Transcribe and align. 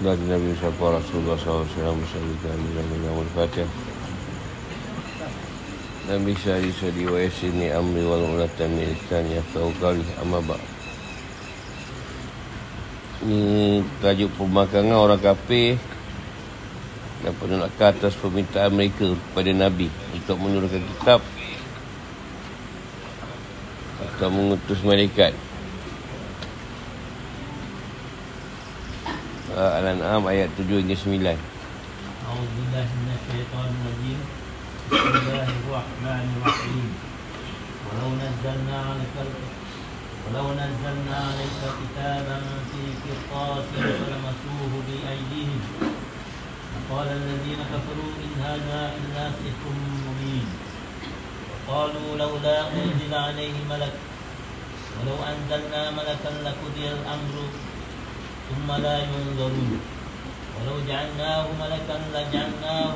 Dan 0.00 0.16
Nabi 0.32 0.56
Muhammad 0.56 1.04
Rasulullah 1.04 1.36
SAW 1.36 1.68
Bersabda 2.00 2.48
Amin 2.56 2.72
Amin 2.72 3.04
Al-Fatihah 3.04 3.68
Nabi 6.08 6.32
Syari 6.40 6.72
Syari 6.72 7.04
Wa 7.04 7.20
Yasini 7.20 7.68
Amri 7.68 8.08
Wal 8.08 8.24
Ulatan 8.24 8.80
Milistan 8.80 9.28
Yaftahu 9.28 9.68
Kali 9.76 10.00
Amma 10.24 10.40
Ba' 10.40 10.56
Ini 13.28 13.84
tajuk 14.00 14.32
pemakaman 14.40 14.96
orang 14.96 15.20
kafir 15.20 15.76
dan 17.20 17.36
penolak 17.36 17.68
ke 17.76 17.84
atas 17.84 18.16
permintaan 18.16 18.72
mereka 18.72 19.12
kepada 19.12 19.52
Nabi 19.52 19.92
untuk 20.16 20.40
menurunkan 20.40 20.80
kitab 20.80 21.20
atau 24.00 24.28
mengutus 24.32 24.80
malaikat. 24.80 25.36
Al-An'am 29.60 30.24
ayat 30.32 30.48
7 30.56 30.80
hingga 30.80 30.96
9. 30.96 31.36
A'udzubillahiminasyaitanirrajim. 31.36 34.16
Bismillahirrahmanirrahim. 34.90 36.88
Walau 37.84 38.16
nazzalna 38.16 38.96
'alaikal 38.96 39.28
ولو 40.20 40.52
نزلنا 40.52 41.16
عليك 41.16 41.62
كتابا 41.80 42.38
في 42.70 42.82
قرطاس 43.02 43.68
فلمسوه 43.74 44.72
بأيديهم 44.86 45.60
وقال 46.70 47.08
الذين 47.08 47.60
كفروا 47.72 48.12
إن 48.24 48.32
هذا 48.42 48.80
إلا 49.00 49.24
سحر 49.40 49.74
مبين 50.06 50.46
وقالوا 51.50 52.08
لولا 52.18 52.56
أنزل 52.68 53.12
عليه 53.14 53.56
ملك 53.70 53.94
ولو 55.00 55.16
أنزلنا 55.32 55.82
ملكا 55.90 56.30
لقضي 56.44 56.84
الأمر 56.88 57.34
ثم 58.49 58.69
لا 58.69 58.95
ينظرون 59.01 59.71
ولو 60.55 60.75
جعلناه 60.87 61.45
ملكا 61.61 61.97
لجعلناه 62.13 62.95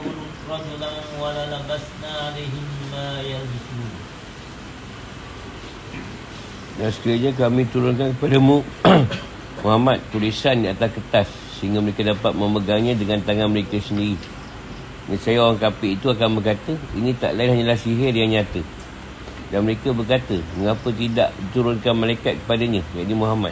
رجلا 0.49 0.91
وللبسنا 1.21 2.11
عليهم 2.25 2.65
ما 2.93 3.07
يلبسون 3.25 3.91
Dan 6.79 6.95
sekiranya 6.95 7.35
kami 7.35 7.67
turunkan 7.67 8.15
kepadamu 8.15 8.63
Muhammad 9.67 9.99
tulisan 10.15 10.63
di 10.63 10.71
atas 10.71 10.95
kertas 10.95 11.27
Sehingga 11.59 11.83
mereka 11.83 12.07
dapat 12.07 12.31
memegangnya 12.31 12.95
dengan 12.95 13.19
tangan 13.19 13.51
mereka 13.51 13.83
sendiri 13.83 14.15
Saya 15.19 15.43
orang 15.43 15.59
kafir 15.59 15.99
itu 15.99 16.07
akan 16.07 16.39
berkata 16.39 16.79
Ini 16.95 17.19
tak 17.19 17.35
lain 17.35 17.51
hanyalah 17.51 17.75
sihir 17.75 18.15
yang 18.15 18.31
nyata 18.31 18.63
Dan 19.51 19.67
mereka 19.67 19.91
berkata 19.91 20.39
Mengapa 20.55 20.87
tidak 20.95 21.35
diturunkan 21.35 21.93
malaikat 21.99 22.39
kepadanya 22.39 22.79
Iaitu 22.95 23.11
Muhammad 23.11 23.51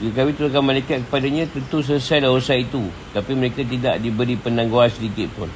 Jika 0.00 0.24
kami 0.24 0.32
turunkan 0.32 0.64
malaikat 0.64 1.04
kepadanya 1.04 1.44
Tentu 1.44 1.84
selesai 1.84 2.24
urusan 2.24 2.58
itu. 2.64 2.82
Tapi 3.12 3.36
mereka 3.36 3.60
tidak 3.60 4.00
diberi 4.00 4.34
penangguhan 4.40 4.88
sedikit 4.88 5.28
pun. 5.36 5.52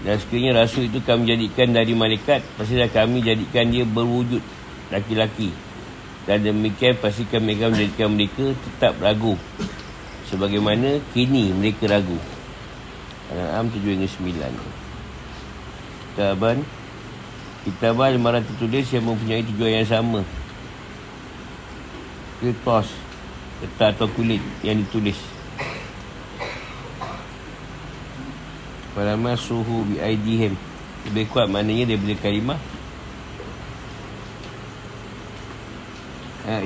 Dan 0.00 0.16
sekiranya 0.16 0.64
rasul 0.64 0.88
itu 0.88 1.02
kami 1.04 1.28
jadikan 1.28 1.76
dari 1.76 1.92
malaikat 1.92 2.40
Pastilah 2.56 2.88
kami 2.88 3.20
jadikan 3.20 3.68
dia 3.68 3.82
berwujud 3.82 4.40
laki-laki. 4.94 5.50
Dan 6.30 6.46
demikian 6.46 6.94
pastikan 7.02 7.42
mereka 7.42 7.74
menjadikan 7.74 8.08
mereka 8.14 8.54
tetap 8.54 8.94
ragu. 9.02 9.34
Sebagaimana 10.30 11.02
kini 11.10 11.50
mereka 11.50 11.90
ragu. 11.90 12.18
Al-An'am 13.34 13.66
7 13.66 13.82
hingga 13.82 14.06
9 14.06 14.30
Kitaban. 16.14 16.62
Kitaban 17.66 18.14
lembaran 18.14 18.46
tertulis 18.46 18.86
yang 18.94 19.10
mempunyai 19.10 19.42
tujuan 19.42 19.82
yang 19.82 19.88
sama. 19.90 20.22
Kertas 22.38 23.09
Kertas 23.60 23.92
atau 23.92 24.08
kulit 24.16 24.40
yang 24.64 24.80
ditulis. 24.80 25.20
Falama 28.96 29.36
suhu 29.36 29.84
bi 29.84 30.00
aidihim. 30.00 30.56
Lebih 31.12 31.28
kuat 31.28 31.52
maknanya 31.52 31.92
daripada 31.92 32.16
kalimah. 32.24 32.60
Ha, 36.48 36.64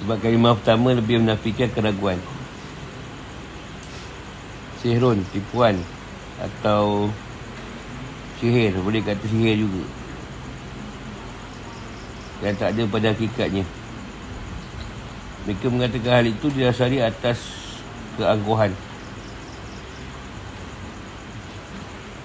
Sebab 0.00 0.16
kalimah 0.20 0.52
pertama 0.60 0.92
lebih 0.92 1.24
menafikan 1.24 1.72
keraguan. 1.72 2.20
Sihrun, 4.80 5.24
tipuan 5.32 5.76
Atau 6.40 7.12
Sihir, 8.40 8.72
boleh 8.80 9.04
kata 9.04 9.20
sihir 9.28 9.60
juga. 9.60 9.84
Dan 12.40 12.56
tak 12.56 12.72
ada 12.72 12.82
pada 12.88 13.12
hakikatnya 13.12 13.68
Mereka 15.48 15.72
mengatakan 15.72 16.20
hal 16.20 16.26
itu 16.28 16.46
didasari 16.52 17.00
atas 17.00 17.40
keangkuhan. 18.20 18.76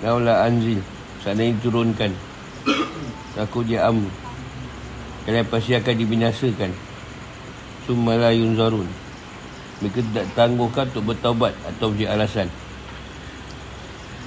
Laulah 0.03 0.43
anzil 0.43 0.83
Seandainya 1.23 1.55
turunkan 1.63 2.11
Aku 3.39 3.63
am 3.79 4.05
Kalian 5.25 5.47
pasti 5.49 5.73
akan 5.73 5.95
dibinasakan. 5.97 6.69
Sumala 7.87 8.29
yunzarun. 8.29 8.85
Mereka 9.81 10.05
tidak 10.11 10.25
tangguhkan 10.37 10.85
untuk 10.93 11.15
bertaubat 11.15 11.55
Atau 11.65 11.89
menjadi 11.95 12.13
alasan. 12.13 12.47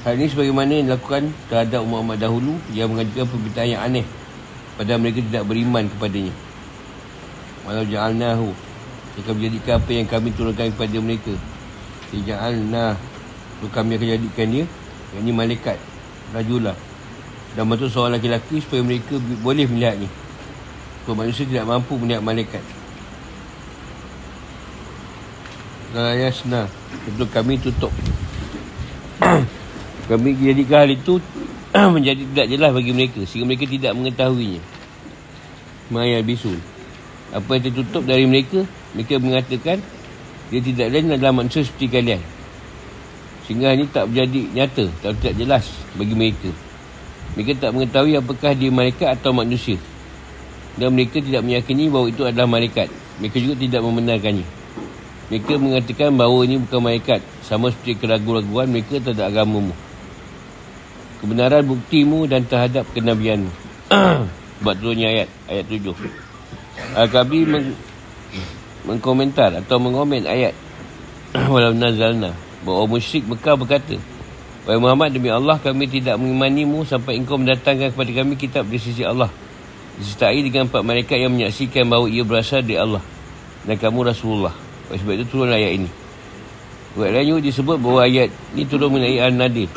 Hal 0.03 0.19
ini 0.19 0.27
sebagaimana 0.27 0.71
yang 0.73 0.87
dilakukan 0.91 1.31
Terhadap 1.47 1.85
umat-umat 1.85 2.19
dahulu 2.19 2.59
Yang 2.75 2.89
mengajukan 2.97 3.27
permintaan 3.29 3.69
yang 3.69 3.83
aneh. 3.85 4.07
Padahal 4.75 4.99
mereka 5.03 5.21
tidak 5.23 5.45
beriman 5.47 5.85
kepadanya. 5.91 6.35
Walau 7.67 7.85
ja'alnahu 7.87 8.68
Jika 9.19 9.35
menjadikan 9.35 9.83
apa 9.83 9.91
yang 9.91 10.07
kami 10.07 10.31
turunkan 10.31 10.71
kepada 10.71 10.99
mereka. 11.03 11.35
Ja'alnah 12.15 12.97
Lalu 13.59 13.69
kami 13.75 13.91
akan 13.99 14.09
jadikan 14.15 14.47
dia 14.49 14.65
yang 15.13 15.25
ini 15.27 15.33
malaikat 15.35 15.77
Rajulah. 16.31 16.77
Dan 17.59 17.67
bentuk 17.67 17.91
seorang 17.91 18.23
lelaki 18.23 18.63
Supaya 18.63 18.87
mereka 18.87 19.19
boleh 19.43 19.67
melihatnya 19.67 20.09
So 21.03 21.17
manusia 21.17 21.49
tidak 21.49 21.65
mampu 21.65 21.97
melihat 21.97 22.23
malaikat. 22.23 22.61
Layasna 25.97 26.69
Itu 27.09 27.25
kami 27.33 27.59
tutup. 27.59 27.91
Kami 30.09 30.37
jadikan 30.41 30.87
hal 30.87 30.93
itu 30.95 31.19
Menjadi 31.97 32.23
tidak 32.33 32.47
jelas 32.53 32.71
bagi 32.71 32.93
mereka 32.95 33.21
Sehingga 33.25 33.49
mereka 33.49 33.65
tidak 33.67 33.93
mengetahuinya. 33.97 34.63
Maya 35.89 36.21
bisul. 36.21 36.61
Apa 37.33 37.57
yang 37.57 37.73
tertutup 37.73 38.05
dari 38.05 38.29
mereka 38.29 38.69
Mereka 38.97 39.21
mengatakan 39.21 39.83
Dia 40.49 40.61
tidak 40.65 40.89
lain 40.89 41.13
adalah 41.13 41.35
manusia 41.45 41.67
seperti 41.67 41.87
kalian. 41.93 42.23
Sehingga 43.45 43.73
ini 43.77 43.85
tak 43.89 44.09
menjadi 44.09 44.41
nyata 44.53 44.85
Tak 45.05 45.11
tidak 45.21 45.35
jelas 45.41 45.65
bagi 45.97 46.15
mereka. 46.17 46.51
Mereka 47.37 47.53
tak 47.61 47.71
mengetahui 47.77 48.15
apakah 48.17 48.53
dia 48.57 48.71
malaikat 48.73 49.09
atau 49.15 49.31
manusia. 49.37 49.77
Dan 50.79 50.95
mereka 50.95 51.19
tidak 51.19 51.43
meyakini 51.43 51.91
bahawa 51.91 52.07
itu 52.09 52.23
adalah 52.25 52.49
malaikat. 52.49 52.89
Mereka 53.19 53.37
juga 53.43 53.55
tidak 53.59 53.81
membenarkannya. 53.83 54.47
Mereka 55.29 55.53
mengatakan 55.61 56.15
bahawa 56.15 56.47
ini 56.49 56.57
bukan 56.63 56.81
malaikat. 56.81 57.21
Sama 57.45 57.69
seperti 57.75 58.01
keraguan-raguan 58.01 58.71
mereka 58.71 59.03
terhadap 59.03 59.29
agamamu. 59.29 59.75
Kebenaran 61.19 61.67
buktimu 61.67 62.31
dan 62.31 62.47
terhadap 62.47 62.87
kenabianmu. 62.95 63.51
Sebab 64.63 64.75
turunnya 64.79 65.09
ayat 65.11 65.29
Ayat 65.51 65.65
tujuh. 65.67 65.97
Al-Kabi 66.95 67.39
meng, 67.43 67.75
mengkomentar 68.89 69.53
atau 69.61 69.77
mengomen 69.77 70.25
ayat. 70.25 70.57
Walau 71.53 71.77
nazalna. 71.77 72.33
Bahawa 72.65 72.89
musyrik 72.89 73.29
Mekah 73.29 73.55
berkata 73.55 74.01
Wahai 74.69 74.85
Muhammad 74.85 75.17
demi 75.17 75.33
Allah 75.33 75.57
kami 75.57 75.89
tidak 75.89 76.21
mengimanimu 76.21 76.85
sampai 76.85 77.17
engkau 77.17 77.41
mendatangkan 77.41 77.89
kepada 77.89 78.11
kami 78.13 78.37
kitab 78.37 78.69
di 78.69 78.77
sisi 78.77 79.01
Allah. 79.01 79.33
Disertai 79.97 80.45
dengan 80.45 80.69
empat 80.69 80.85
malaikat 80.85 81.17
yang 81.25 81.33
menyaksikan 81.33 81.89
bahawa 81.89 82.05
ia 82.05 82.21
berasal 82.21 82.61
dari 82.61 82.77
Allah 82.77 83.01
dan 83.65 83.81
kamu 83.81 84.13
Rasulullah. 84.13 84.53
Oleh 84.93 85.01
sebab 85.01 85.15
itu 85.17 85.25
turun 85.25 85.49
ayat 85.49 85.73
ini. 85.73 85.89
Buat 86.93 87.17
lain 87.17 87.27
juga 87.33 87.41
disebut 87.49 87.77
bahawa 87.81 88.01
ayat 88.13 88.29
ini 88.53 88.65
turun 88.69 88.93
mengenai 88.93 89.17
Al-Nadir 89.25 89.69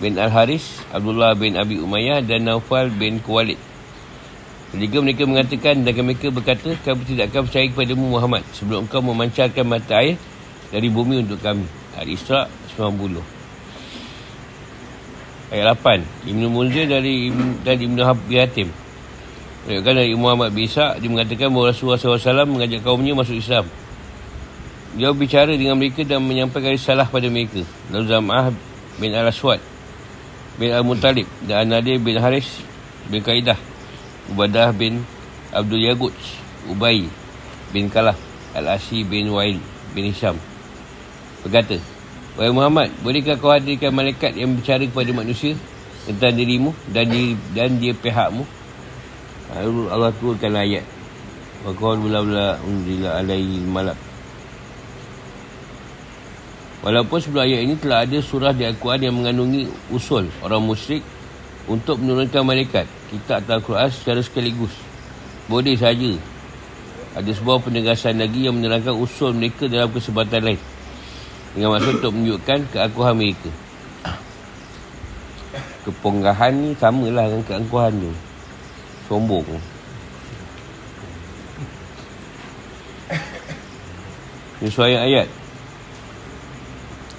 bin 0.00 0.16
Al-Haris, 0.16 0.80
Abdullah 0.96 1.36
bin 1.36 1.60
Abi 1.60 1.76
Umayyah 1.76 2.24
dan 2.24 2.48
Naufal 2.48 2.88
bin 2.88 3.20
Kuwalid. 3.20 3.60
Ketiga 4.76 5.00
mereka 5.00 5.24
mengatakan 5.24 5.88
dan 5.88 5.96
mereka 6.04 6.28
berkata 6.28 6.76
kami 6.84 7.08
tidak 7.08 7.32
akan 7.32 7.48
percaya 7.48 7.64
kepadamu 7.72 8.12
Muhammad 8.12 8.44
sebelum 8.52 8.84
engkau 8.84 9.00
memancarkan 9.00 9.64
mata 9.64 10.04
air 10.04 10.20
dari 10.68 10.92
bumi 10.92 11.24
untuk 11.24 11.40
kami. 11.40 11.64
Al-Isra' 11.96 12.44
90 12.76 13.24
Ayat 15.48 15.80
8 15.80 16.28
Ibn 16.28 16.42
Munzir 16.52 16.84
dari 16.84 17.32
dan 17.64 17.80
Ibn 17.80 17.98
Hatim. 18.28 18.68
Menunjukkan 19.64 19.94
dari 19.96 20.12
Muhammad 20.12 20.52
bin 20.52 20.68
Isa' 20.68 21.00
Dia 21.00 21.08
mengatakan 21.08 21.48
bahawa 21.48 21.72
Rasulullah 21.72 21.96
SAW 21.96 22.44
mengajak 22.44 22.84
kaumnya 22.84 23.16
masuk 23.16 23.40
Islam. 23.40 23.64
Dia 24.92 25.08
bicara 25.16 25.56
dengan 25.56 25.80
mereka 25.80 26.04
dan 26.04 26.20
menyampaikan 26.20 26.76
risalah 26.76 27.08
pada 27.08 27.32
mereka. 27.32 27.64
Lalu 27.88 28.04
Zam'ah 28.12 28.52
bin 29.00 29.16
Al-Aswad 29.16 29.64
bin 30.60 30.72
Al-Muntalib 30.72 31.28
Dan 31.44 31.72
Nadir 31.72 31.96
bin 31.96 32.20
Haris 32.20 32.60
bin 33.08 33.24
Kaidah 33.24 33.75
Ubadah 34.32 34.74
bin 34.74 35.06
Abdul 35.54 35.86
Yaguj 35.86 36.16
Ubay 36.66 37.06
bin 37.70 37.86
Kalah 37.86 38.18
Al-Ashi 38.56 39.06
bin 39.06 39.30
Wail 39.30 39.62
bin 39.94 40.10
Hisham. 40.10 40.34
Berkata 41.46 41.78
Wahai 42.36 42.52
Muhammad 42.52 42.92
bolehkah 43.00 43.40
kau 43.40 43.48
hadirkan 43.48 43.96
malaikat 43.96 44.36
yang 44.36 44.52
berbicara 44.52 44.84
kepada 44.84 45.10
manusia 45.16 45.56
tentang 46.04 46.36
dirimu 46.36 46.70
dan 46.92 47.08
di, 47.08 47.32
dan 47.56 47.80
dia 47.80 47.96
pihakmu? 47.96 48.44
Allah 49.88 50.12
turunkan 50.20 50.52
ayat. 50.52 50.84
Wa 51.64 51.72
qaul 51.72 51.96
bula 51.96 52.20
bula 52.20 52.60
unzila 52.62 53.18
alaihi 53.18 53.64
malak 53.64 53.96
Walaupun 56.84 57.18
sebelum 57.18 57.42
ayat 57.42 57.60
ini 57.66 57.74
telah 57.80 58.06
ada 58.06 58.18
surah 58.22 58.54
di 58.54 58.62
Al-Quran 58.62 59.10
yang 59.10 59.14
mengandungi 59.18 59.66
usul 59.90 60.30
orang 60.44 60.62
musyrik 60.62 61.02
untuk 61.66 61.98
menurunkan 61.98 62.46
malaikat 62.46 62.86
kita 63.10 63.42
atau 63.42 63.58
Al-Quran 63.58 63.90
secara 63.90 64.20
sekaligus. 64.22 64.70
Boleh 65.50 65.74
saja. 65.78 66.14
Ada 67.18 67.30
sebuah 67.32 67.62
penegasan 67.64 68.22
lagi 68.22 68.46
yang 68.46 68.58
menerangkan 68.58 68.94
usul 68.94 69.34
mereka 69.34 69.66
dalam 69.66 69.90
kesempatan 69.90 70.52
lain. 70.52 70.60
Dengan 71.54 71.74
maksud 71.74 72.02
untuk 72.02 72.12
menunjukkan 72.12 72.58
keakuhan 72.70 73.14
mereka. 73.16 73.50
Keponggahan 75.86 76.52
ni 76.54 76.70
samalah 76.76 77.30
dengan 77.30 77.46
keakuhan 77.46 77.92
tu. 77.94 78.12
Sombong. 79.06 79.46
Ini 84.56 84.70
ayat. 84.76 85.28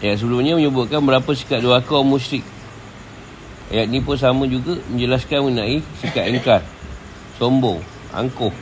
Ayat 0.03 0.15
sebelumnya 0.19 0.53
menyebutkan 0.59 1.01
berapa 1.01 1.31
sikap 1.33 1.63
dua 1.63 1.81
kaum 1.81 2.05
musyrik. 2.05 2.56
Ayat 3.67 3.87
ni 3.91 3.99
pun 3.99 4.15
sama 4.15 4.47
juga 4.47 4.79
menjelaskan 4.87 5.43
mengenai 5.43 5.83
sikap 5.99 6.23
ingkar, 6.31 6.61
sombong, 7.35 7.83
angkuh. 8.15 8.53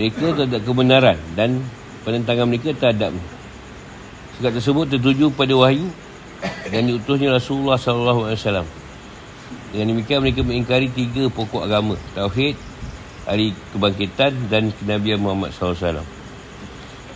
Mereka 0.00 0.32
terhadap 0.32 0.62
kebenaran 0.64 1.18
dan 1.36 1.60
penentangan 2.06 2.48
mereka 2.48 2.72
terhadap 2.72 3.12
Sikap 4.40 4.56
tersebut 4.56 4.88
tertuju 4.88 5.28
pada 5.36 5.52
wahyu 5.52 5.92
dan 6.72 6.88
diutusnya 6.88 7.36
Rasulullah 7.36 7.76
SAW. 7.76 8.64
Dengan 9.68 9.86
demikian 9.92 10.24
mereka 10.24 10.40
mengingkari 10.40 10.88
tiga 10.88 11.28
pokok 11.28 11.68
agama. 11.68 11.92
Tauhid, 12.16 12.56
hari 13.28 13.52
kebangkitan 13.76 14.32
dan 14.48 14.72
kenabian 14.80 15.20
Muhammad 15.20 15.52
SAW. 15.52 16.00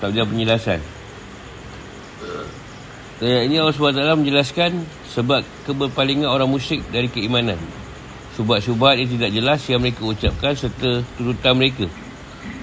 Tak 0.04 0.08
ada 0.12 0.20
penjelasan. 0.28 0.84
Ayat 3.22 3.46
ini 3.46 3.62
Allah 3.62 3.70
SWT 3.70 4.18
menjelaskan 4.18 4.70
sebab 5.06 5.46
keberpalingan 5.70 6.26
orang 6.26 6.50
musyrik 6.50 6.82
dari 6.90 7.06
keimanan. 7.06 7.54
Subhat-subhat 8.34 8.98
yang 8.98 9.06
tidak 9.06 9.30
jelas 9.30 9.60
yang 9.70 9.78
mereka 9.78 10.02
ucapkan 10.02 10.58
serta 10.58 11.06
turutan 11.14 11.54
mereka 11.54 11.86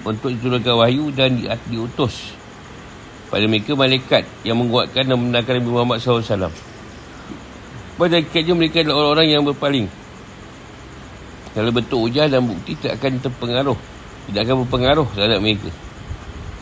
untuk 0.04 0.36
diturunkan 0.36 0.76
wahyu 0.76 1.08
dan 1.16 1.40
di, 1.40 1.48
diutus 1.72 2.36
pada 3.32 3.48
mereka 3.48 3.80
malaikat 3.80 4.28
yang 4.44 4.60
menguatkan 4.60 5.08
dan 5.08 5.16
membenarkan 5.16 5.64
Nabi 5.64 5.70
Muhammad 5.72 5.98
SAW. 6.04 6.52
Pada 7.96 8.14
hakikatnya 8.20 8.52
mereka 8.52 8.84
adalah 8.84 9.08
orang-orang 9.08 9.28
yang 9.32 9.44
berpaling. 9.48 9.88
Kalau 11.56 11.72
betul 11.72 12.12
ujian 12.12 12.28
dan 12.28 12.44
bukti 12.44 12.76
tak 12.76 13.00
akan 13.00 13.24
terpengaruh. 13.24 13.80
Tidak 14.28 14.42
akan 14.44 14.68
berpengaruh 14.68 15.08
terhadap 15.16 15.40
mereka. 15.40 15.72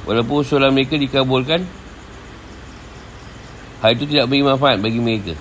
Walaupun 0.05 0.45
usulan 0.45 0.69
mereka 0.69 0.93
dikabulkan, 0.93 1.65
Hal 3.79 3.95
itu 3.95 4.05
tidak 4.11 4.27
beri 4.27 4.43
manfaat 4.43 4.77
bagi 4.83 4.99
mereka. 4.99 5.33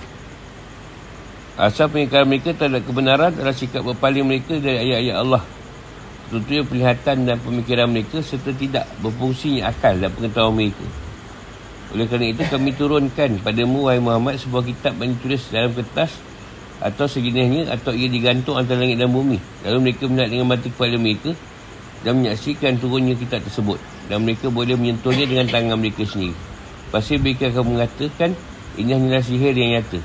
Asal 1.59 1.91
pengingkaran 1.91 2.23
mereka 2.23 2.55
terhadap 2.55 2.87
kebenaran 2.87 3.35
adalah 3.35 3.51
sikap 3.51 3.83
berpaling 3.83 4.23
mereka 4.23 4.55
dari 4.55 4.79
ayat-ayat 4.79 5.17
Allah. 5.19 5.43
Tentunya 6.31 6.63
penglihatan 6.63 7.17
dan 7.27 7.35
pemikiran 7.43 7.91
mereka 7.91 8.23
serta 8.23 8.55
tidak 8.55 8.87
berfungsinya 9.03 9.67
akal 9.67 9.91
dan 9.99 10.07
pengetahuan 10.15 10.55
mereka. 10.55 10.87
Oleh 11.91 12.05
kerana 12.07 12.27
itu 12.31 12.43
kami 12.47 12.69
turunkan 12.79 13.43
padamu 13.43 13.91
wahai 13.91 13.99
Muhammad 13.99 14.39
sebuah 14.39 14.63
kitab 14.63 14.95
yang 15.03 15.19
ditulis 15.19 15.41
dalam 15.51 15.73
kertas 15.75 16.15
atau 16.79 17.11
sejenisnya 17.11 17.75
atau 17.75 17.91
ia 17.91 18.07
digantung 18.07 18.55
antara 18.55 18.79
langit 18.79 19.01
dan 19.01 19.11
bumi. 19.11 19.35
Lalu 19.67 19.91
mereka 19.91 20.07
melihat 20.07 20.29
dengan 20.31 20.47
mati 20.47 20.71
kepala 20.71 20.95
mereka 20.95 21.35
dan 22.07 22.23
menyaksikan 22.23 22.79
turunnya 22.79 23.19
kitab 23.19 23.43
tersebut. 23.43 23.83
Dan 24.07 24.23
mereka 24.23 24.47
boleh 24.47 24.79
menyentuhnya 24.79 25.27
dengan 25.27 25.51
tangan 25.51 25.75
mereka 25.75 26.07
sendiri. 26.07 26.48
Pasti 26.89 27.21
mereka 27.21 27.53
akan 27.53 27.77
mengatakan 27.77 28.33
ini 28.77 28.97
hanyalah 28.97 29.21
sihir 29.21 29.53
yang 29.53 29.77
nyata. 29.77 30.01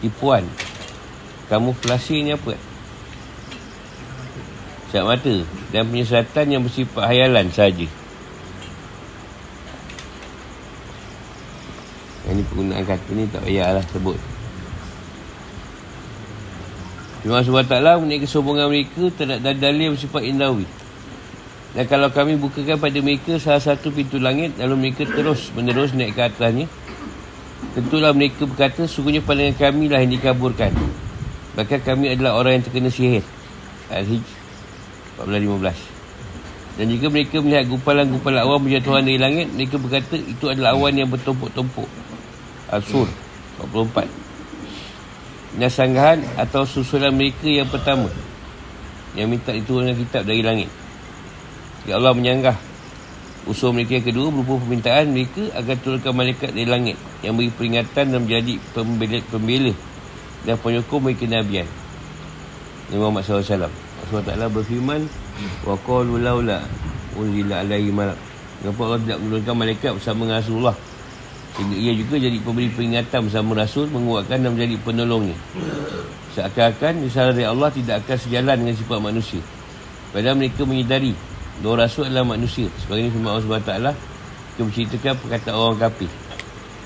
Tipuan. 0.00 0.44
Kamu 1.52 1.76
flasi 1.76 2.24
ni 2.24 2.32
apa? 2.32 2.56
Siap 4.88 5.04
mata. 5.04 5.36
Dan 5.74 5.90
penyesatan 5.92 6.46
yang 6.48 6.62
bersifat 6.64 7.04
hayalan 7.12 7.52
saja. 7.52 7.84
Yang 12.24 12.34
ni 12.40 12.42
penggunaan 12.48 12.84
kata 12.88 13.10
ni 13.12 13.28
tak 13.28 13.44
payahlah 13.44 13.84
sebut. 13.92 14.16
Cuma 17.24 17.40
sebab 17.40 17.64
taklah 17.64 17.96
menaik 18.00 18.28
kesombongan 18.28 18.68
mereka 18.68 19.08
terhadap 19.16 19.56
dalil 19.56 19.96
bersifat 19.96 20.22
indawi. 20.24 20.68
Dan 21.74 21.90
kalau 21.90 22.06
kami 22.06 22.38
bukakan 22.38 22.78
pada 22.78 22.98
mereka 23.02 23.34
salah 23.42 23.58
satu 23.58 23.90
pintu 23.90 24.22
langit 24.22 24.54
Lalu 24.62 24.74
mereka 24.78 25.10
terus 25.10 25.50
menerus 25.58 25.90
naik 25.90 26.14
ke 26.14 26.22
atasnya. 26.30 26.70
Tentulah 27.74 28.14
mereka 28.14 28.46
berkata 28.46 28.86
Sungguhnya 28.86 29.18
pandangan 29.18 29.58
kami 29.58 29.90
lah 29.90 29.98
yang 30.06 30.14
dikaburkan. 30.14 30.70
Bahkan 31.58 31.80
kami 31.82 32.14
adalah 32.14 32.38
orang 32.38 32.62
yang 32.62 32.64
terkena 32.66 32.90
sihir. 32.94 33.26
Al-Hij 33.90 34.22
14-15 35.18 36.78
Dan 36.78 36.86
jika 36.90 37.06
mereka 37.10 37.36
melihat 37.38 37.70
gumpalan-gumpalan 37.70 38.40
awan 38.42 38.58
berjatuhan 38.64 39.02
dari 39.06 39.18
langit 39.20 39.46
Mereka 39.54 39.76
berkata 39.78 40.14
itu 40.18 40.44
adalah 40.50 40.74
awan 40.78 40.94
yang 40.94 41.10
bertumpuk-tumpuk. 41.10 41.90
Al-Sur 42.70 43.06
44 43.60 45.58
Dan 45.58 45.70
sanggahan 45.70 46.18
atau 46.38 46.66
susulan 46.66 47.14
mereka 47.14 47.46
yang 47.46 47.66
pertama 47.70 48.10
Yang 49.14 49.26
minta 49.30 49.50
diturunkan 49.54 49.94
kitab 49.94 50.22
dari 50.26 50.42
langit 50.42 50.83
Ya 51.84 52.00
Allah 52.00 52.16
menyanggah 52.16 52.56
usul 53.44 53.76
mereka 53.76 54.00
yang 54.00 54.06
kedua 54.08 54.32
berupa 54.32 54.56
permintaan 54.64 55.12
mereka 55.12 55.52
agar 55.52 55.76
turunkan 55.84 56.16
malaikat 56.16 56.56
dari 56.56 56.64
langit 56.64 56.96
yang 57.20 57.36
beri 57.36 57.52
peringatan 57.52 58.04
dan 58.08 58.20
menjadi 58.24 58.56
pembela, 58.72 59.20
pembela 59.28 59.72
dan 60.48 60.56
penyokong 60.56 61.02
mereka 61.04 61.24
Nabian. 61.28 61.68
Nabi 62.88 63.00
Muhammad 63.00 63.22
SAW. 63.24 63.68
Allah 64.04 64.24
Ta'ala 64.24 64.46
berfirman 64.52 65.00
wa 65.64 65.76
qalu 65.84 66.20
laula 66.20 66.64
unzila 67.16 67.64
alaihi 67.64 67.92
malak. 67.92 68.16
Kenapa 68.60 68.80
Allah 68.88 69.00
tidak 69.04 69.18
menurunkan 69.20 69.54
malaikat 69.56 69.90
bersama 69.96 70.20
dengan 70.24 70.38
Rasulullah? 70.40 70.76
Sehingga 71.54 71.76
ia 71.78 71.92
juga 71.94 72.16
jadi 72.18 72.36
pemberi 72.40 72.68
peringatan 72.72 73.20
bersama 73.28 73.50
Rasul 73.54 73.86
menguatkan 73.92 74.40
dan 74.40 74.50
menjadi 74.56 74.76
penolongnya. 74.80 75.36
Seakan-akan 76.34 77.06
risalah 77.06 77.32
dari 77.36 77.46
Allah 77.46 77.70
tidak 77.70 78.02
akan 78.04 78.16
sejalan 78.18 78.56
dengan 78.64 78.74
sifat 78.74 78.98
manusia. 78.98 79.42
Padahal 80.10 80.36
mereka 80.36 80.66
menyedari 80.66 81.12
Dua 81.62 81.78
rasul 81.78 82.10
adalah 82.10 82.26
manusia. 82.26 82.66
Sebagainya 82.82 83.14
firman 83.14 83.30
Allah 83.38 83.46
SWT 83.46 83.94
Kita 84.54 84.62
menceritakan 84.66 85.12
perkataan 85.22 85.54
orang 85.54 85.78
kafir. 85.78 86.10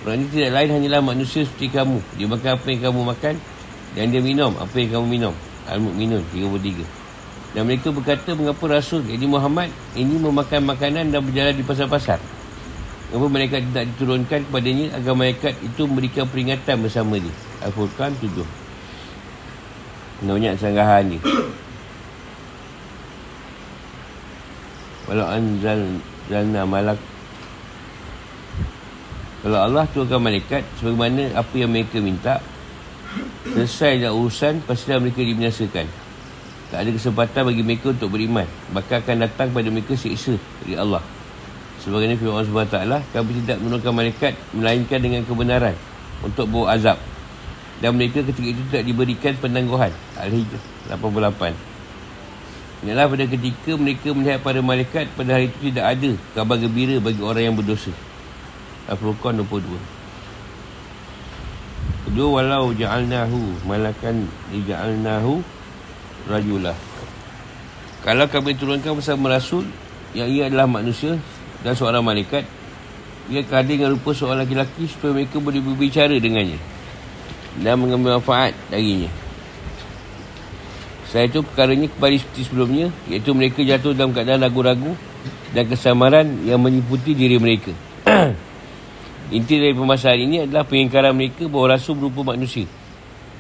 Orang 0.05 0.17
ini 0.21 0.27
tidak 0.29 0.51
lain 0.61 0.69
hanyalah 0.77 1.01
manusia 1.01 1.41
seperti 1.49 1.73
kamu. 1.73 1.99
Dia 2.21 2.27
makan 2.29 2.51
apa 2.55 2.67
yang 2.69 2.83
kamu 2.91 3.01
makan 3.17 3.35
Dan 3.97 4.05
dia 4.13 4.21
minum 4.21 4.53
apa 4.61 4.75
yang 4.77 4.91
kamu 5.01 5.07
minum. 5.09 5.35
Al-Mu'minun 5.69 6.25
33 6.33 7.53
Dan 7.53 7.69
mereka 7.69 7.93
berkata 7.93 8.33
mengapa 8.33 8.65
Rasul 8.73 9.05
Ini 9.05 9.29
Muhammad 9.29 9.69
Ini 9.93 10.17
memakan 10.17 10.65
makanan 10.65 11.13
dan 11.13 11.21
berjalan 11.21 11.53
di 11.53 11.61
pasar-pasar? 11.61 12.17
Mengapa 13.13 13.29
mereka 13.29 13.61
tidak 13.61 13.85
diturunkan 13.93 14.49
kepadanya 14.49 14.97
Agar 14.97 15.13
malaikat 15.13 15.61
itu 15.61 15.85
memberikan 15.85 16.25
peringatan 16.25 16.81
bersama 16.81 17.21
dia? 17.21 17.35
Al-Furqan 17.69 18.17
7 18.17 18.33
Banyak 20.25 20.57
sanggahan 20.57 21.05
dia 21.13 21.21
Walau 25.09 25.25
anzal 25.25 26.05
zalna 26.29 26.69
malak. 26.69 27.01
Kalau 29.39 29.59
Allah 29.65 29.87
turunkan 29.95 30.19
malaikat 30.19 30.67
Sebagaimana 30.83 31.31
apa 31.39 31.55
yang 31.55 31.71
mereka 31.71 32.03
minta 32.03 32.43
Selesai 33.47 34.03
dah 34.03 34.11
urusan 34.11 34.67
Pastilah 34.67 34.99
mereka 34.99 35.23
dibinasakan. 35.23 35.87
Tak 36.69 36.79
ada 36.85 36.91
kesempatan 36.93 37.43
bagi 37.49 37.63
mereka 37.65 37.95
untuk 37.95 38.13
beriman. 38.13 38.45
Bahkan 38.75 39.07
akan 39.07 39.17
datang 39.25 39.49
pada 39.55 39.71
mereka 39.73 39.95
siksa 39.97 40.37
Dari 40.61 40.75
Allah. 40.77 41.01
Sebagaimana 41.81 42.19
firman 42.19 42.45
Allah 42.45 42.51
SWT 42.51 42.79
Kami 43.15 43.31
tidak 43.47 43.59
menurunkan 43.63 43.95
malaikat 43.95 44.33
Melainkan 44.53 44.99
dengan 45.01 45.23
kebenaran 45.25 45.75
Untuk 46.21 46.51
bawa 46.51 46.77
azab. 46.77 46.99
Dan 47.79 47.95
mereka 47.95 48.27
ketika 48.27 48.59
itu 48.59 48.63
tidak 48.75 48.85
diberikan 48.91 49.33
penangguhan. 49.39 49.95
Al-Hijrah 50.19 50.99
88 50.99 51.68
Inilah 52.79 53.11
pada 53.11 53.27
ketika 53.27 53.75
mereka 53.75 54.15
melihat 54.15 54.39
pada 54.39 54.63
malaikat 54.63 55.11
pada 55.19 55.35
hari 55.35 55.51
itu 55.51 55.75
tidak 55.75 55.99
ada 55.99 56.11
kabar 56.31 56.57
gembira 56.63 56.97
bagi 57.03 57.19
orang 57.19 57.51
yang 57.51 57.57
berdosa. 57.59 57.91
Al-Furqan 58.87 59.43
22. 59.43 59.67
Kedua 62.09 62.29
walau 62.39 62.71
ja'alnahu 62.71 63.67
malakan 63.67 64.31
ja'alnahu 64.55 65.43
rajulah. 66.31 66.79
Kalau 68.07 68.31
kami 68.31 68.55
turunkan 68.55 68.95
bersama 68.95 69.35
rasul 69.35 69.67
yang 70.15 70.31
ia 70.31 70.47
adalah 70.47 70.71
manusia 70.71 71.19
dan 71.67 71.75
seorang 71.75 72.07
malaikat 72.07 72.47
ia 73.29 73.45
hadir 73.45 73.77
dengan 73.77 73.93
rupa 73.93 74.17
seorang 74.17 74.49
lelaki 74.49 74.89
supaya 74.89 75.19
mereka 75.21 75.37
boleh 75.37 75.61
berbicara 75.61 76.17
dengannya 76.17 76.57
dan 77.61 77.75
mengambil 77.77 78.23
manfaat 78.23 78.55
darinya. 78.73 79.11
Saya 81.09 81.25
itu 81.25 81.41
perkaranya 81.41 81.89
kembali 81.89 82.17
seperti 82.21 82.43
sebelumnya 82.45 82.93
iaitu 83.09 83.33
mereka 83.33 83.65
jatuh 83.65 83.97
dalam 83.97 84.13
keadaan 84.13 84.45
ragu-ragu 84.45 84.93
dan 85.57 85.65
kesamaran 85.65 86.45
yang 86.45 86.61
meliputi 86.61 87.17
diri 87.17 87.41
mereka. 87.41 87.73
Inti 89.37 89.57
dari 89.57 89.73
permasalahan 89.73 90.21
ini 90.21 90.37
adalah 90.45 90.69
pengingkaran 90.69 91.17
mereka 91.17 91.49
bahawa 91.49 91.81
rasul 91.81 91.97
berupa 91.97 92.37
manusia. 92.37 92.69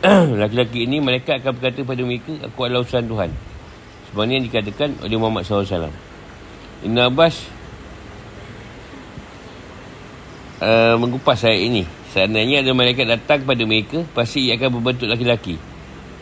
Laki-laki 0.40 0.88
ini 0.88 0.96
mereka 0.96 1.36
akan 1.36 1.60
berkata 1.60 1.84
pada 1.84 2.02
mereka 2.08 2.32
aku 2.40 2.58
adalah 2.64 2.88
usaha 2.88 3.04
Tuhan. 3.04 3.30
Sebenarnya 4.08 4.34
yang 4.40 4.46
dikatakan 4.48 4.88
oleh 5.04 5.16
Muhammad 5.20 5.44
SAW. 5.44 5.92
Ibn 6.88 6.96
Abbas 7.04 7.34
uh, 10.64 10.96
mengupas 10.96 11.44
ayat 11.44 11.60
ini. 11.68 11.82
Seandainya 12.16 12.64
ada 12.64 12.72
malaikat 12.72 13.04
datang 13.04 13.44
kepada 13.44 13.62
mereka, 13.68 14.00
pasti 14.16 14.48
ia 14.48 14.56
akan 14.56 14.80
berbentuk 14.80 15.12
laki-laki. 15.12 15.60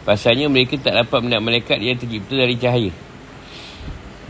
Pasalnya 0.06 0.46
mereka 0.46 0.78
tak 0.78 0.94
dapat 0.94 1.18
melihat 1.18 1.42
malaikat 1.42 1.78
yang 1.82 1.98
tercipta 1.98 2.38
dari 2.38 2.54
cahaya. 2.54 2.94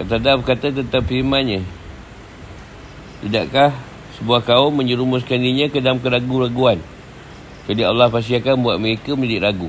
Kata 0.00 0.40
berkata 0.40 0.72
tentang 0.72 1.04
firmannya. 1.04 1.60
Tidakkah 3.20 3.76
sebuah 4.16 4.40
kaum 4.40 4.72
menyerumuskan 4.72 5.36
dirinya 5.36 5.68
ke 5.68 5.84
dalam 5.84 6.00
keraguan-raguan. 6.00 6.80
Jadi 7.68 7.84
Allah 7.84 8.08
pasti 8.08 8.40
akan 8.40 8.64
buat 8.64 8.80
mereka 8.80 9.12
menjadi 9.12 9.52
ragu. 9.52 9.68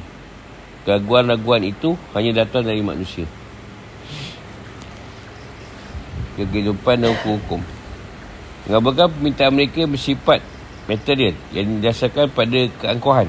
Keraguan-raguan 0.87 1.67
itu 1.67 1.99
hanya 2.15 2.47
datang 2.47 2.63
dari 2.63 2.79
manusia. 2.79 3.27
Kehidupan 6.39 7.03
dan 7.03 7.11
hukum-hukum. 7.19 7.59
Mengapa 8.71 9.11
permintaan 9.11 9.51
mereka 9.51 9.83
bersifat 9.83 10.39
material 10.87 11.35
yang 11.51 11.83
didasarkan 11.83 12.31
pada 12.31 12.71
keangkuhan 12.79 13.27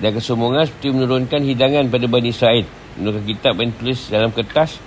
dan 0.00 0.16
kesombongan 0.16 0.64
seperti 0.64 0.88
menurunkan 0.94 1.40
hidangan 1.44 1.84
pada 1.92 2.06
Bani 2.08 2.32
Israel. 2.32 2.64
Menurunkan 2.96 3.24
kitab 3.28 3.54
yang 3.60 3.72
tulis 3.76 4.00
dalam 4.08 4.30
kertas 4.32 4.80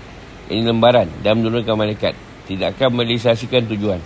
ini 0.50 0.66
lembaran 0.66 1.10
dan 1.22 1.42
menurunkan 1.42 1.74
malaikat. 1.78 2.14
Tidak 2.46 2.78
akan 2.78 3.02
merealisasikan 3.02 3.66
tujuan. 3.70 4.02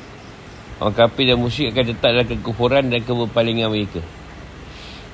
Orang 0.79 0.95
kafir 0.95 1.27
dan 1.27 1.37
musyrik 1.39 1.75
akan 1.75 1.85
tetap 1.91 2.09
dalam 2.15 2.27
kekufuran 2.27 2.83
dan 2.87 3.03
keberpalingan 3.03 3.67
mereka. 3.67 3.99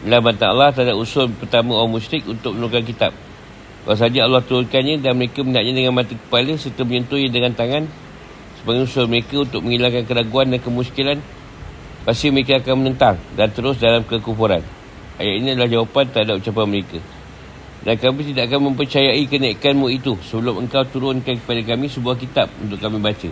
Dalam 0.06 0.22
mata 0.22 0.46
Allah 0.54 0.70
terhadap 0.70 0.98
usul 1.02 1.34
pertama 1.34 1.74
orang 1.82 1.98
musyrik 1.98 2.22
untuk 2.30 2.54
menurunkan 2.54 2.86
kitab. 2.86 3.12
Kalau 3.86 3.98
saja 3.98 4.26
Allah 4.26 4.42
turunkannya 4.46 5.02
dan 5.02 5.18
mereka 5.18 5.42
melihatnya 5.42 5.74
dengan 5.74 5.94
mata 5.98 6.14
kepala 6.14 6.54
serta 6.58 6.86
menyentuhnya 6.86 7.30
dengan 7.34 7.54
tangan. 7.58 7.90
Sebagai 8.62 8.86
usul 8.86 9.10
mereka 9.10 9.42
untuk 9.42 9.66
menghilangkan 9.66 10.06
keraguan 10.06 10.54
dan 10.54 10.62
kemuskilan 10.62 11.18
pasti 12.06 12.30
mereka 12.30 12.62
akan 12.62 12.86
menentang 12.86 13.18
dan 13.34 13.50
terus 13.50 13.82
dalam 13.82 14.06
kekufuran 14.06 14.62
Ayat 15.16 15.36
ini 15.40 15.48
adalah 15.56 15.72
jawapan 15.72 16.06
terhadap 16.12 16.36
ucapan 16.44 16.66
mereka. 16.68 17.00
Dan 17.88 17.96
kami 18.02 18.20
tidak 18.34 18.52
akan 18.52 18.74
mempercayai 18.74 19.24
kenaikanmu 19.30 19.88
itu 19.94 20.20
sebelum 20.28 20.68
engkau 20.68 20.84
turunkan 20.92 21.40
kepada 21.40 21.62
kami 21.64 21.88
sebuah 21.88 22.20
kitab 22.20 22.52
untuk 22.60 22.82
kami 22.84 23.00
baca. 23.00 23.30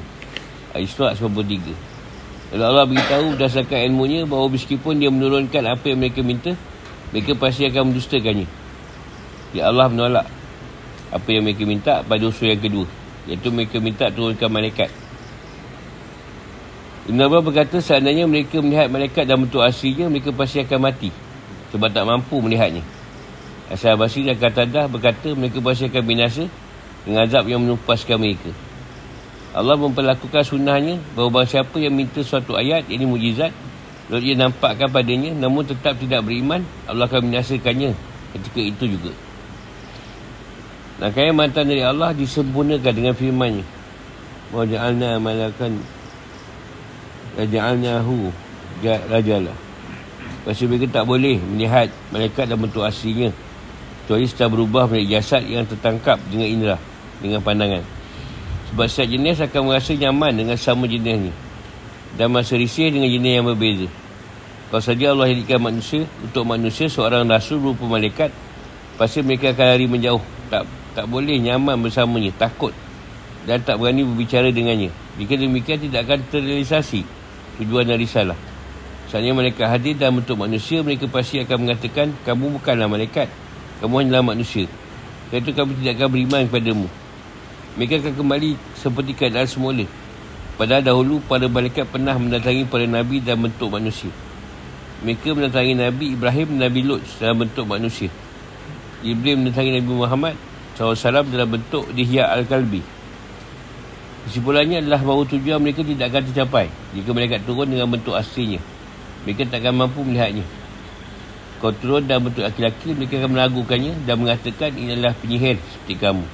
Ayat 0.71 0.87
surat 0.87 1.13
93. 1.19 2.53
Kalau 2.53 2.65
Allah 2.69 2.85
beritahu 2.87 3.35
berdasarkan 3.35 3.79
ilmunya 3.89 4.23
bahawa 4.23 4.47
meskipun 4.53 5.01
dia 5.01 5.09
menurunkan 5.11 5.63
apa 5.67 5.85
yang 5.91 5.99
mereka 5.99 6.21
minta, 6.23 6.53
mereka 7.11 7.35
pasti 7.35 7.67
akan 7.67 7.91
mendustakannya. 7.91 8.47
Ya 9.51 9.67
Allah 9.67 9.89
menolak 9.91 10.25
apa 11.11 11.27
yang 11.33 11.43
mereka 11.43 11.67
minta 11.67 11.93
pada 12.05 12.23
usul 12.23 12.53
yang 12.53 12.61
kedua. 12.63 12.87
Iaitu 13.27 13.51
mereka 13.51 13.81
minta 13.83 14.07
turunkan 14.07 14.47
malaikat. 14.47 14.87
Ibn 17.11 17.19
Abbas 17.27 17.41
berkata 17.43 17.83
seandainya 17.83 18.23
mereka 18.23 18.63
melihat 18.63 18.87
malaikat 18.87 19.27
dalam 19.27 19.43
bentuk 19.43 19.59
aslinya, 19.59 20.07
mereka 20.07 20.31
pasti 20.31 20.63
akan 20.63 20.79
mati 20.79 21.32
sebab 21.73 21.89
tak 21.89 22.05
mampu 22.05 22.37
melihatnya. 22.37 22.85
Asal 23.73 23.97
Basri 23.97 24.21
dan 24.21 24.37
Katadah 24.37 24.85
berkata 24.85 25.33
mereka 25.33 25.57
pasti 25.57 25.89
akan 25.89 26.03
binasa 26.05 26.45
dengan 27.01 27.25
azab 27.25 27.49
yang 27.49 27.65
menupaskan 27.65 28.21
mereka. 28.21 28.53
Allah 29.57 29.73
memperlakukan 29.73 30.45
sunnahnya 30.45 31.01
bahawa 31.17 31.41
bang 31.41 31.47
siapa 31.49 31.77
yang 31.81 31.93
minta 31.93 32.21
suatu 32.21 32.53
ayat 32.53 32.85
ini 32.89 33.05
mujizat 33.05 33.53
lalu 34.09 34.33
ia 34.33 34.35
nampakkan 34.37 34.89
padanya 34.89 35.33
namun 35.33 35.61
tetap 35.65 35.97
tidak 36.01 36.25
beriman 36.25 36.65
Allah 36.89 37.05
akan 37.09 37.33
binasakannya 37.33 37.97
ketika 38.37 38.61
itu 38.61 38.85
juga. 38.97 39.13
Nakaya 41.01 41.33
mantan 41.33 41.69
dari 41.69 41.81
Allah 41.81 42.13
disempurnakan 42.13 42.93
dengan 42.93 43.17
firmannya. 43.17 43.65
Wa 44.53 44.61
ja'alna 44.69 45.17
malakan 45.17 45.81
Raja'alnahu 47.33 48.29
Rajalah 48.85 49.62
Maksud 50.43 50.67
mereka 50.67 50.99
tak 50.99 51.07
boleh 51.07 51.39
melihat 51.39 51.87
malaikat 52.11 52.51
dalam 52.51 52.67
bentuk 52.67 52.83
aslinya. 52.83 53.31
Kecuali 54.03 54.27
setelah 54.27 54.51
berubah 54.51 54.83
menjadi 54.91 55.07
jasad 55.19 55.47
yang 55.47 55.63
tertangkap 55.63 56.19
dengan 56.27 56.47
indera 56.51 56.77
Dengan 57.23 57.39
pandangan. 57.39 57.79
Sebab 58.67 58.85
setiap 58.91 59.07
jenis 59.15 59.39
akan 59.39 59.61
merasa 59.71 59.95
nyaman 59.95 60.31
dengan 60.35 60.59
sama 60.59 60.83
jenisnya. 60.83 61.31
Dan 62.19 62.35
masa 62.35 62.59
risih 62.59 62.91
dengan 62.91 63.07
jenis 63.07 63.31
yang 63.39 63.47
berbeza. 63.47 63.87
Kalau 64.67 64.83
saja 64.83 65.05
Allah 65.15 65.31
jadikan 65.31 65.59
manusia 65.63 66.03
Untuk 66.19 66.43
manusia 66.43 66.89
seorang 66.89 67.29
rasul 67.29 67.61
berupa 67.61 67.85
malaikat 67.85 68.33
Pasti 68.99 69.23
mereka 69.23 69.55
akan 69.55 69.65
lari 69.65 69.87
menjauh. 69.87 70.23
Tak 70.51 70.67
tak 70.93 71.05
boleh 71.07 71.39
nyaman 71.39 71.79
bersamanya 71.79 72.35
Takut. 72.35 72.75
Dan 73.47 73.63
tak 73.63 73.79
berani 73.79 74.03
berbicara 74.03 74.51
dengannya. 74.51 74.91
Jika 75.15 75.39
demikian 75.39 75.79
tidak 75.79 76.03
akan 76.03 76.19
terrealisasi 76.27 77.01
Tujuan 77.63 77.87
dan 77.87 77.95
risalah 77.95 78.52
Seandainya 79.13 79.37
mereka 79.37 79.69
hadir 79.69 79.93
dalam 79.93 80.25
bentuk 80.25 80.41
manusia, 80.41 80.81
mereka 80.81 81.05
pasti 81.05 81.37
akan 81.37 81.69
mengatakan, 81.69 82.09
kamu 82.25 82.57
bukanlah 82.57 82.89
malaikat. 82.89 83.29
Kamu 83.77 84.01
hanyalah 84.01 84.25
manusia. 84.25 84.65
Kerana 85.29 85.45
itu 85.45 85.53
kami 85.53 85.77
tidak 85.77 86.01
akan 86.01 86.09
beriman 86.17 86.41
kepadamu. 86.49 86.87
Mereka 87.77 88.01
akan 88.01 88.13
kembali 88.17 88.49
seperti 88.73 89.13
keadaan 89.13 89.45
semula. 89.45 89.85
Padahal 90.57 90.81
dahulu 90.81 91.21
para 91.29 91.45
malaikat 91.45 91.85
pernah 91.93 92.17
mendatangi 92.17 92.65
para 92.65 92.89
Nabi 92.89 93.21
dalam 93.21 93.45
bentuk 93.45 93.69
manusia. 93.69 94.09
Mereka 95.05 95.37
mendatangi 95.37 95.77
Nabi 95.77 96.05
Ibrahim 96.17 96.57
dan 96.57 96.73
Nabi 96.73 96.81
Lut 96.81 97.05
dalam 97.21 97.37
bentuk 97.45 97.69
manusia. 97.69 98.09
Ibrahim 99.05 99.45
mendatangi 99.45 99.77
Nabi 99.77 99.91
Muhammad 99.93 100.33
SAW 100.73 101.29
dalam 101.29 101.53
bentuk 101.53 101.85
Dihya 101.93 102.33
Al-Kalbi. 102.33 102.81
Kesimpulannya 104.25 104.81
adalah 104.81 105.05
bahawa 105.05 105.21
tujuan 105.29 105.61
mereka 105.61 105.85
tidak 105.85 106.09
akan 106.09 106.23
tercapai 106.33 106.65
jika 106.97 107.09
mereka 107.13 107.37
turun 107.45 107.69
dengan 107.69 107.93
bentuk 107.93 108.17
aslinya. 108.17 108.72
Mereka 109.23 109.47
takkan 109.47 109.75
mampu 109.75 110.03
melihatnya. 110.03 110.43
Kau 111.63 111.71
turun 111.71 112.03
dalam 112.03 112.27
bentuk 112.27 112.43
laki-laki, 112.43 112.91
mereka 112.91 113.23
akan 113.23 113.31
meragukannya 113.39 113.95
dan 114.03 114.19
mengatakan 114.19 114.75
ini 114.75 114.99
adalah 114.99 115.15
penyihir 115.15 115.55
seperti 115.63 115.95
kamu. 115.95 116.27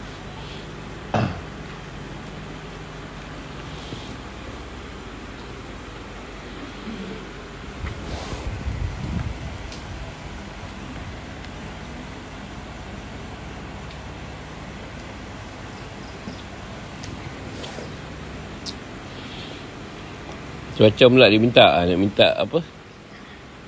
Macam 20.80 21.12
pula 21.12 21.28
dia 21.28 21.44
minta 21.44 21.76
ah, 21.76 21.84
Nak 21.84 22.00
minta 22.00 22.28
apa 22.40 22.79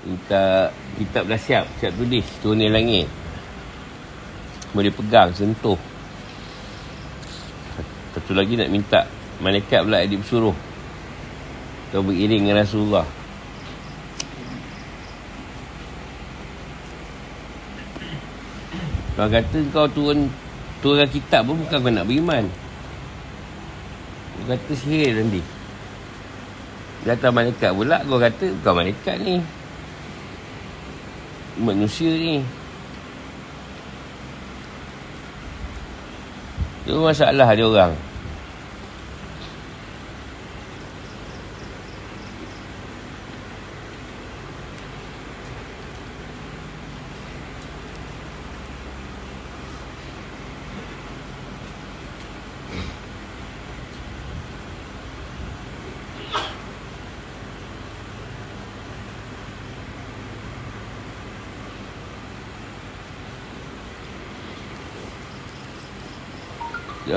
Minta 0.02 0.74
kitab 0.98 1.30
dah 1.30 1.38
siap 1.38 1.66
Siap 1.78 1.94
tulis. 1.94 2.26
Turun 2.42 2.62
di 2.62 2.70
langit. 2.70 3.06
Boleh 4.74 4.90
pegang 4.90 5.30
Sentuh. 5.36 5.78
Satu 8.12 8.34
lagi 8.34 8.58
nak 8.58 8.72
minta 8.74 9.06
Malaikat 9.42 9.82
pula 9.86 10.02
adik 10.02 10.22
bersuruh. 10.22 10.54
Kau 11.92 12.06
beriring 12.06 12.46
dengan 12.46 12.62
Rasulullah. 12.62 13.06
Kau 19.18 19.28
kata 19.28 19.58
kau 19.74 19.90
turun 19.90 20.30
Turunkan 20.82 21.10
kitab 21.14 21.46
pun 21.46 21.62
bukan 21.62 21.78
kau 21.78 21.94
nak 21.94 22.06
beriman. 22.10 22.46
Kau 24.34 24.46
kata 24.50 24.72
sihir 24.78 25.14
nanti. 25.14 25.42
Datang 27.06 27.34
malaikat 27.34 27.70
pula 27.74 28.02
Kau 28.06 28.18
kata 28.22 28.46
bukan 28.62 28.74
malaikat 28.82 29.18
ni 29.22 29.61
manusia 31.58 32.12
ni. 32.12 32.46
Itu 36.86 37.00
masalah 37.02 37.52
dia 37.56 37.66
orang 37.66 38.11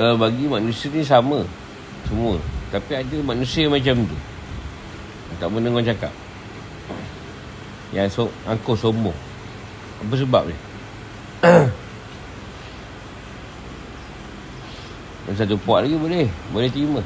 uh, 0.05 0.13
bagi 0.13 0.45
manusia 0.45 0.93
ni 0.93 1.01
sama 1.01 1.41
semua. 2.05 2.37
Tapi 2.69 3.01
ada 3.01 3.17
manusia 3.25 3.65
macam 3.65 4.05
tu. 4.05 4.17
Tak 5.41 5.49
mendengar 5.49 5.81
cakap. 5.81 6.13
Yang 7.89 8.13
so, 8.13 8.29
angkuh 8.45 8.77
sombong. 8.77 9.17
Apa 10.05 10.13
sebab 10.13 10.43
ni? 10.45 10.55
Satu 15.39 15.57
puak 15.65 15.81
lagi 15.89 15.97
boleh. 15.97 16.29
Boleh 16.53 16.69
terima 16.69 17.01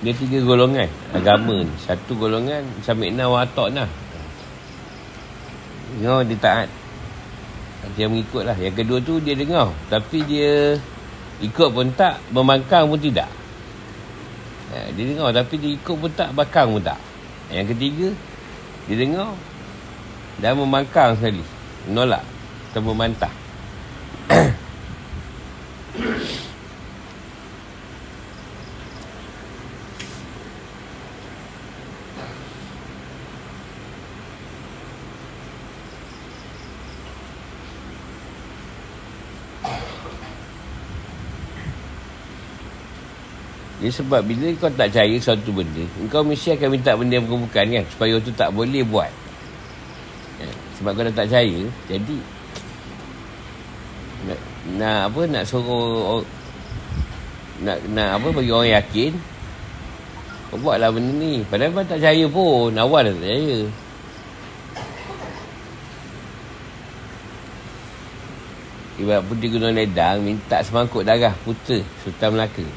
Dia 0.00 0.16
tiga 0.16 0.40
golongan 0.40 0.88
agama 1.12 1.60
ni. 1.60 1.74
Satu 1.76 2.16
golongan 2.16 2.64
sami'na 2.80 3.28
wa 3.28 3.44
ata'na. 3.44 3.84
Dengar 5.96 6.24
dia 6.24 6.38
taat. 6.40 6.68
Dia 7.96 8.08
mengikut 8.08 8.48
lah. 8.48 8.56
Yang 8.56 8.84
kedua 8.84 8.98
tu 9.04 9.20
dia 9.20 9.36
dengar. 9.36 9.68
Tapi 9.92 10.24
dia 10.24 10.80
ikut 11.44 11.68
pun 11.72 11.88
tak, 11.92 12.20
membangkang 12.32 12.88
pun 12.88 13.00
tidak. 13.00 13.28
Ya, 14.70 14.86
dia 14.94 15.04
dengar 15.10 15.34
tapi 15.34 15.58
dia 15.58 15.70
ikut 15.74 15.96
pun 15.98 16.12
tak, 16.14 16.30
bakang 16.32 16.72
pun 16.76 16.82
tak. 16.84 17.00
Yang 17.50 17.74
ketiga, 17.74 18.08
dia 18.86 18.96
dengar 18.96 19.34
dan 20.40 20.56
membangkang 20.56 21.18
sekali. 21.18 21.44
Menolak 21.88 22.24
atau 22.70 22.80
memantah. 22.86 23.32
Dia 43.80 43.88
sebab 43.88 44.20
bila 44.28 44.52
kau 44.60 44.68
tak 44.68 44.92
percaya 44.92 45.16
suatu 45.16 45.56
benda, 45.56 45.80
kau 46.12 46.20
mesti 46.20 46.52
akan 46.52 46.68
minta 46.68 46.92
benda 46.92 47.16
yang 47.16 47.24
bukan-bukan 47.24 47.64
kan, 47.80 47.84
supaya 47.88 48.14
tu 48.20 48.28
tak 48.36 48.52
boleh 48.52 48.84
buat. 48.84 49.08
Ya, 50.36 50.52
sebab 50.76 50.90
kau 50.92 51.04
dah 51.08 51.14
tak 51.16 51.32
percaya, 51.32 51.60
jadi 51.88 52.16
nak, 54.28 54.40
nak 54.76 55.00
apa 55.08 55.20
nak 55.24 55.44
suruh 55.48 56.20
nak 57.64 57.78
nak 57.92 58.20
apa 58.20 58.28
bagi 58.32 58.52
orang 58.52 58.72
yakin 58.76 59.12
kau 60.52 60.58
buatlah 60.60 60.92
benda 60.92 61.12
ni 61.16 61.40
padahal 61.48 61.72
kau 61.72 61.84
tak 61.84 62.00
percaya 62.00 62.24
pun 62.28 62.72
awal 62.76 63.04
dah 63.08 63.14
tak 63.16 63.24
percaya 63.24 63.60
Ibarat 69.00 69.24
putih 69.32 69.48
gunung 69.56 69.72
ledang 69.72 70.20
minta 70.20 70.60
semangkuk 70.60 71.08
darah 71.08 71.32
putra 71.40 71.80
Sultan 72.04 72.36
Melaka. 72.36 72.68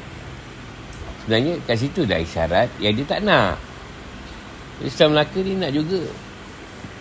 Sebenarnya 1.24 1.56
kat 1.64 1.80
situ 1.80 2.04
dah 2.04 2.20
isyarat 2.20 2.68
yang 2.84 2.92
dia 3.00 3.08
tak 3.08 3.24
nak. 3.24 3.56
Islam 4.84 5.16
Melaka 5.16 5.40
ni 5.40 5.56
nak 5.56 5.72
juga. 5.72 6.04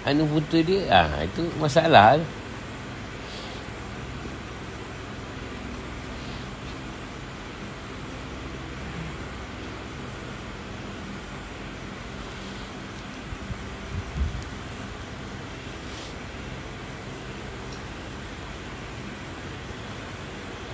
Anu 0.07 0.23
putra 0.31 0.63
dia, 0.63 0.87
ah 0.87 1.11
ha, 1.11 1.27
itu 1.27 1.43
masalah. 1.59 2.15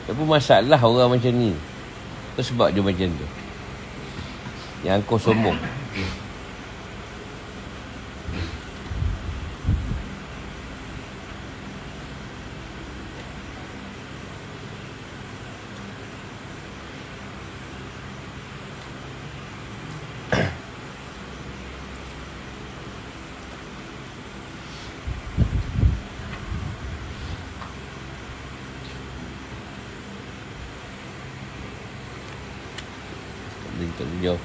Apa 0.10 0.24
masalah 0.26 0.82
orang 0.86 1.18
macam 1.18 1.34
ni? 1.34 1.54
Apa 2.40 2.48
sebab 2.56 2.72
dia 2.72 2.80
macam 2.80 3.12
tu? 3.20 3.28
Yang 4.88 5.04
kau 5.12 5.20
sombong 5.20 5.60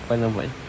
jawapan 0.04 0.20
nampak 0.20 0.44
ni 0.52 0.63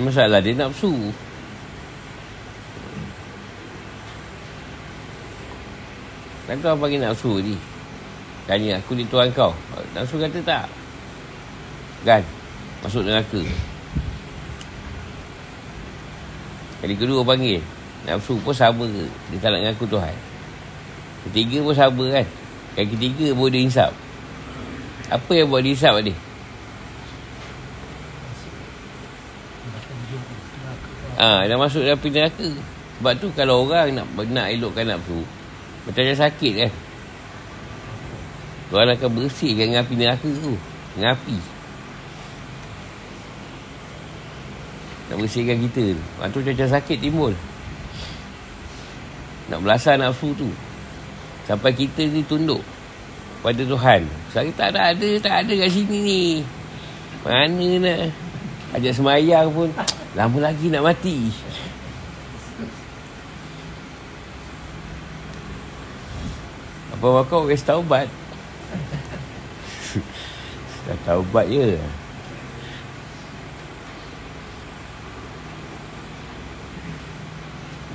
Masalah 0.00 0.40
dia 0.40 0.56
nafsu 0.56 1.12
Dan 6.48 6.58
kau 6.64 6.74
bagi 6.74 6.98
nafsu 6.98 7.38
ni? 7.38 7.54
Tanya 8.48 8.82
aku 8.82 8.98
ni 8.98 9.06
tuan 9.06 9.30
kau. 9.30 9.54
Nafsu 9.94 10.18
kata 10.18 10.42
tak? 10.42 10.66
Kan? 12.02 12.24
Masuk 12.82 13.06
neraka. 13.06 13.38
Kali 16.80 16.96
kedua 16.96 17.20
panggil 17.20 17.60
Nafsu 18.08 18.40
pun 18.40 18.56
sama 18.56 18.88
ke? 18.88 19.04
Dia 19.30 19.38
tak 19.38 19.52
nak 19.52 19.62
ngaku 19.68 19.84
Tuhan. 19.84 20.16
Ketiga 21.28 21.60
pun 21.60 21.74
sama 21.76 22.04
kan? 22.08 22.26
Kali 22.74 22.86
ketiga 22.96 23.26
pun 23.36 23.52
dia 23.52 23.60
insap 23.60 23.92
Apa 25.12 25.30
yang 25.36 25.52
buat 25.52 25.60
dia 25.60 25.76
insap 25.76 26.00
ni 26.00 26.16
Ah, 30.10 31.09
ha, 31.20 31.44
dah 31.44 31.56
masuk 31.60 31.84
dalam 31.84 32.00
api 32.00 32.08
neraka. 32.08 32.48
Sebab 32.96 33.12
tu 33.20 33.28
kalau 33.36 33.68
orang 33.68 33.92
nak 33.92 34.08
nak 34.32 34.48
elokkan 34.48 34.88
nafsu, 34.88 35.20
macam 35.84 36.02
yang 36.04 36.16
sakit 36.16 36.52
kan. 36.64 36.72
Orang 38.70 38.94
akan 38.94 39.10
bersihkan 39.18 39.68
dengan 39.68 39.82
api 39.84 39.94
neraka 39.98 40.30
tu. 40.30 40.54
Dengan 40.94 41.12
api. 41.18 41.38
Nak 45.10 45.16
bersihkan 45.18 45.56
kita 45.68 45.84
tu. 45.92 46.00
Lepas 46.00 46.28
tu 46.30 46.38
macam 46.40 46.68
sakit 46.70 46.98
timbul. 47.02 47.34
Nak 49.50 49.58
belasah 49.58 49.98
nafsu 49.98 50.30
tu. 50.38 50.48
Sampai 51.50 51.74
kita 51.74 52.06
ni 52.06 52.22
tunduk. 52.22 52.62
pada 53.42 53.64
Tuhan. 53.64 54.06
Saya 54.30 54.50
tak 54.54 54.76
ada, 54.76 54.94
ada, 54.94 55.08
tak 55.18 55.34
ada 55.42 55.52
kat 55.66 55.70
sini 55.72 55.98
ni. 56.04 56.22
Mana 57.24 57.68
nak 57.82 58.00
ajak 58.78 58.92
semayang 58.94 59.50
pun 59.50 59.68
lama 60.18 60.38
lagi 60.42 60.66
nak 60.66 60.90
mati. 60.90 61.30
Apa 66.98 67.22
kau 67.30 67.46
guys 67.46 67.64
taubat? 67.64 68.10
Dah 70.86 70.96
taubat 71.06 71.46
je. 71.48 71.78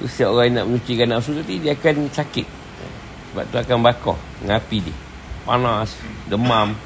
Setiap 0.05 0.37
orang 0.37 0.53
nak 0.53 0.65
menyucikan 0.69 1.09
nafsu 1.09 1.33
nanti 1.33 1.57
dia 1.57 1.73
akan 1.73 2.07
sakit. 2.13 2.45
Sebab 3.33 3.45
tu 3.51 3.57
akan 3.59 3.77
bakar 3.83 4.17
dengan 4.39 4.61
api 4.61 4.77
dia. 4.79 4.95
Panas, 5.43 5.91
demam. 6.29 6.77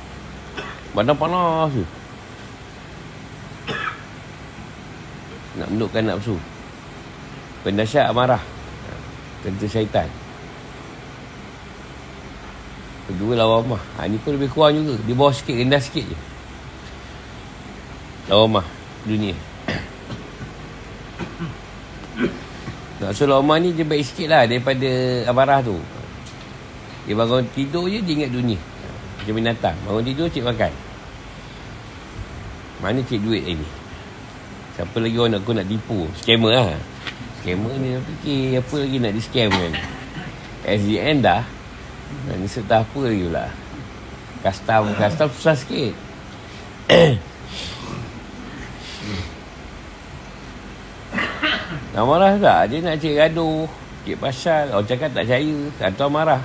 Badan 0.97 1.15
panas 1.15 1.71
tu. 1.71 1.98
Menukkan 5.79 6.11
nafsu. 6.11 6.35
Pendasyat 7.63 8.11
amarah. 8.11 8.43
Tentu 9.39 9.63
syaitan. 9.63 10.11
Kedua 13.07 13.39
lawamah. 13.39 13.79
Ha, 13.95 14.11
ni 14.11 14.19
pun 14.19 14.35
lebih 14.35 14.51
kurang 14.51 14.75
juga. 14.75 14.99
Di 14.99 15.15
bawah 15.15 15.31
sikit, 15.31 15.55
rendah 15.55 15.79
sikit 15.79 16.03
je. 16.03 16.19
Lawamah 18.27 18.67
dunia. 19.07 19.31
Nak 22.99 23.15
so 23.15 23.23
lawamah 23.23 23.63
ni 23.63 23.71
dia 23.71 23.87
baik 23.87 24.03
sikit 24.03 24.27
lah 24.27 24.43
daripada 24.51 24.91
amarah 25.31 25.63
tu. 25.63 25.79
Dia 27.07 27.15
bangun 27.15 27.47
tidur 27.55 27.87
je 27.87 28.03
dia 28.03 28.19
ingat 28.19 28.35
dunia. 28.35 28.59
Macam 29.23 29.31
binatang. 29.31 29.79
Bangun 29.87 30.03
tidur 30.03 30.27
cik 30.27 30.43
makan. 30.43 30.75
Mana 32.83 32.99
cik 32.99 33.23
duit 33.23 33.47
ini? 33.47 33.78
Siapa 34.79 34.95
lagi 34.95 35.19
orang 35.19 35.35
nak, 35.35 35.43
aku 35.43 35.51
nak 35.51 35.67
tipu? 35.67 36.07
Scammer 36.23 36.55
lah. 36.55 36.79
Scammer 37.43 37.75
ni 37.83 37.99
nak 37.99 38.03
fikir 38.07 38.63
apa 38.63 38.75
lagi 38.79 38.97
nak 39.03 39.11
di 39.11 39.19
scam 39.19 39.51
kan. 39.51 39.73
SDN 40.63 41.19
dah. 41.19 41.43
Nak 42.09 42.41
tak 42.65 42.81
apa 42.89 42.99
lagi 43.05 43.21
pula 43.21 43.53
Custom 44.41 44.89
Custom 44.97 45.29
susah 45.29 45.53
sikit 45.53 45.93
Nak 51.93 52.03
marah 52.05 52.33
tak? 52.41 52.73
Dia 52.73 52.81
nak 52.81 52.97
cik 52.97 53.13
gaduh 53.13 53.69
Cik 54.09 54.17
pasal 54.17 54.73
Orang 54.73 54.89
cakap 54.89 55.13
tak 55.13 55.29
percaya 55.29 55.69
Atau 55.85 56.09
marah 56.09 56.41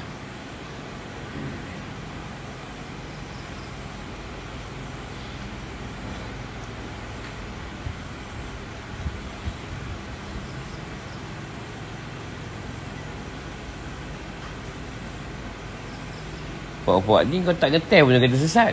Puak-puak 16.95 17.27
ni 17.27 17.43
kau 17.43 17.51
tak 17.59 17.75
getah 17.75 18.07
pun 18.07 18.15
kata 18.15 18.39
sesat. 18.39 18.71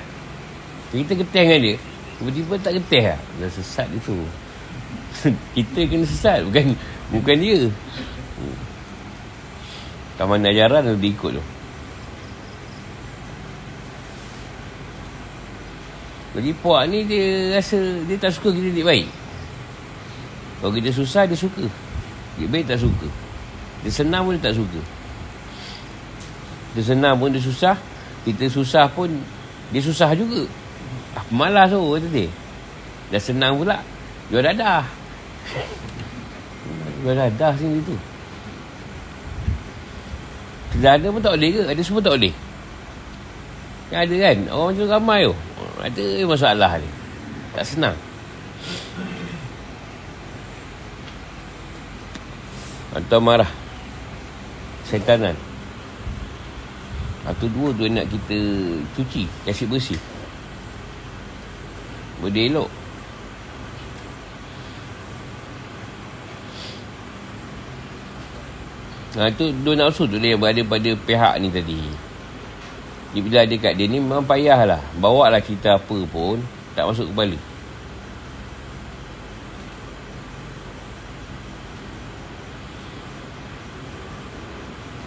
Kita 0.94 1.18
getah 1.18 1.42
dengan 1.42 1.58
dia. 1.58 1.76
Tiba-tiba 2.22 2.54
tak 2.62 2.78
getah 2.78 3.18
lah. 3.18 3.20
Dah 3.42 3.50
sesat 3.50 3.90
dia 3.90 3.98
tu 4.06 4.14
Kita 5.58 5.80
kena 5.90 6.06
sesat 6.06 6.46
Bukan 6.46 6.78
bukan 7.10 7.36
dia. 7.42 7.66
Taman 10.22 10.46
ajaran 10.46 10.94
tu 10.94 11.02
dia 11.02 11.10
ikut 11.10 11.32
tu. 11.34 11.46
Jadi 16.38 16.52
puak 16.62 16.86
ni 16.94 17.02
dia 17.10 17.58
rasa 17.58 17.82
Dia 18.06 18.22
tak 18.22 18.38
suka 18.38 18.54
kita 18.54 18.70
dia 18.70 18.86
baik. 18.86 19.10
Kalau 20.62 20.78
kita 20.78 20.94
susah 20.94 21.26
dia 21.26 21.34
suka. 21.34 21.66
Dia 22.38 22.46
baik 22.46 22.70
tak 22.70 22.86
suka. 22.86 23.10
Dia 23.82 23.90
senang 23.90 24.30
pun 24.30 24.38
dia 24.38 24.46
tak 24.46 24.62
suka. 24.62 24.78
Dia 26.78 26.86
senang 26.86 27.18
pun 27.18 27.34
dia 27.34 27.42
susah 27.42 27.90
kita 28.22 28.46
susah 28.46 28.86
pun 28.92 29.10
dia 29.72 29.82
susah 29.82 30.14
juga. 30.14 30.46
Ah, 31.16 31.26
malas 31.32 31.72
tu 31.72 31.80
kata 31.80 32.08
dia. 32.12 32.28
Dah 33.12 33.22
senang 33.22 33.60
pula. 33.60 33.80
Jual 34.30 34.44
dadah. 34.44 34.84
Jual 37.04 37.16
dadah 37.16 37.52
sini 37.56 37.80
tu. 37.84 37.96
Ada 40.82 41.08
pun 41.12 41.20
tak 41.20 41.36
boleh 41.36 41.52
ke? 41.52 41.62
Ada 41.68 41.82
semua 41.84 42.04
tak 42.04 42.16
boleh? 42.16 42.34
Kan 43.92 44.08
ada 44.08 44.16
kan? 44.16 44.38
Orang 44.52 44.68
macam 44.72 44.88
ramai 44.88 45.20
tu. 45.28 45.36
Ada 45.84 46.04
masalah 46.24 46.72
ni. 46.80 46.90
Tak 47.56 47.66
senang. 47.68 47.98
Atau 52.96 53.20
marah. 53.24 53.52
Setanan 54.88 55.51
atau 57.22 57.46
dua 57.54 57.70
tu 57.78 57.86
nak 57.86 58.10
kita 58.10 58.38
cuci 58.98 59.30
Kasih 59.46 59.70
bersih 59.70 60.02
Boleh 62.18 62.50
elok 62.50 62.70
Ha, 69.12 69.28
tu 69.28 69.52
dua 69.68 69.76
nafsu 69.76 70.08
tu 70.08 70.16
dia 70.24 70.40
berada 70.40 70.64
pada 70.64 70.88
pihak 70.96 71.36
ni 71.44 71.52
tadi. 71.52 71.84
Dia 73.12 73.20
bila 73.20 73.44
ada 73.44 73.56
kat 73.60 73.76
dia 73.76 73.84
ni 73.84 74.00
memang 74.00 74.24
payahlah. 74.24 74.80
Bawa 74.96 75.28
lah 75.28 75.44
cerita 75.44 75.76
apa 75.76 75.98
pun 76.08 76.40
tak 76.80 76.88
masuk 76.88 77.12
kepala. 77.12 77.36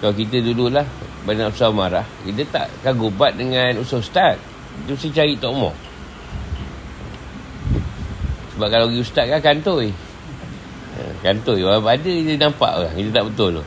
Kalau 0.04 0.20
kita 0.20 0.36
dululah 0.44 0.84
banyak 1.24 1.48
Ustaz 1.48 1.72
marah 1.72 2.04
Kita 2.28 2.44
tak 2.52 2.68
kagubat 2.84 3.40
dengan 3.40 3.72
Ustaz 3.80 4.04
Ustaz. 4.04 4.36
Dia 4.84 4.92
mesti 4.92 5.08
cari 5.08 5.32
Tok 5.40 5.54
Mo 5.56 5.72
Sebab 8.52 8.68
kalau 8.68 8.92
pergi 8.92 9.00
Ustaz 9.00 9.24
kan 9.32 9.40
kantoi. 9.40 9.88
Ha, 9.88 11.00
Kantoi. 11.24 11.64
Orang 11.64 11.88
ada 11.88 12.04
dia 12.04 12.36
nampak 12.36 12.84
lah 12.84 12.92
Kita 12.92 13.16
tak 13.16 13.24
betul 13.32 13.48
tu. 13.56 13.64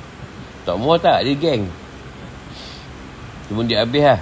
Tok 0.62 0.78
Mo 0.78 0.94
tak 1.02 1.26
Dia 1.26 1.34
geng. 1.42 1.66
Cuma 3.50 3.66
dia 3.66 3.82
habis 3.82 4.06
lah. 4.06 4.22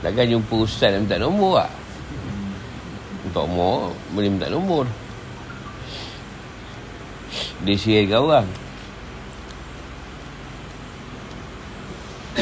Takkan 0.00 0.24
jumpa 0.24 0.54
Ustaz 0.64 0.96
nak 0.96 1.04
minta 1.04 1.20
nombor 1.20 1.60
lah 1.60 1.70
Tok 3.36 3.44
Mo 3.52 3.92
Boleh 4.16 4.32
minta 4.32 4.48
nombor 4.48 4.88
dia 7.64 7.76
sihirkan 7.76 8.20
orang? 8.24 8.46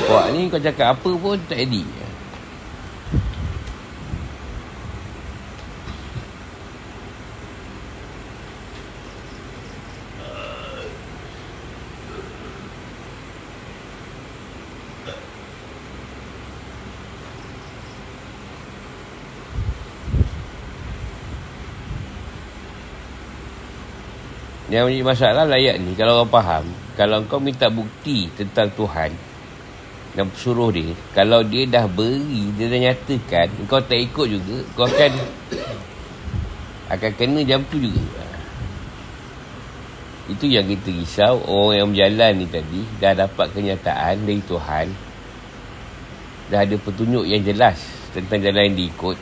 Wah 0.08 0.30
ni 0.32 0.48
kau 0.48 0.62
cakap 0.62 0.96
apa 0.96 1.10
pun 1.16 1.36
tak 1.48 1.58
edit 1.68 2.07
Yang 24.68 24.84
menjadi 24.84 25.04
masalah 25.04 25.44
layak 25.48 25.80
ni 25.80 25.96
Kalau 25.96 26.20
orang 26.20 26.28
faham 26.32 26.64
Kalau 26.92 27.24
kau 27.24 27.40
minta 27.40 27.72
bukti 27.72 28.28
tentang 28.36 28.68
Tuhan 28.76 29.16
Dan 30.12 30.28
suruh 30.36 30.68
dia 30.68 30.92
Kalau 31.16 31.40
dia 31.40 31.64
dah 31.64 31.88
beri 31.88 32.52
Dia 32.52 32.68
dah 32.68 32.80
nyatakan 32.92 33.48
Kau 33.64 33.80
tak 33.80 33.96
ikut 33.96 34.28
juga 34.28 34.56
Kau 34.76 34.84
akan 34.84 35.12
Akan 36.88 37.12
kena 37.20 37.44
jam 37.44 37.60
tu 37.68 37.76
juga. 37.76 38.24
Itu 40.28 40.48
yang 40.48 40.68
kita 40.68 40.88
risau. 40.92 41.40
Orang 41.44 41.76
yang 41.76 41.88
berjalan 41.92 42.32
ni 42.40 42.46
tadi 42.48 42.80
Dah 42.96 43.12
dapat 43.12 43.52
kenyataan 43.52 44.24
dari 44.24 44.40
Tuhan. 44.44 44.86
Dah 46.48 46.64
ada 46.64 46.76
petunjuk 46.76 47.24
yang 47.28 47.44
jelas 47.44 47.80
Tentang 48.16 48.40
jalan 48.40 48.72
yang 48.72 48.76
diikut. 48.76 49.16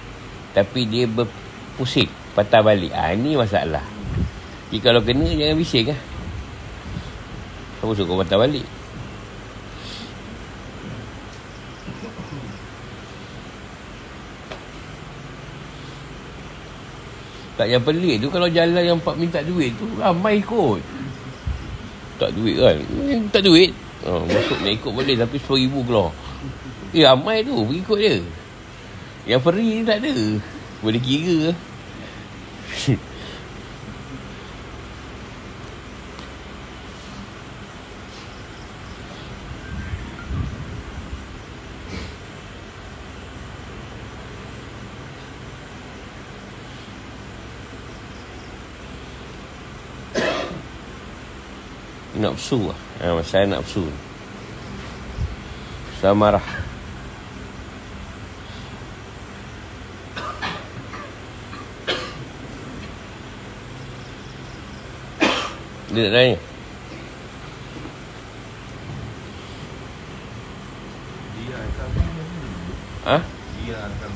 Tapi 0.54 0.90
dia 0.90 1.06
berpusing 1.06 2.10
Patah 2.34 2.62
balik. 2.62 2.94
Ha, 2.94 3.14
Ini 3.14 3.34
masalah 3.34 3.95
jadi 4.66 4.82
kalau 4.82 5.00
kena 5.02 5.30
jangan 5.30 5.56
bising 5.58 5.94
lah. 5.94 6.00
Kamu 7.78 7.92
suka 7.94 8.12
patah 8.18 8.38
balik. 8.42 8.66
Tak 17.56 17.72
yang 17.72 17.80
pelik 17.80 18.20
tu 18.20 18.28
kalau 18.28 18.52
jalan 18.52 18.84
yang 18.84 19.00
pak 19.00 19.16
minta 19.16 19.40
duit 19.40 19.72
tu 19.80 19.88
ramai 19.96 20.44
ikut. 20.44 20.76
Tak 22.16 22.32
duit 22.32 22.56
kan 22.56 22.76
eh, 22.80 23.20
Tak 23.28 23.44
duit 23.44 23.76
ha, 24.08 24.24
Masuk 24.24 24.56
nak 24.64 24.72
ikut 24.72 24.88
boleh 24.88 25.16
Tapi 25.20 25.36
RM10,000 25.36 25.74
keluar 25.84 26.10
Eh 26.96 27.04
ramai 27.04 27.44
tu 27.44 27.52
Pergi 27.52 27.80
ikut 27.84 27.98
dia 28.00 28.16
Yang 29.28 29.40
free 29.44 29.72
ni 29.76 29.82
tak 29.84 30.00
ada 30.00 30.16
Boleh 30.80 31.02
kira 31.04 31.52
nafsu 52.26 52.58
lah. 52.74 52.78
Ha, 53.06 53.22
saya 53.22 53.46
nafsu. 53.46 53.86
Saya 56.02 56.10
marah. 56.12 56.42
Dia 65.96 66.10
tak 66.10 66.12
tanya. 66.12 66.36
Dia 71.38 71.56
akan 71.56 71.88
Ha? 73.06 73.18
Dia 73.62 73.76
akan 73.80 74.10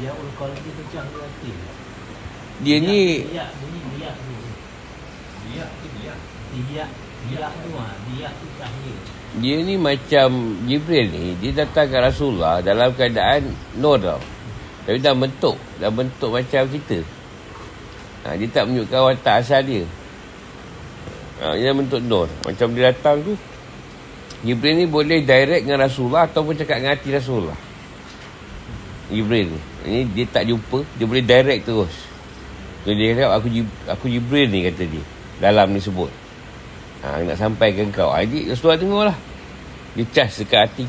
Dia 0.00 0.10
ulkol 0.16 0.50
dia 0.54 0.72
kecang 0.80 1.06
dia 1.12 1.20
hati. 1.20 1.50
Dia 2.62 2.76
ni 2.78 3.26
Dia 3.26 3.46
dia. 3.50 4.12
Dia 4.16 4.51
Dia 5.50 5.64
Dia 6.52 6.84
dia 7.30 7.46
tu 7.62 7.70
ah, 7.78 7.94
dia 8.10 8.28
tu 8.34 8.46
cahaya. 8.58 8.94
dia 9.38 9.56
ni 9.62 9.78
macam 9.78 10.58
Jibril 10.66 11.06
ni 11.06 11.38
dia 11.38 11.62
datang 11.62 11.86
ke 11.86 11.96
Rasulullah 12.02 12.58
dalam 12.58 12.90
keadaan 12.98 13.54
nur 13.78 13.94
tau. 14.02 14.18
Tapi 14.82 14.98
dah 14.98 15.14
bentuk, 15.14 15.54
dah 15.78 15.90
bentuk 15.94 16.30
macam 16.34 16.66
kita. 16.66 16.98
Ha, 18.26 18.34
dia 18.34 18.50
tak 18.50 18.66
menunjukkan 18.66 19.00
watak 19.06 19.34
asal 19.38 19.62
dia. 19.62 19.86
Ha, 21.38 21.54
dia 21.54 21.70
dah 21.70 21.76
bentuk 21.78 22.02
nur. 22.02 22.26
Macam 22.42 22.66
dia 22.74 22.90
datang 22.90 23.22
tu 23.22 23.38
Jibril 24.42 24.74
ni 24.74 24.86
boleh 24.90 25.22
direct 25.22 25.62
dengan 25.62 25.86
Rasulullah 25.86 26.26
ataupun 26.26 26.58
cakap 26.58 26.82
dengan 26.82 26.98
hati 26.98 27.14
Rasulullah. 27.14 27.58
Jibril 29.06 29.54
ni. 29.54 29.60
Ini 29.86 30.00
dia 30.10 30.26
tak 30.26 30.50
jumpa, 30.50 30.82
dia 30.98 31.06
boleh 31.06 31.22
direct 31.22 31.62
terus. 31.70 31.94
So 32.82 32.90
dia 32.90 33.14
cakap 33.14 33.38
aku 33.38 33.46
aku 33.86 34.04
Jibril 34.10 34.50
ni 34.50 34.66
kata 34.66 34.82
dia. 34.90 35.21
Dalam 35.42 35.74
ni 35.74 35.82
sebut. 35.82 36.06
Ha, 37.02 37.18
nak 37.26 37.34
sampai 37.34 37.74
ke 37.74 37.82
kau. 37.90 38.14
Ha, 38.14 38.22
jadi 38.22 38.54
Rasulullah 38.54 38.78
dengar 38.78 39.02
lah. 39.10 39.18
Dia 39.98 40.06
cas 40.14 40.38
dekat 40.38 40.70
hati. 40.70 40.86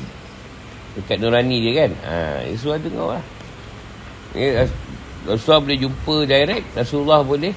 Dekat 0.93 1.17
nurani 1.17 1.57
dia 1.57 1.71
kan. 1.83 1.91
Ha, 2.05 2.13
Rasulullah 2.53 2.81
dengar 2.85 3.07
lah. 3.17 3.23
Ras- 4.37 4.81
Rasulullah 5.25 5.61
boleh 5.65 5.77
jumpa 5.81 6.15
direct. 6.29 6.67
Rasulullah 6.77 7.19
boleh 7.25 7.53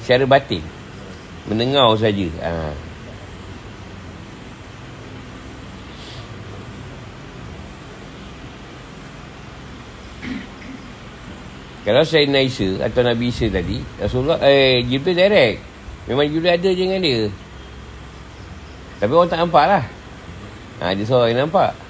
secara 0.00 0.24
batin. 0.24 0.64
Mendengar 1.52 1.92
saja. 2.00 2.28
Ha. 2.40 2.52
Kalau 11.84 12.02
saya 12.02 12.26
Naisa 12.26 12.82
atau 12.82 13.04
Nabi 13.04 13.30
Isa 13.30 13.46
tadi, 13.46 13.78
Rasulullah, 14.00 14.42
eh, 14.42 14.82
Jibril 14.82 15.14
direct. 15.14 15.65
Memang 16.06 16.26
Jibril 16.30 16.54
ada 16.54 16.68
je 16.70 16.78
dengan 16.78 17.02
dia. 17.02 17.26
Tapi 19.02 19.12
orang 19.12 19.30
tak 19.30 19.42
nampak 19.42 19.64
lah. 19.66 19.84
Ha, 20.80 20.94
dia 20.94 21.04
seorang 21.04 21.34
yang 21.34 21.46
nampak. 21.46 21.85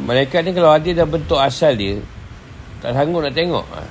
Malaikat 0.00 0.44
ni 0.48 0.56
kalau 0.56 0.72
ada 0.72 0.90
dah 0.90 1.04
bentuk 1.04 1.36
asal 1.36 1.76
dia 1.76 2.00
Tak 2.80 2.96
sanggup 2.96 3.20
nak 3.20 3.36
tengok. 3.36 3.64
Ha. 3.70 3.84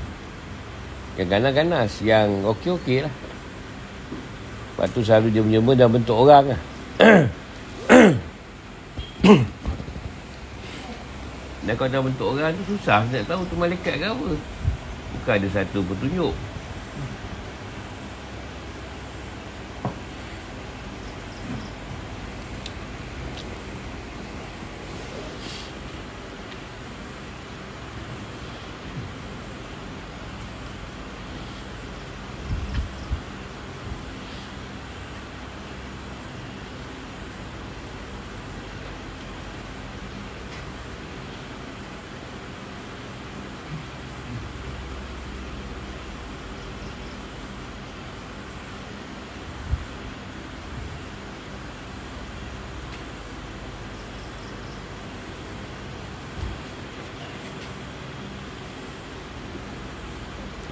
Yang 1.21 1.27
ganas-ganas 1.29 2.01
Yang 2.01 2.29
okey-okey 2.57 3.05
lah. 3.05 3.13
Lepas 4.73 4.87
tu 4.95 5.03
selalu 5.05 5.27
dia 5.29 5.43
menjemur 5.43 5.75
dah 5.75 5.89
bentuk 5.91 6.17
orang 6.17 6.55
lah. 6.55 6.61
Dan 11.67 11.73
kalau 11.77 11.91
dah 11.91 12.01
bentuk 12.01 12.27
orang 12.33 12.55
tu 12.57 12.63
susah 12.73 13.05
Nak 13.13 13.29
tahu 13.29 13.45
tu 13.45 13.55
malaikat 13.59 14.01
ke 14.01 14.07
apa. 14.09 14.29
Bukan 15.19 15.33
ada 15.37 15.47
satu 15.53 15.85
petunjuk 15.85 16.33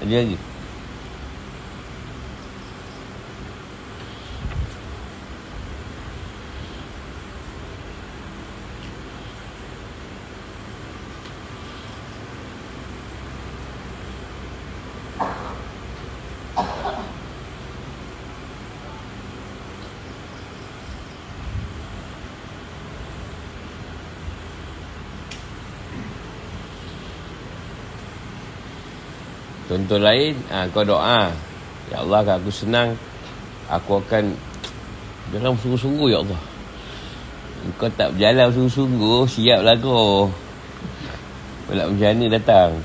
Ada 0.08 0.24
lagi 0.24 0.47
Contoh 29.68 30.00
lain 30.00 30.34
ha, 30.48 30.66
Kau 30.72 30.88
doa. 30.88 31.32
Ya 31.92 32.04
Allah 32.04 32.20
kalau 32.24 32.40
aku 32.40 32.52
senang 32.52 32.96
Aku 33.68 34.00
akan 34.00 34.32
Dalam 35.36 35.60
sungguh-sungguh 35.60 36.08
Ya 36.12 36.24
Allah. 36.24 36.42
Kau 37.76 37.92
tak 37.92 38.16
berjalan 38.16 38.48
sungguh-sungguh 38.52 39.28
Siaplah 39.28 39.76
kau. 39.84 40.32
Pula 41.68 41.84
bencana 41.92 42.26
datang. 42.32 42.80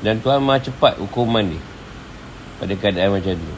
Dan 0.00 0.16
Tuhan 0.24 0.40
maha 0.40 0.62
cepat 0.64 0.96
hukuman 0.96 1.44
dia 1.44 1.60
Pada 2.56 2.72
keadaan 2.72 3.20
macam 3.20 3.36
tu 3.36 3.54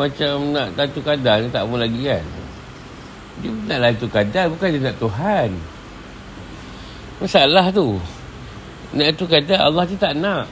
macam 0.00 0.56
nak 0.56 0.72
Datuk 0.72 1.04
Kadar 1.04 1.44
ni 1.44 1.52
tak 1.52 1.68
mau 1.68 1.76
lagi 1.76 2.00
kan? 2.00 2.24
Dia 3.44 3.52
nak 3.52 3.78
Datuk 3.84 4.10
Kadar 4.16 4.48
Bukan 4.48 4.68
dia 4.72 4.80
nak 4.80 4.96
Tuhan. 4.96 5.50
Masalah 7.20 7.66
tu. 7.68 8.00
Nak 8.96 9.04
Datuk 9.12 9.28
Kadar 9.28 9.68
Allah 9.68 9.84
dia 9.84 10.00
tak 10.00 10.16
nak. 10.16 10.48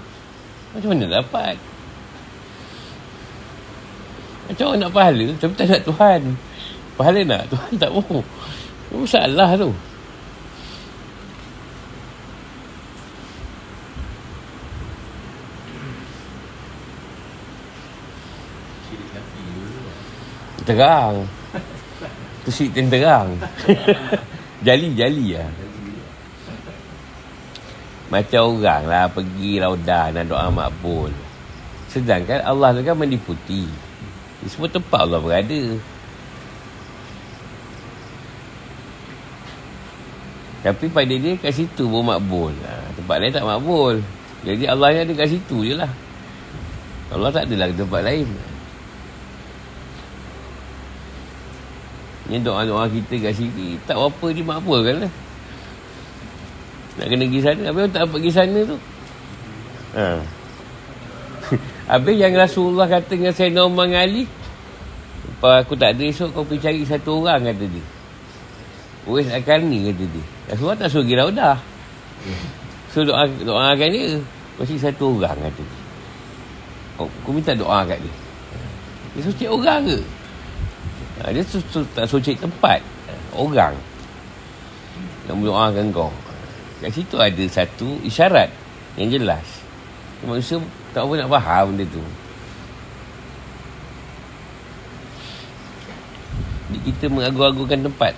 Macam 0.76 0.88
mana 0.92 1.08
dapat? 1.08 1.56
Macam 4.52 4.64
orang 4.68 4.80
nak 4.84 4.92
pahala 4.92 5.26
Tapi 5.40 5.52
tak 5.56 5.66
nak 5.72 5.82
Tuhan. 5.88 6.20
Pahala 7.00 7.20
nak 7.24 7.42
Tuhan 7.48 7.72
tak 7.80 7.90
mau. 7.96 8.20
Masalah 8.92 9.56
tu 9.56 9.72
Terang. 20.68 21.24
Tu 22.44 22.50
syirik 22.52 22.76
yang 22.76 22.88
terang. 22.92 23.28
Jali-jali 24.66 25.32
lah. 25.32 25.48
Macam 28.08 28.56
orang 28.56 28.88
lah 28.88 29.04
Pergi 29.12 29.60
raudah 29.60 30.12
Nak 30.12 30.24
doa 30.28 30.48
makbul. 30.52 31.08
Sedangkan 31.88 32.44
Allah 32.44 32.76
tu 32.76 32.80
kan 32.84 32.96
meniputi 32.96 33.64
Di 34.44 34.48
semua 34.48 34.68
tempat 34.68 35.08
Allah 35.08 35.24
berada. 35.24 35.62
Tapi 40.58 40.84
pada 40.92 41.14
dia 41.16 41.32
kat 41.40 41.54
situ 41.54 41.88
pun 41.88 42.04
makbul. 42.04 42.52
Ha, 42.66 42.92
Tempat 42.92 43.16
lain 43.24 43.32
tak 43.32 43.46
makbul. 43.48 44.04
Jadi 44.44 44.68
Allah 44.68 44.92
ni 44.92 44.98
ada 45.00 45.12
kat 45.16 45.28
situ 45.32 45.64
je 45.64 45.74
lah. 45.80 45.92
Allah 47.08 47.32
tak 47.32 47.48
adalah 47.48 47.72
tempat 47.72 48.04
lain 48.04 48.28
Ni 52.28 52.36
doa-doa 52.44 52.84
kita 52.92 53.16
kat 53.24 53.32
sini 53.32 53.80
Tak 53.88 53.96
apa 53.96 54.26
dia 54.28 54.44
makbul 54.44 54.84
kan 54.84 54.96
lah. 55.04 55.12
Nak 57.00 57.06
kena 57.08 57.24
pergi 57.24 57.40
sana 57.40 57.62
Habis 57.72 57.82
tak 57.88 58.00
dapat 58.04 58.16
pergi 58.20 58.32
sana 58.32 58.60
tu. 58.68 58.78
Ha. 59.96 60.06
Habis 61.96 62.16
yang 62.20 62.34
Rasulullah 62.36 62.86
kata 62.88 63.12
dengan 63.16 63.32
Umar 63.64 63.88
dengan 63.88 64.04
Ali 64.04 64.24
Lepas 65.28 65.64
aku 65.64 65.74
tak 65.78 65.94
ada 65.94 66.02
esok 66.02 66.34
kau 66.34 66.44
pergi 66.44 66.64
cari 66.66 66.80
satu 66.82 67.22
orang 67.22 67.46
kata 67.46 67.64
dia. 67.70 67.84
Uwais 69.06 69.30
Akarni 69.30 69.86
kata 69.88 70.04
dia. 70.04 70.24
Rasulullah 70.50 70.76
tak 70.76 70.88
suruh 70.90 71.04
pergi 71.06 71.16
raudah 71.16 71.56
So 72.90 73.04
doa, 73.08 73.24
doakan 73.24 73.88
dia. 73.88 74.18
Mesti 74.58 74.76
satu 74.76 75.16
orang 75.16 75.38
kata 75.38 75.62
dia. 75.62 75.80
Oh, 76.98 77.06
Aku 77.06 77.30
minta 77.30 77.54
doa 77.54 77.86
kat 77.86 78.02
dia. 78.02 78.14
Dia 79.14 79.30
cari 79.30 79.46
orang 79.46 79.82
ke 79.86 79.98
ha, 81.22 81.30
Dia 81.34 81.42
su, 81.44 81.58
su, 81.70 81.82
tak 81.94 82.06
cari 82.10 82.36
tempat. 82.38 82.80
Orang. 83.34 83.74
Yang 85.28 85.36
mendoakan 85.44 85.86
kau 85.92 86.10
Kat 86.78 86.94
situ 86.94 87.20
ada 87.20 87.44
satu 87.50 88.00
isyarat 88.06 88.48
Yang 88.96 89.20
jelas. 89.20 89.46
Manusia 90.22 90.58
tak 90.90 91.06
apa 91.06 91.12
nak 91.14 91.30
faham 91.30 91.64
benda 91.74 91.84
tu. 91.90 92.02
Jadi 96.68 96.78
kita 96.90 97.04
mengagu-agungkan 97.08 97.86
tempat 97.86 98.12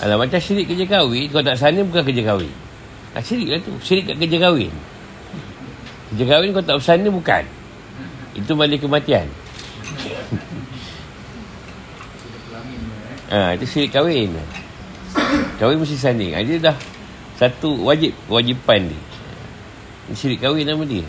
Alah 0.00 0.16
macam 0.16 0.40
syirik 0.40 0.72
kerja 0.72 0.88
kahwin 0.88 1.28
Kau 1.28 1.44
tak 1.44 1.60
sana 1.60 1.84
bukan 1.84 2.00
kerja 2.00 2.24
kahwin. 2.24 2.52
Ha, 3.12 3.20
Syirik 3.20 3.48
lah 3.52 3.60
tu. 3.60 3.74
Syirik 3.84 4.04
kat 4.08 4.16
kerja 4.16 4.38
kahwin. 4.48 4.72
Kerja 6.14 6.24
kahwin 6.24 6.50
kau 6.56 6.64
tak 6.64 6.78
bersana 6.80 7.08
bukan. 7.10 7.44
Itu 8.32 8.52
balik 8.56 8.80
kematian. 8.80 9.26
Ha, 13.28 13.52
Itu 13.58 13.66
syirik 13.68 13.92
kahwin. 13.92 14.32
Kahwin 15.58 15.76
mesti 15.82 15.98
sanding 15.98 16.32
ha, 16.38 16.46
Dia 16.46 16.70
dah 16.70 16.76
Satu 17.34 17.82
wajib 17.82 18.14
Kewajipan 18.30 18.88
dia. 18.88 19.00
Syirik 20.16 20.40
kahwin 20.40 20.64
nama 20.64 20.82
dia. 20.86 21.04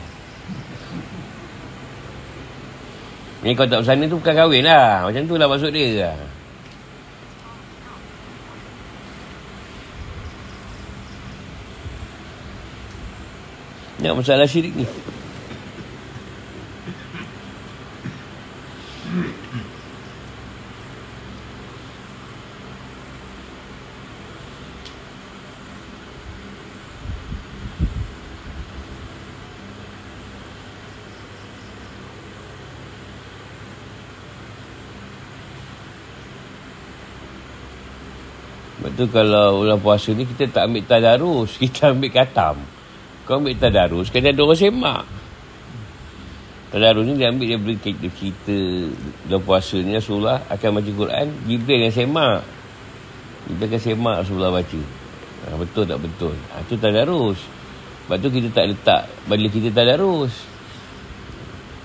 Ni 3.41 3.58
kau 3.58 3.65
tak 3.65 3.82
bersana 3.82 4.04
tu 4.06 4.19
bukan 4.19 4.36
kahwin 4.36 4.67
lah. 4.67 5.08
Macam 5.08 5.21
tu 5.25 5.38
lah 5.39 5.47
maksud 5.47 5.71
dia 5.71 6.12
lah 6.12 6.30
Nak 14.01 14.17
masalah 14.17 14.49
syirik 14.49 14.73
ni. 14.73 14.85
Sebab 38.82 38.97
tu 38.97 39.05
kalau 39.13 39.61
bulan 39.61 39.78
puasa 39.78 40.09
ni 40.09 40.26
kita 40.26 40.49
tak 40.49 40.65
ambil 40.65 40.89
tadarus, 40.89 41.53
kita 41.61 41.93
ambil 41.93 42.09
katam. 42.09 42.80
Kau 43.32 43.39
ambil 43.39 43.55
tadarus, 43.55 44.11
kena 44.11 44.36
ada 44.36 44.43
orang 44.43 44.59
semak. 44.59 45.07
Tadarus 46.67 47.07
ni 47.07 47.15
dia 47.15 47.32
ambil 47.32 47.47
dia 47.47 47.55
beri 47.55 47.79
kita 47.79 48.11
cerita 48.11 48.59
bulan 49.23 49.39
puasa 49.47 49.79
ni 49.79 49.95
Rasulullah 49.95 50.43
akan 50.51 50.69
baca 50.75 50.91
Quran, 50.91 51.27
Jibril 51.47 51.88
yang 51.88 51.95
semak. 51.95 52.43
Jibril 53.47 53.71
akan 53.71 53.79
semak 53.79 54.15
Rasulullah 54.27 54.51
baca. 54.51 54.82
Ha, 55.47 55.55
betul 55.55 55.84
tak 55.88 55.99
betul? 56.03 56.36
Ha, 56.51 56.59
tu 56.67 56.75
tadarus. 56.75 57.39
Sebab 58.03 58.19
tu 58.19 58.27
kita 58.36 58.51
tak 58.51 58.65
letak 58.67 59.07
balik 59.32 59.55
kita 59.55 59.71
tadarus. 59.71 60.36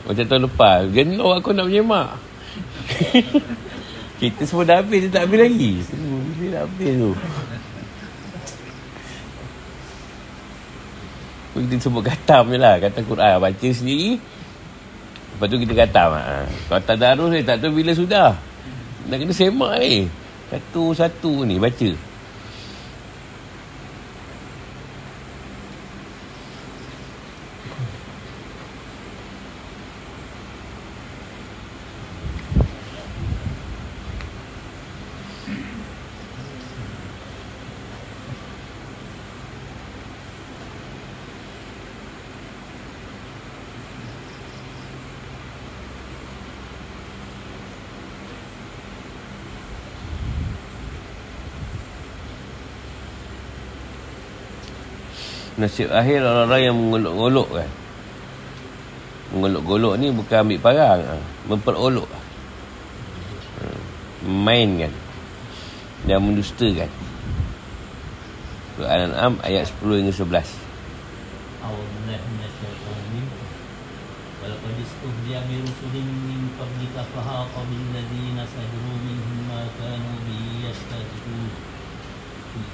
Macam 0.02 0.26
tahun 0.26 0.42
lepas, 0.50 0.78
jenuh 0.90 1.30
aku 1.30 1.54
nak 1.54 1.70
menyemak. 1.70 2.18
kita 4.18 4.42
semua 4.42 4.66
dah 4.66 4.82
habis, 4.82 5.06
dia 5.06 5.14
tak 5.14 5.30
habis 5.30 5.46
lagi. 5.46 5.72
Bila 6.42 6.66
habis 6.66 6.90
tu? 6.90 7.14
Kita 11.64 11.88
sebut 11.88 12.02
katam 12.04 12.52
je 12.52 12.58
lah 12.60 12.76
Kata 12.76 13.00
Quran. 13.00 13.40
Baca 13.40 13.68
sendiri 13.72 14.20
Lepas 15.36 15.46
tu 15.52 15.56
kita 15.60 15.74
katam 15.76 16.08
ha. 16.16 16.44
Kalau 16.48 16.82
tak 16.84 16.96
darus 17.00 17.28
ni 17.32 17.40
Tak 17.44 17.60
tahu 17.60 17.72
bila 17.80 17.92
sudah. 17.96 18.36
Nak 19.06 19.16
kena 19.22 19.32
semak 19.32 19.72
ni. 19.80 20.10
Satu-satu 20.50 21.46
ni 21.46 21.58
baca 21.58 21.90
Nasib 55.65 55.91
akhir 55.91 56.23
orang-orang 56.23 56.61
yang 56.63 56.75
mengolok-olok 56.77 57.49
kan 57.59 57.69
Mengolok-golok 59.31 59.93
ni 59.99 60.07
bukan 60.11 60.37
ambil 60.43 60.59
parang 60.59 60.99
ha. 61.03 61.15
Memperolok 61.47 62.09
ha. 62.09 62.19
Main 64.27 64.69
kan 64.79 64.93
Dan 66.07 66.19
mendustakan 66.23 66.89
Surah 68.77 68.87
Al-An'am 68.97 69.37
ayat 69.43 69.67
10 69.67 69.99
hingga 69.99 70.13
11 70.15 70.61
أعوذ 71.61 71.85
بالله 71.93 72.21
من 72.33 72.41
الشيطان 72.41 72.97
الرجيم 72.97 73.27
ولقد 74.41 74.75
استهزئ 74.81 75.37
برسل 75.45 75.95
من 76.01 76.41
قبلك 76.57 76.95
فحاق 77.13 77.53
بالذين 77.69 78.37
سخروا 78.53 78.97
منهم 79.05 79.37
ما 79.51 79.61
كانوا 79.77 80.17
به 80.24 80.24
يستهزئون 80.24 80.24
قل 80.24 80.24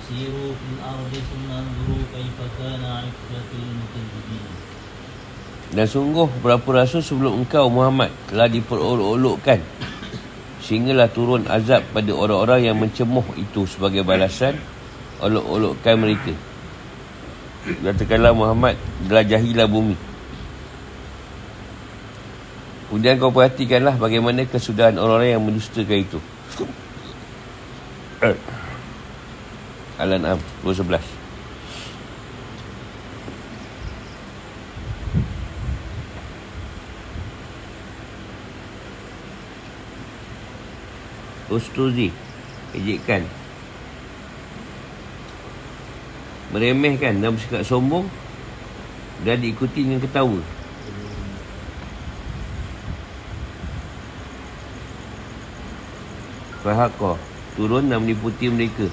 سيروا 0.08 0.52
في 0.56 0.68
الأرض 0.80 1.14
ثم 1.14 1.48
انظروا 1.52 2.04
كيف 2.16 2.38
كان 2.58 2.82
عاقبة 2.82 3.50
المكذبين 3.54 4.46
Dan 5.68 5.84
sungguh 5.84 6.32
berapa 6.40 6.64
rasul 6.64 7.04
sebelum 7.04 7.44
engkau 7.44 7.68
Muhammad 7.68 8.08
telah 8.32 8.48
diperolok-olokkan 8.48 9.60
Sehinggalah 10.64 11.12
turun 11.12 11.44
azab 11.52 11.84
pada 11.92 12.08
orang-orang 12.16 12.72
yang 12.72 12.80
mencemuh 12.80 13.28
itu 13.36 13.68
sebagai 13.68 14.08
balasan 14.08 14.56
Olok-olokkan 15.20 16.00
mereka 16.00 16.32
Katakanlah 17.68 18.32
Muhammad 18.32 18.80
Jelajahilah 19.12 19.68
bumi 19.68 20.00
Kemudian 22.88 23.20
kau 23.20 23.36
perhatikanlah 23.36 24.00
bagaimana 24.00 24.48
kesudahan 24.48 24.96
orang-orang 24.96 25.36
yang 25.36 25.44
mendustakan 25.44 26.00
itu 26.00 26.20
Al-An'am 30.03 30.43
11 30.67 30.99
Ustuzi 41.55 42.11
Ejekkan 42.75 43.23
Meremehkan 46.51 47.23
dan 47.23 47.39
bersikap 47.39 47.63
sombong 47.63 48.11
Dan 49.23 49.39
diikuti 49.39 49.87
dengan 49.87 50.03
ketawa. 50.03 50.43
Fahaqah 56.67 57.15
Turun 57.55 57.87
dan 57.87 58.03
meliputi 58.03 58.51
mereka 58.51 58.91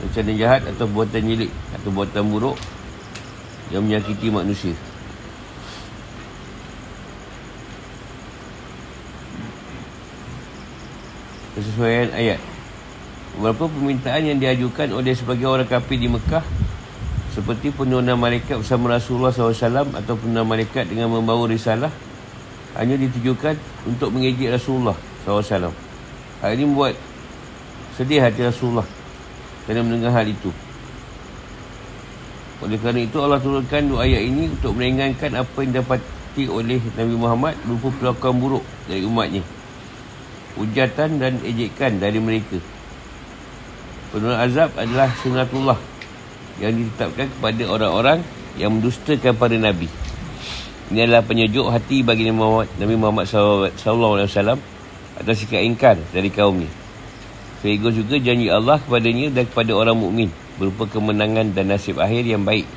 Rencana 0.00 0.32
jahat 0.40 0.64
atau 0.72 0.88
buatan 0.88 1.20
nyilik 1.20 1.52
Atau 1.76 1.92
buatan 1.92 2.32
buruk 2.32 2.56
Yang 3.72 3.82
menyakiti 3.88 4.28
manusia 4.28 4.76
Kesesuaian 11.56 12.12
ayat 12.12 12.40
Beberapa 13.40 13.64
permintaan 13.64 14.28
yang 14.28 14.38
diajukan 14.38 14.92
oleh 14.92 15.16
sebagai 15.16 15.48
orang 15.48 15.64
kafir 15.64 15.96
di 15.96 16.06
Mekah 16.06 16.44
seperti 17.32 17.72
penurunan 17.72 18.20
malaikat 18.20 18.60
bersama 18.60 18.92
Rasulullah 18.92 19.32
SAW 19.32 19.88
atau 19.96 20.14
penurunan 20.20 20.44
malaikat 20.44 20.84
dengan 20.84 21.08
membawa 21.08 21.48
risalah 21.48 21.88
hanya 22.76 23.00
ditujukan 23.00 23.56
untuk 23.88 24.12
mengejek 24.12 24.52
Rasulullah 24.52 24.96
SAW. 25.24 25.72
Hal 26.44 26.50
ini 26.52 26.68
membuat 26.68 26.92
sedih 27.96 28.20
hati 28.20 28.44
Rasulullah 28.44 28.84
kerana 29.64 29.80
mendengar 29.80 30.12
hal 30.12 30.28
itu. 30.28 30.52
Oleh 32.62 32.78
kerana 32.78 33.02
itu 33.02 33.18
Allah 33.18 33.42
turunkan 33.42 33.90
dua 33.90 34.06
ayat 34.06 34.22
ini 34.22 34.46
untuk 34.46 34.78
meringankan 34.78 35.34
apa 35.34 35.58
yang 35.66 35.82
dapati 35.82 36.44
oleh 36.46 36.78
Nabi 36.94 37.14
Muhammad 37.18 37.58
berupa 37.66 37.90
perlakuan 37.98 38.38
buruk 38.38 38.64
dari 38.86 39.02
umatnya. 39.02 39.42
Hujatan 40.54 41.18
dan 41.18 41.42
ejekan 41.42 41.98
dari 41.98 42.22
mereka. 42.22 42.62
Penurunan 44.14 44.38
azab 44.38 44.70
adalah 44.78 45.10
sunatullah 45.26 45.78
yang 46.62 46.78
ditetapkan 46.78 47.26
kepada 47.34 47.62
orang-orang 47.66 48.18
yang 48.54 48.70
mendustakan 48.78 49.34
para 49.34 49.56
Nabi. 49.58 49.90
Ini 50.92 51.08
adalah 51.08 51.24
penyejuk 51.26 51.66
hati 51.66 52.06
bagi 52.06 52.30
Nabi 52.30 52.36
Muhammad, 52.36 52.68
Nabi 52.78 52.94
Muhammad 52.94 53.24
SAW 53.26 54.60
atas 55.18 55.34
sikap 55.34 55.64
ingkar 55.64 55.96
dari 56.14 56.30
kaumnya. 56.30 56.68
Sekaligus 57.58 57.98
juga 57.98 58.22
janji 58.22 58.46
Allah 58.52 58.78
kepadanya 58.78 59.34
dan 59.34 59.50
kepada 59.50 59.72
orang 59.74 59.98
mukmin 59.98 60.30
berupa 60.60 60.88
kemenangan 60.88 61.52
dan 61.56 61.72
nasib 61.72 62.00
akhir 62.00 62.24
yang 62.24 62.42
baik 62.44 62.68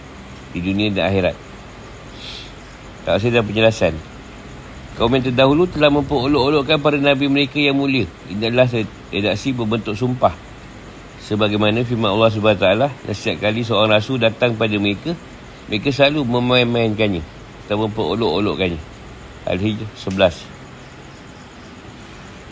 di 0.55 0.59
dunia 0.63 0.91
dan 0.91 1.11
akhirat. 1.11 1.36
Tak 3.03 3.21
saya 3.21 3.39
dah 3.39 3.43
penjelasan. 3.45 3.93
Kaum 4.95 5.11
yang 5.11 5.28
terdahulu 5.28 5.67
telah 5.67 5.91
memperolok-olokkan 5.91 6.80
para 6.80 6.95
Nabi 6.95 7.28
mereka 7.28 7.59
yang 7.59 7.76
mulia. 7.76 8.07
Ini 8.32 8.47
adalah 8.47 8.71
redaksi 9.11 9.51
berbentuk 9.51 9.91
sumpah 9.99 10.45
sebagaimana 11.26 11.82
firman 11.82 12.13
Allah 12.13 12.30
taala 12.53 12.88
setiap 13.09 13.49
kali 13.49 13.65
seorang 13.65 13.97
rasul 13.97 14.21
datang 14.21 14.53
pada 14.53 14.78
mereka 14.78 15.17
mereka 15.65 15.89
selalu 15.89 16.21
memain-mainkannya 16.21 17.26
atau 17.65 17.89
memperolok-olokkannya 17.89 18.78
Al-Hijr 19.49 19.89
11 19.97 20.53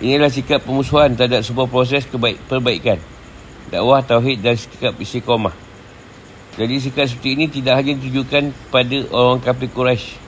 Inilah 0.03 0.33
sikap 0.33 0.65
pemusuhan 0.65 1.13
terhadap 1.13 1.45
sebuah 1.45 1.69
proses 1.69 2.09
kebaik, 2.09 2.41
perbaikan 2.49 2.97
dakwah 3.73 4.05
tauhid 4.05 4.45
dan 4.45 4.53
sikap 4.53 4.93
istiqamah 5.01 5.57
jadi 6.53 6.77
sikap 6.77 7.09
seperti 7.09 7.29
ini 7.33 7.45
tidak 7.49 7.81
hanya 7.81 7.97
ditujukan 7.97 8.53
kepada 8.53 8.97
orang 9.09 9.41
kafir 9.41 9.73
Quraisy 9.73 10.23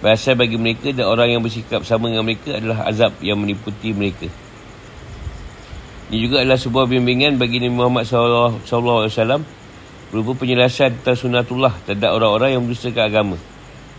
Bahasa 0.00 0.32
bagi 0.32 0.56
mereka 0.56 0.88
dan 0.96 1.12
orang 1.12 1.28
yang 1.36 1.44
bersikap 1.44 1.84
sama 1.84 2.08
dengan 2.08 2.24
mereka 2.24 2.56
adalah 2.56 2.88
azab 2.88 3.20
yang 3.20 3.36
meniputi 3.36 3.92
mereka. 3.92 4.32
Ini 6.08 6.16
juga 6.24 6.40
adalah 6.40 6.56
sebuah 6.56 6.88
bimbingan 6.88 7.36
bagi 7.36 7.60
Nabi 7.60 7.76
Muhammad 7.76 8.08
SAW 8.08 9.44
berupa 10.08 10.32
penjelasan 10.40 10.96
tentang 10.98 11.20
sunatullah 11.20 11.76
terhadap 11.84 12.16
orang-orang 12.16 12.56
yang 12.56 12.62
mendustakan 12.64 13.04
agama. 13.12 13.36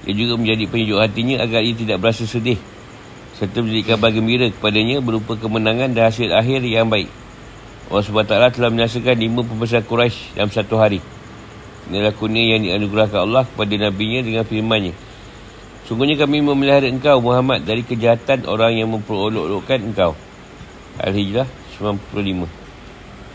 Ia 0.10 0.14
juga 0.18 0.42
menjadi 0.42 0.66
penyejuk 0.66 1.00
hatinya 1.00 1.38
agar 1.46 1.62
ia 1.62 1.78
tidak 1.78 2.02
berasa 2.02 2.26
sedih 2.26 2.58
serta 3.38 3.62
menjadi 3.62 3.96
kabar 3.96 4.10
gembira 4.10 4.50
kepadanya 4.50 5.02
berupa 5.06 5.38
kemenangan 5.38 5.94
dan 5.94 6.10
hasil 6.10 6.34
akhir 6.34 6.66
yang 6.66 6.90
baik. 6.90 7.10
Allah 7.92 8.08
SWT 8.08 8.56
telah 8.56 8.72
menyaksikan 8.72 9.20
lima 9.20 9.44
pembesar 9.44 9.84
Quraisy 9.84 10.40
dalam 10.40 10.48
satu 10.48 10.80
hari. 10.80 11.04
Inilah 11.92 12.16
kurnia 12.16 12.56
yang 12.56 12.64
dianugerahkan 12.64 13.20
Allah 13.20 13.44
kepada 13.44 13.92
Nabi-Nya 13.92 14.24
dengan 14.24 14.48
firman-Nya. 14.48 14.96
Sungguhnya 15.84 16.16
kami 16.16 16.40
memelihara 16.40 16.88
engkau 16.88 17.20
Muhammad 17.20 17.68
dari 17.68 17.84
kejahatan 17.84 18.48
orang 18.48 18.80
yang 18.80 18.88
memperolok-olokkan 18.96 19.84
engkau. 19.84 20.16
Al-Hijrah 21.04 21.48
95 21.80 22.48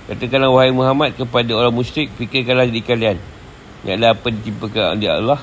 Katakanlah 0.07 0.51
wahai 0.53 0.71
Muhammad 0.71 1.19
kepada 1.19 1.51
orang 1.57 1.75
musyrik 1.75 2.13
Fikirkanlah 2.15 2.69
diri 2.69 2.85
kalian 2.85 3.19
Ialah 3.83 4.15
apa 4.15 4.29
ditimpakan 4.31 5.01
oleh 5.01 5.11
Allah 5.11 5.41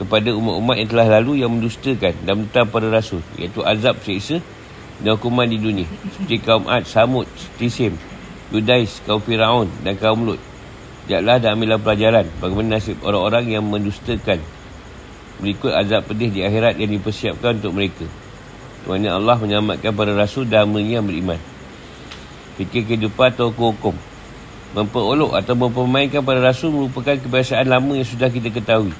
Kepada 0.00 0.32
umat-umat 0.34 0.76
yang 0.80 0.88
telah 0.90 1.06
lalu 1.20 1.44
Yang 1.44 1.50
mendustakan 1.54 2.14
dan 2.24 2.34
menentang 2.40 2.66
para 2.66 2.88
rasul 2.90 3.22
Iaitu 3.38 3.62
azab 3.62 4.00
seksa 4.02 4.40
dan 5.00 5.16
hukuman 5.16 5.48
di 5.48 5.56
dunia 5.56 5.88
Seperti 6.16 6.36
kaum 6.44 6.68
Ad, 6.68 6.84
Samud, 6.84 7.26
Tisim 7.56 7.96
Yudais, 8.52 9.00
kaum 9.08 9.20
Fir'aun 9.22 9.68
dan 9.84 9.96
kaum 9.96 10.26
Lut 10.26 10.40
Janganlah 11.08 11.40
dan 11.40 11.56
ambillah 11.56 11.80
pelajaran 11.80 12.26
Bagaimana 12.38 12.76
nasib 12.78 13.00
orang-orang 13.02 13.44
yang 13.56 13.64
mendustakan 13.64 14.38
Berikut 15.40 15.72
azab 15.72 16.04
pedih 16.04 16.28
di 16.28 16.40
akhirat 16.44 16.76
yang 16.76 16.92
dipersiapkan 16.92 17.58
untuk 17.64 17.72
mereka 17.72 18.04
Kerana 18.84 19.16
Allah 19.16 19.36
menyelamatkan 19.36 19.92
para 19.92 20.12
rasul 20.16 20.48
dan 20.48 20.72
yang 20.72 21.04
beriman. 21.04 21.36
Fikir 22.56 22.88
kehidupan 22.88 23.36
atau 23.36 23.52
hukum. 23.52 23.92
Memperolok 24.72 25.36
atau 25.36 25.54
mempermainkan 25.58 26.24
para 26.24 26.40
rasul 26.40 26.72
merupakan 26.72 27.18
kebiasaan 27.18 27.66
lama 27.68 27.92
yang 27.96 28.08
sudah 28.08 28.32
kita 28.32 28.48
ketahui. 28.48 28.94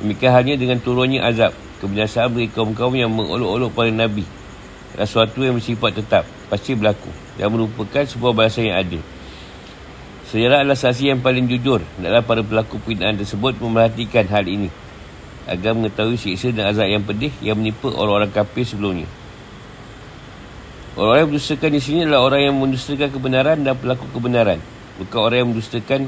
Demikian 0.00 0.32
halnya 0.32 0.54
dengan 0.56 0.78
turunnya 0.80 1.24
azab. 1.24 1.56
Kebiasaan 1.80 2.28
bagi 2.36 2.52
kaum-kaum 2.52 2.92
yang 2.92 3.08
mengolok-olok 3.08 3.70
para 3.72 3.88
nabi. 3.88 4.24
Sesuatu 5.00 5.40
yang 5.40 5.56
bersifat 5.56 5.96
tetap. 5.96 6.28
Pasti 6.52 6.76
berlaku. 6.76 7.08
Dan 7.40 7.48
merupakan 7.48 8.04
sebuah 8.04 8.36
balasan 8.36 8.68
yang 8.68 8.76
adil. 8.76 9.00
Sejarah 10.28 10.60
adalah 10.60 10.76
saksi 10.76 11.16
yang 11.16 11.24
paling 11.24 11.48
jujur. 11.48 11.80
Dalam 11.96 12.20
para 12.20 12.44
pelaku 12.44 12.76
pembinaan 12.84 13.16
tersebut 13.16 13.56
memerhatikan 13.64 14.28
hal 14.28 14.44
ini. 14.44 14.68
Agar 15.48 15.72
mengetahui 15.72 16.20
siksa 16.20 16.52
dan 16.52 16.68
azab 16.68 16.84
yang 16.86 17.00
pedih 17.00 17.32
yang 17.40 17.56
menimpa 17.56 17.88
orang-orang 17.96 18.28
kafir 18.28 18.68
sebelumnya. 18.68 19.08
Orang-orang 21.00 21.24
yang 21.24 21.30
mendustakan 21.32 21.70
di 21.72 21.80
sini 21.80 21.98
adalah 22.04 22.20
orang 22.28 22.40
yang 22.44 22.56
mendustakan 22.60 23.08
kebenaran 23.08 23.56
dan 23.64 23.74
pelaku 23.80 24.04
kebenaran. 24.12 24.60
Bukan 25.00 25.18
orang 25.18 25.38
yang 25.40 25.50
mendustakan 25.56 26.00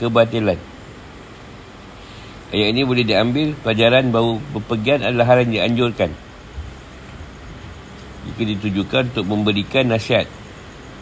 kebatilan. 0.00 0.58
Ayat 2.52 2.68
ini 2.72 2.82
boleh 2.82 3.04
diambil 3.04 3.52
pelajaran 3.60 4.08
bahawa 4.08 4.40
berpergian 4.56 5.04
adalah 5.04 5.26
hal 5.28 5.44
yang 5.44 5.52
dianjurkan. 5.52 6.31
Jika 8.22 8.42
ditujukan 8.54 9.02
untuk 9.14 9.26
memberikan 9.26 9.90
nasihat 9.90 10.30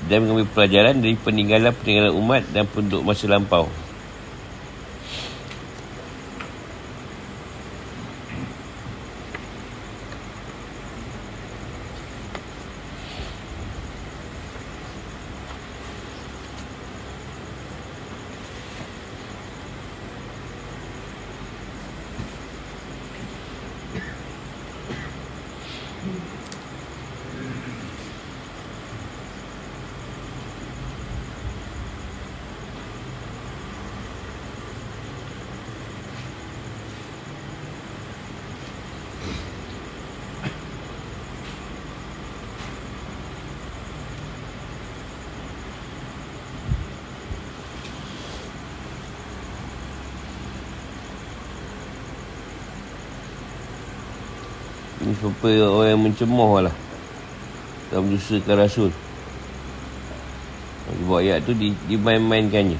dan 0.08 0.24
mengambil 0.24 0.48
pelajaran 0.56 0.96
dari 1.04 1.16
peninggalan-peninggalan 1.20 2.14
umat 2.16 2.42
dan 2.56 2.64
penduduk 2.64 3.04
masa 3.04 3.28
lampau. 3.28 3.68
Serupa 55.40 55.72
orang 55.72 55.88
yang 55.96 56.02
mencemooh 56.04 56.60
lah. 56.60 56.76
Dan 57.88 58.04
mendustakan 58.04 58.60
Rasul. 58.60 58.92
Buat 61.08 61.24
ayat 61.24 61.48
tu 61.48 61.56
di, 61.56 61.72
dimain-mainkannya. 61.88 62.76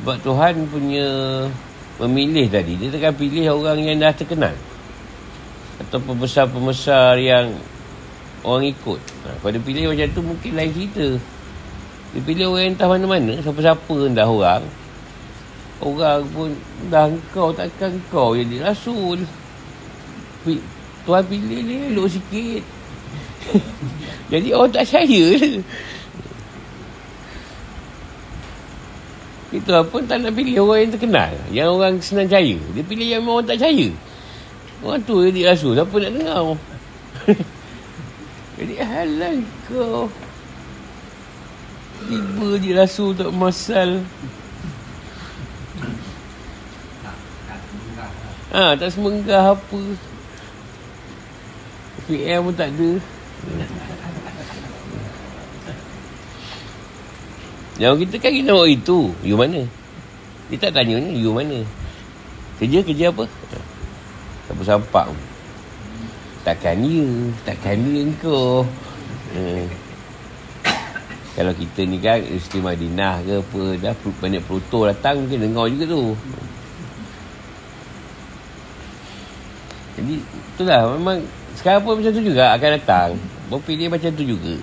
Sebab 0.00 0.16
Tuhan 0.24 0.54
punya 0.72 1.08
Memilih 1.94 2.50
tadi 2.52 2.76
Dia 2.76 2.92
takkan 2.92 3.14
pilih 3.16 3.60
orang 3.60 3.84
yang 3.84 4.00
dah 4.00 4.16
terkenal. 4.16 4.56
Atau 5.84 6.00
pembesar-pembesar 6.00 7.20
yang 7.20 7.52
Orang 8.40 8.72
ikut. 8.72 9.00
Ha, 9.28 9.36
Kalau 9.36 9.52
dia 9.52 9.60
pilih 9.60 9.92
macam 9.92 10.08
tu 10.16 10.20
mungkin 10.24 10.52
lain 10.56 10.72
cerita. 10.72 11.06
Dia 12.16 12.20
pilih 12.24 12.56
orang 12.56 12.72
entah 12.72 12.88
mana-mana. 12.88 13.36
Siapa-siapa 13.44 13.96
dah 14.16 14.28
orang 14.28 14.83
Orang 15.82 16.22
pun 16.30 16.54
Dah 16.86 17.10
kau 17.34 17.50
takkan 17.50 17.98
kau 18.12 18.38
jadi 18.38 18.62
rasul. 18.62 19.26
Tuhan 21.04 21.24
pilih 21.28 21.60
ni 21.64 21.74
elok 21.92 22.08
sikit. 22.08 22.62
Jadi 24.32 24.48
orang 24.56 24.72
tak 24.72 24.84
percaya. 24.88 25.24
Itu 29.54 29.70
pun 29.92 30.02
tak 30.08 30.18
nak 30.24 30.32
pilih 30.32 30.64
orang 30.64 30.78
yang 30.88 30.92
terkenal. 30.96 31.32
Yang 31.52 31.68
orang 31.68 31.94
senang 32.00 32.28
percaya. 32.28 32.56
Dia 32.72 32.82
pilih 32.84 33.08
yang 33.08 33.22
orang 33.28 33.44
tak 33.44 33.60
percaya. 33.60 33.88
Orang 34.84 35.00
tu 35.04 35.16
jadi 35.24 35.40
rasul. 35.52 35.72
Siapa 35.76 35.96
nak 35.96 36.12
dengar? 36.12 36.40
Jadi 38.60 38.74
halal 38.80 39.36
kau. 39.68 40.08
Tiba 42.04 42.48
je 42.60 42.70
rasul 42.76 43.16
tak 43.16 43.32
masal 43.32 44.04
Ha, 48.54 48.78
tak 48.78 48.86
semenggah 48.94 49.58
apa. 49.58 49.80
PM 52.06 52.46
pun 52.46 52.54
tak 52.54 52.70
ada. 52.70 52.90
Yang 57.82 58.06
kita 58.06 58.14
kan 58.22 58.30
kita 58.30 58.54
nak 58.54 58.70
itu. 58.70 59.10
You 59.26 59.34
mana? 59.34 59.66
Dia 60.46 60.70
tak 60.70 60.78
tanya 60.78 61.02
ni 61.02 61.18
You 61.18 61.34
mana? 61.34 61.66
Kerja 62.62 62.78
kerja 62.86 63.10
apa? 63.10 63.26
Siapa 64.46 64.62
sampak? 64.62 65.10
Takkan 66.44 66.84
dia 66.84 67.08
Takkan 67.48 67.80
dia 67.80 68.04
kau 68.20 68.62
hmm. 69.32 69.64
Kalau 71.34 71.52
kita 71.56 71.80
ni 71.88 71.96
kan 71.98 72.20
Isteri 72.20 72.60
Madinah 72.60 73.24
ke 73.24 73.40
apa 73.40 73.62
Dah 73.80 73.96
banyak 73.96 74.44
proto 74.44 74.84
datang 74.84 75.24
Mungkin 75.24 75.40
dengar 75.48 75.66
juga 75.72 75.84
tu 75.88 76.12
Jadi 79.94 80.14
Itulah. 80.54 80.94
Memang 80.98 81.22
Sekarang 81.54 81.82
pun 81.82 81.98
macam 81.98 82.12
tu 82.12 82.22
juga 82.22 82.54
Akan 82.54 82.70
datang. 82.78 83.08
Berpilih 83.50 83.92
macam 83.92 84.10
tu 84.14 84.24
juga. 84.24 84.56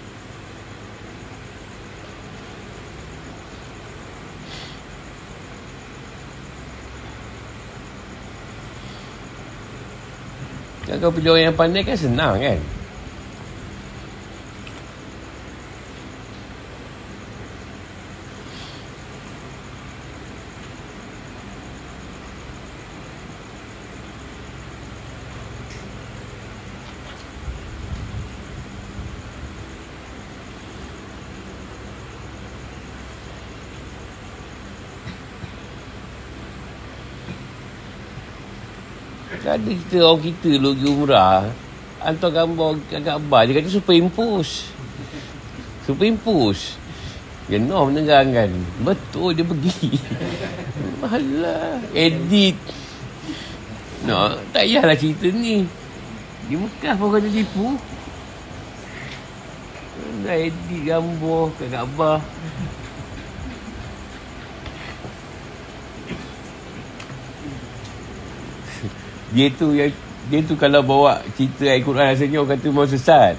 Kalau 11.02 11.18
pilih 11.18 11.34
orang 11.34 11.50
yang 11.50 11.58
pandai 11.58 11.82
kan 11.82 11.98
senang 11.98 12.38
kan 12.38 12.60
Ada 39.42 39.61
kita 39.76 39.98
orang 40.04 40.22
kita 40.22 40.50
dulu 40.60 40.70
pergi 40.76 40.88
umrah 40.90 41.40
Hantar 42.02 42.30
gambar 42.34 42.70
kat 42.90 43.20
bar 43.30 43.46
Dia 43.48 43.58
kata 43.60 43.70
superimpose 43.72 44.70
Superimpose 45.86 46.82
Dia 47.50 47.60
no 47.60 47.92
Betul 48.80 49.36
dia 49.36 49.44
pergi. 49.44 49.92
Malah. 51.04 51.84
Edit. 51.92 52.56
No, 54.08 54.40
tak 54.56 54.66
payahlah 54.66 54.96
cerita 54.96 55.28
ni. 55.30 55.68
Di 56.48 56.56
Mekah 56.56 56.96
pun 56.96 57.12
kata 57.12 57.28
tipu. 57.28 57.76
Dah 60.22 60.38
edit 60.38 60.82
gambar 60.86 61.50
kat 61.58 61.68
Kaabah 61.74 62.22
dia 69.32 69.48
tu 69.52 69.72
yang 69.72 69.92
dia 70.30 70.40
tu 70.46 70.54
kalau 70.60 70.86
bawa 70.86 71.24
cerita 71.34 71.66
ayat 71.66 71.82
Quran 71.82 72.06
rasanya 72.06 72.38
orang 72.44 72.52
kata 72.56 72.68
mau 72.70 72.86
sesat. 72.86 73.36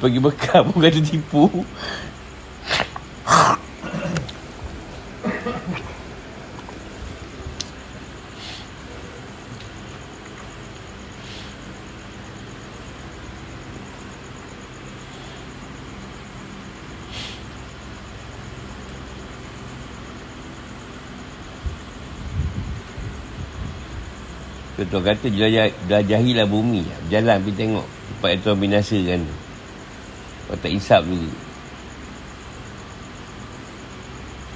Pergi 0.00 0.18
bekam 0.22 0.62
pun 0.70 0.80
kata 0.80 1.00
tipu. 1.02 1.44
Tuan 24.88 25.02
kata 25.04 25.26
jelajah, 25.28 25.68
jelajahilah 25.88 26.46
bumi. 26.48 26.88
Berjalan 27.06 27.36
pergi 27.44 27.58
tengok. 27.58 27.86
Tempat 27.86 28.28
yang 28.32 28.40
Tuhan 28.40 28.58
binasakan 28.60 29.18
tu. 29.28 29.36
Kau 30.48 30.56
tak 30.56 30.72
isap 30.72 31.02
dulu. 31.04 31.30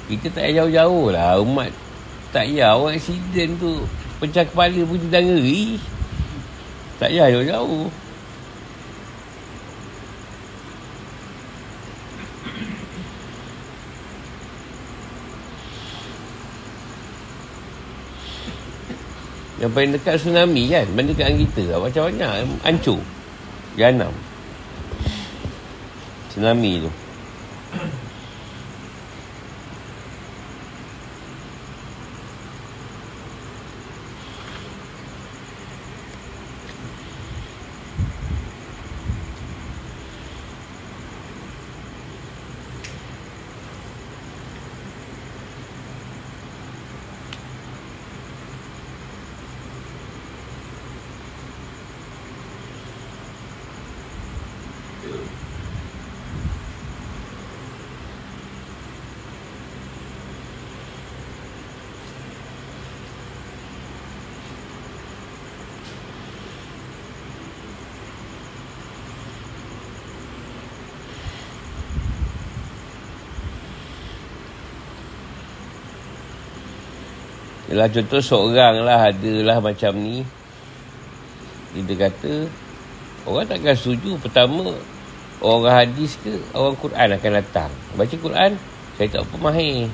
Kita 0.05 0.27
tak 0.33 0.43
payah 0.45 0.55
jauh-jauh 0.65 1.07
lah. 1.13 1.41
Umat 1.41 1.71
tak 2.35 2.51
payah. 2.51 2.77
Orang 2.77 2.99
accident 2.99 3.53
tu. 3.57 3.73
Pecah 4.19 4.45
kepala 4.45 4.81
pun 4.85 4.99
dia 4.99 5.21
ngeri. 5.21 5.79
Tak 6.99 7.09
payah 7.13 7.27
jauh-jauh. 7.31 7.89
Yang 19.65 19.73
paling 19.73 19.93
dekat 19.97 20.15
tsunami 20.21 20.63
kan? 20.69 20.87
Mana 20.93 21.09
dekat 21.17 21.41
kita 21.41 21.81
Macam 21.81 22.13
banyak 22.13 22.31
Hancur. 22.69 23.01
Janam 23.81 24.13
Tsunami 26.29 26.85
tu 26.85 27.04
Yalah 77.75 77.91
contoh 77.91 78.23
seorang 78.23 78.87
lah 78.87 79.11
adalah 79.11 79.59
macam 79.59 79.99
ni. 79.99 80.23
Dia 81.75 82.07
kata 82.07 82.47
Orang 83.27 83.51
takkan 83.51 83.75
setuju 83.75 84.15
Pertama 84.23 84.79
Orang 85.43 85.75
hadis 85.75 86.15
ke 86.23 86.39
Orang 86.55 86.79
Quran 86.79 87.19
akan 87.19 87.31
datang. 87.43 87.67
Baca 87.99 88.15
Quran 88.15 88.55
Saya 88.95 89.11
tak 89.11 89.27
apa 89.27 89.37
mahir. 89.43 89.91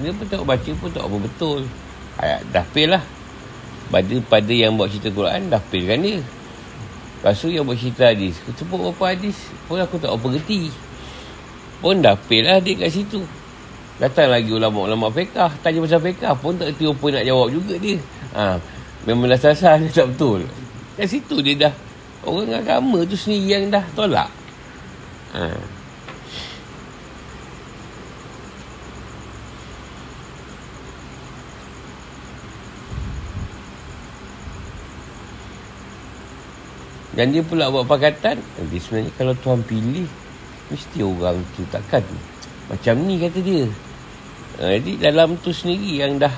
Dia 0.00 0.08
pun 0.16 0.24
tak 0.24 0.40
baca 0.40 0.70
pun 0.80 0.88
tak 0.88 1.04
apa 1.04 1.16
betul. 1.20 1.60
Ayat 2.16 2.40
dah 2.48 2.64
fail 2.72 2.96
lah. 2.96 3.04
Pada, 3.92 4.14
pada 4.24 4.52
yang 4.56 4.80
buat 4.80 4.88
cerita 4.88 5.12
Quran 5.12 5.52
Dah 5.52 5.60
fail 5.68 5.84
kan 5.84 6.00
dia. 6.00 6.24
Lepas 7.20 7.36
tu 7.36 7.52
yang 7.52 7.68
buat 7.68 7.76
cerita 7.76 8.08
hadis 8.08 8.40
Aku 8.40 8.56
sebut 8.56 8.78
berapa 8.88 9.04
hadis? 9.12 9.36
Pun 9.68 9.76
aku 9.76 10.00
tak 10.00 10.16
apa 10.16 10.26
gerti 10.32 10.72
Pun 11.84 12.00
dah 12.00 12.16
fail 12.16 12.48
lah 12.48 12.56
dia 12.64 12.72
kat 12.72 12.88
situ 12.88 13.20
Datang 13.98 14.30
lagi 14.30 14.54
ulama-ulama 14.54 15.10
fiqah 15.10 15.50
Tanya 15.58 15.82
pasal 15.82 15.98
fiqah 15.98 16.32
pun 16.38 16.54
tak 16.54 16.70
kerti 16.70 16.86
apa 16.86 17.06
nak 17.18 17.24
jawab 17.26 17.48
juga 17.50 17.74
dia. 17.82 17.98
Ha, 18.30 18.54
Memang 19.10 19.26
dah 19.26 19.38
sasar 19.38 19.82
dia 19.82 19.90
tak 19.90 20.14
betul. 20.14 20.46
Kat 20.94 21.06
situ 21.10 21.42
dia 21.42 21.66
dah 21.66 21.74
Orang 22.22 22.50
agama 22.54 23.02
tu 23.06 23.18
sendiri 23.18 23.58
yang 23.58 23.64
dah 23.74 23.82
tolak. 23.98 24.30
Ha. 25.34 25.50
Dan 37.18 37.34
dia 37.34 37.42
pula 37.42 37.66
buat 37.66 37.82
pakatan 37.82 38.38
Dia 38.38 38.78
sebenarnya 38.78 39.10
kalau 39.18 39.34
Tuhan 39.42 39.60
pilih 39.66 40.06
Mesti 40.70 41.02
orang 41.02 41.42
tu 41.58 41.66
takkan. 41.66 42.06
Macam 42.70 42.94
ni 43.02 43.18
kata 43.18 43.42
dia 43.42 43.66
Ha, 44.58 44.74
jadi 44.74 45.10
dalam 45.10 45.38
tu 45.38 45.54
sendiri 45.54 46.02
yang 46.02 46.18
dah 46.18 46.34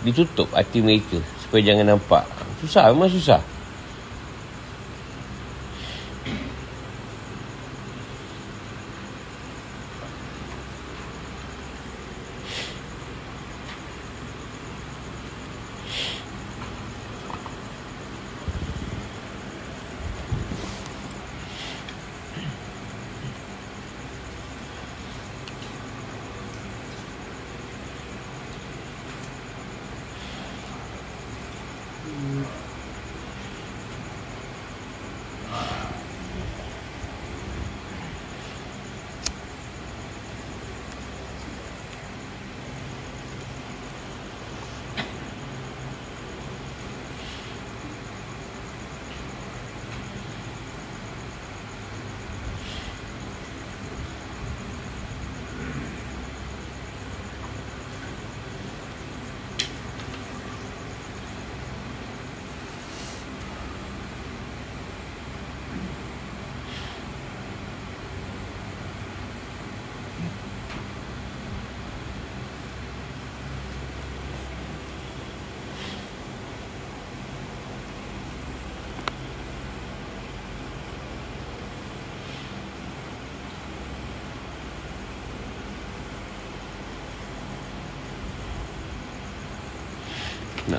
ditutup 0.00 0.48
hati 0.56 0.80
mereka 0.80 1.20
supaya 1.44 1.60
jangan 1.60 1.92
nampak. 1.92 2.24
Susah, 2.64 2.88
memang 2.88 3.12
susah. 3.12 3.51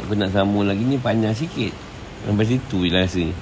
Aku 0.04 0.20
nak 0.20 0.36
sambung 0.36 0.68
lagi 0.68 0.84
ni 0.84 1.00
panjang 1.00 1.32
sikit. 1.32 1.94
Sampai 2.24 2.48
situ 2.48 2.88
je 2.88 2.96
lah 2.96 3.04
rasanya 3.04 3.36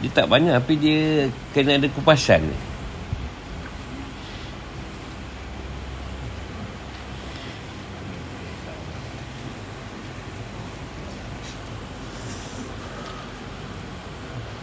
Dia 0.00 0.10
tak 0.14 0.30
banyak 0.32 0.56
tapi 0.56 0.80
dia 0.80 1.28
kena 1.52 1.76
ada 1.76 1.84
kupasan 1.92 2.40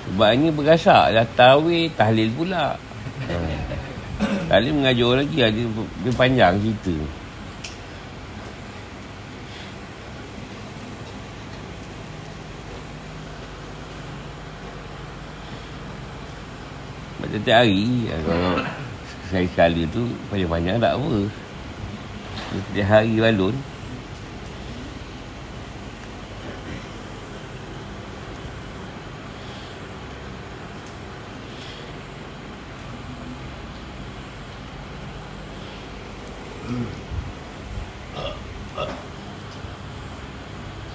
Sebab 0.10 0.30
ini 0.34 0.50
berasak 0.50 1.14
Dah 1.14 1.30
tawih 1.38 1.94
tahlil 1.94 2.34
pula 2.34 2.82
Kali 4.46 4.70
mengajar 4.70 5.26
lagi 5.26 5.38
lah, 5.42 5.50
dia, 5.50 5.66
dia 6.06 6.12
panjang 6.14 6.54
cerita. 6.62 6.96
Macam 17.18 17.40
tiap 17.42 17.58
hari, 17.66 18.06
ya, 18.06 18.16
kalau 18.22 18.54
sekali-sekali 19.26 19.82
tu, 19.90 20.04
panjang-panjang 20.30 20.78
tak 20.78 20.94
apa. 20.94 21.14
Tiap 22.78 22.86
hari 22.86 23.18
balon. 23.18 23.56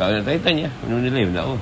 Kalau 0.01 0.17
nak 0.17 0.25
tanya, 0.25 0.41
tanya. 0.41 0.69
Benda-benda 0.81 1.13
lain 1.13 1.29
tak 1.37 1.45
apa. 1.45 1.57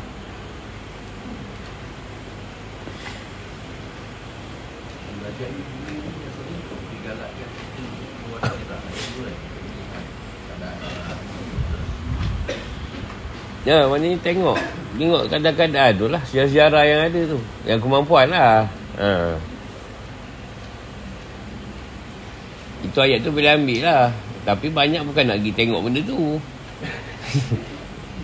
Tak 8.79 8.79
boleh. 9.19 9.37
Ya, 13.67 13.91
mana 13.91 14.07
ni 14.07 14.15
tengok. 14.23 14.55
Tengok 14.95 15.23
kadang-kadang 15.27 15.91
tu 15.99 16.07
lah. 16.07 16.23
Sejarah-sejarah 16.31 16.83
yang 16.87 17.01
ada 17.11 17.21
tu. 17.27 17.43
Yang 17.67 17.79
kemampuan 17.83 18.31
lah. 18.31 18.71
Ha. 19.03 19.35
Itu 22.87 23.03
ayat 23.03 23.27
tu 23.27 23.35
boleh 23.35 23.51
ambil 23.51 23.83
lah. 23.83 24.15
Tapi 24.47 24.71
banyak 24.71 25.03
bukan 25.03 25.27
nak 25.27 25.43
pergi 25.43 25.53
tengok 25.59 25.83
benda 25.83 26.07
tu. 26.07 26.39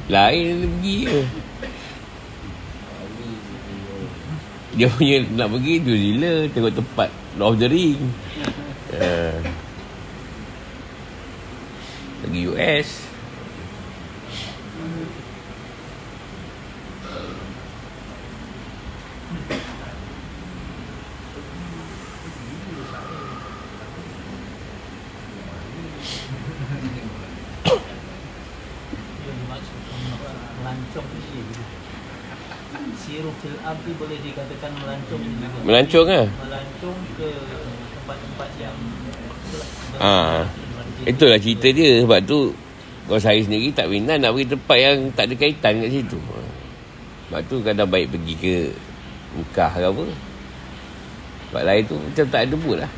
Lain 0.08 0.42
dia 0.60 0.68
pergi 0.68 0.96
je. 1.08 1.22
Dia 4.74 4.90
punya 4.90 5.22
nak 5.38 5.54
pergi 5.54 5.78
tu 5.86 5.94
Zila 5.94 6.50
Tengok 6.50 6.74
tempat 6.74 7.08
Lord 7.38 7.54
of 7.54 7.62
the 7.62 7.68
Ring 7.70 8.10
uh, 8.98 9.38
Pergi 12.26 12.40
US 12.50 12.88
Dia 29.22 29.32
dimaksudkan 29.38 29.98
melancong 30.58 31.08
ni 31.14 31.22
Siru 33.04 33.30
fil 33.38 33.54
ardi 33.60 33.92
boleh 34.00 34.16
dikatakan 34.16 34.72
melancong 34.80 35.22
juga 35.22 35.46
Melancong 35.74 36.06
lah 36.06 36.22
Melancong 36.30 36.98
ke 37.18 37.26
tempat-tempat 37.98 38.50
yang 38.62 38.76
Ah, 39.98 40.46
Itulah 41.02 41.34
cerita 41.42 41.66
dia. 41.74 41.98
Sebab 42.06 42.22
tu 42.22 42.54
Kalau 43.10 43.18
saya 43.18 43.42
sendiri 43.42 43.74
tak 43.74 43.90
minat 43.90 44.22
Nak 44.22 44.38
pergi 44.38 44.54
tempat 44.54 44.78
yang 44.78 44.98
Tak 45.18 45.26
ada 45.26 45.34
kaitan 45.34 45.82
kat 45.82 45.90
situ. 45.90 46.14
Sebab 47.26 47.40
tu 47.50 47.58
kadang 47.66 47.90
baik 47.90 48.14
pergi 48.14 48.34
ke 48.38 48.54
Mekah 49.34 49.72
ke 49.74 49.82
apa. 49.90 50.06
Sebab 51.50 51.62
lain 51.66 51.82
tu 51.90 51.98
Macam 51.98 52.26
tak 52.30 52.40
ada 52.46 52.54
pun 52.54 52.78
lah 52.78 52.90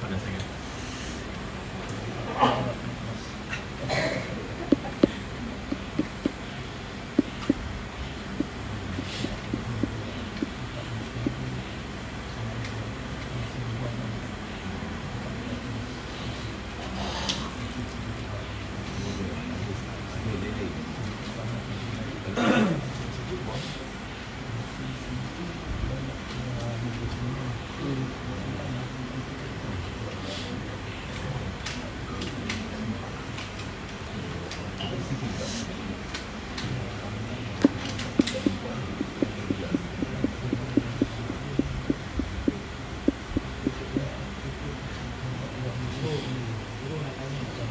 Panas 0.00 0.20
sangat. 0.24 0.60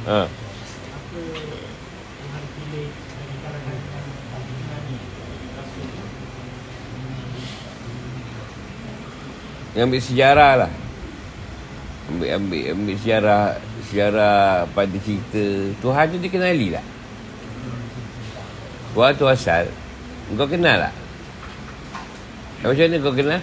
Ha. 0.07 0.27
Yang 9.75 9.85
ambil 9.85 10.01
sejarah 10.01 10.51
lah 10.65 10.71
Ambil, 12.09 12.29
ambil, 12.35 12.63
ambil 12.73 12.95
sejarah 12.99 13.41
Sejarah 13.85 14.65
pada 14.73 14.97
cerita 14.99 15.45
Tuhan 15.77 16.05
tu 16.09 16.17
dikenali 16.19 16.67
tak? 16.73 16.85
Tuhan 18.97 19.13
tu 19.13 19.25
asal 19.29 19.69
Kau 20.35 20.49
kenal 20.49 20.89
tak? 20.89 20.93
Macam 22.59 22.75
mana 22.75 22.97
kau 22.99 23.15
kenal? 23.15 23.41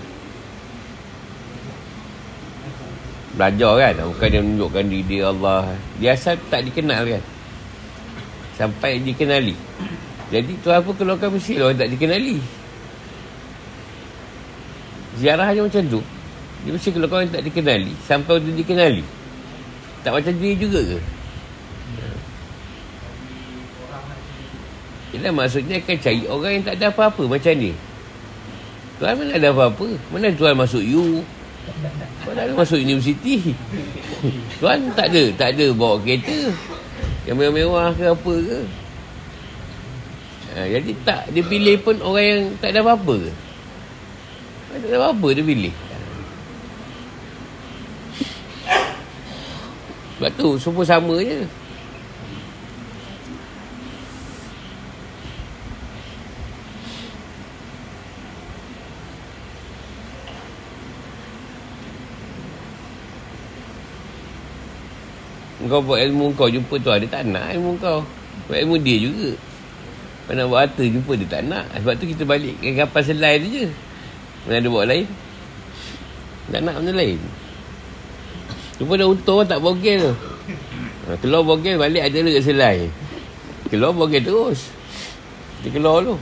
Belajar 3.37 3.73
kan? 3.77 3.95
Bukan 4.09 4.29
dia 4.33 4.41
menunjukkan 4.41 4.85
diri 4.89 5.05
dia 5.05 5.29
Allah. 5.29 5.77
Dia 6.01 6.17
asal 6.17 6.41
tak 6.49 6.65
dikenal 6.65 7.05
kan? 7.05 7.23
Sampai 8.57 8.97
dikenali. 9.05 9.53
Jadi 10.33 10.57
Tuhan 10.65 10.81
pun 10.83 10.97
keluarkan 10.97 11.37
Mesir 11.37 11.61
Orang 11.61 11.77
tak 11.77 11.93
dikenali. 11.93 12.41
Ziarahnya 15.21 15.69
macam 15.69 15.85
tu. 15.85 16.01
Dia 16.65 16.71
mesti 16.73 16.89
keluarkan 16.89 17.17
orang 17.29 17.33
tak 17.37 17.45
dikenali. 17.45 17.93
Sampai 18.09 18.41
tu 18.41 18.51
dikenali. 18.57 19.05
Tak 20.01 20.17
macam 20.17 20.33
dia 20.41 20.57
juga 20.57 20.81
ke? 20.81 20.99
Yelah 25.17 25.33
maksudnya 25.33 25.81
akan 25.81 25.97
cari 26.03 26.25
orang 26.29 26.53
yang 26.61 26.65
tak 26.67 26.75
ada 26.77 26.87
apa-apa 26.93 27.23
macam 27.25 27.55
ni 27.57 27.73
Tuhan 28.97 29.13
mana 29.17 29.33
ada 29.37 29.49
apa-apa? 29.53 29.87
Mana 30.09 30.33
Tuhan 30.33 30.57
masuk 30.57 30.81
you 30.81 31.21
Ada 32.27 32.53
masuk 32.55 32.79
universiti. 32.79 33.55
Tuhan 34.59 34.91
tak 34.95 35.13
ada 35.13 35.23
Tak 35.35 35.49
ada 35.55 35.67
bawa 35.75 35.99
kereta. 36.01 36.51
Yang 37.27 37.37
mewah-mewah 37.43 37.91
ke 37.95 38.05
apa 38.07 38.35
ke. 38.39 38.61
Ha, 40.55 40.67
Jadi 40.71 40.91
tak 41.03 41.21
Dia 41.35 41.43
pilih 41.43 41.77
pun 41.83 41.97
orang 42.01 42.25
yang 42.25 42.43
tak 42.63 42.71
ada 42.75 42.81
apa-apa 42.87 43.15
ke. 43.19 43.33
Tak 44.71 44.77
ada 44.83 44.97
apa-apa 45.01 45.29
dia 45.35 45.45
pilih. 45.45 45.75
Sebab 50.17 50.31
tu 50.33 50.49
semua 50.57 50.85
sama 50.87 51.21
je 51.21 51.45
Kau 65.67 65.83
buat 65.83 65.99
ilmu 66.03 66.33
kau 66.39 66.47
jumpa 66.47 66.75
tu 66.79 66.89
Dia 66.89 67.09
tak 67.11 67.27
nak 67.27 67.55
ilmu 67.55 67.77
kau. 67.83 68.01
Buat 68.47 68.59
ilmu 68.63 68.77
dia 68.81 68.97
juga. 69.03 69.31
Kau 70.27 70.33
nak 70.35 70.47
buat 70.51 70.61
harta 70.67 70.83
jumpa 70.87 71.13
dia 71.19 71.27
tak 71.27 71.43
nak. 71.47 71.67
Sebab 71.77 71.95
tu 71.99 72.05
kita 72.07 72.23
balik 72.23 72.55
ke 72.63 72.75
kapal 72.79 73.03
selai 73.03 73.43
tu 73.43 73.49
je. 73.51 73.67
Mana 74.47 74.63
ada 74.63 74.69
buat 74.71 74.87
lain? 74.87 75.07
Tak 76.55 76.61
nak 76.63 76.75
benda 76.79 76.93
lain. 76.95 77.19
Jumpa 78.79 78.93
dah 78.95 79.07
untung 79.11 79.43
tak 79.43 79.59
bogel 79.59 79.99
tu. 79.99 80.15
Ha, 81.07 81.19
Keluar 81.19 81.43
bogel 81.43 81.75
balik 81.79 82.03
ada 82.07 82.19
dekat 82.23 82.45
selai. 82.45 82.77
Keluar 83.67 83.91
bogel 83.91 84.23
terus. 84.23 84.71
Dia 85.63 85.75
keluar 85.75 86.07
tu 86.07 86.15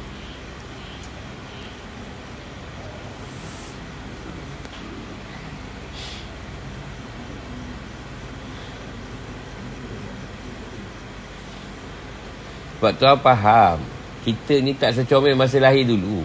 Sebab 12.85 13.01
tuan 13.01 13.17
faham 13.17 13.81
Kita 14.29 14.61
ni 14.61 14.77
tak 14.77 14.93
secomel 14.93 15.33
masa 15.33 15.57
lahir 15.57 15.89
dulu 15.89 16.21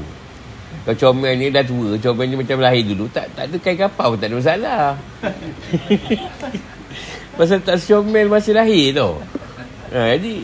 Kau 0.83 0.91
comel 0.91 1.39
ni 1.39 1.47
dah 1.47 1.63
tua 1.63 1.95
Comel 2.03 2.27
ni 2.27 2.35
macam 2.35 2.59
lahir 2.59 2.83
dulu 2.83 3.07
Tak 3.07 3.31
tak 3.31 3.47
ada 3.47 3.55
kain 3.63 3.79
kapal 3.79 4.11
pun 4.11 4.19
tak 4.19 4.27
ada 4.27 4.35
masalah 4.35 4.83
Pasal 7.39 7.63
tak 7.63 7.79
secomel 7.79 8.27
masa 8.27 8.51
lahir 8.51 8.91
tu 8.91 9.07
ha, 9.95 10.19
Jadi 10.19 10.43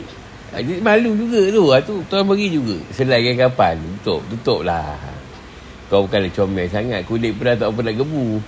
Jadi 0.56 0.80
malu 0.80 1.12
juga 1.12 1.52
tu. 1.52 1.62
Ha, 1.68 1.76
tu 1.84 2.00
tuan 2.08 2.24
bagi 2.24 2.48
juga. 2.48 2.80
Selaikan 2.88 3.36
kapal. 3.36 3.76
Tutup. 3.76 4.24
Tutup 4.32 4.60
lah. 4.64 4.96
Kau 5.92 6.08
bukanlah 6.08 6.32
comel 6.32 6.64
sangat. 6.72 7.04
Kulit 7.04 7.36
pun 7.36 7.44
dah 7.44 7.60
tak 7.60 7.68
apa 7.68 7.80
nak 7.84 7.94
gebu. 8.00 8.40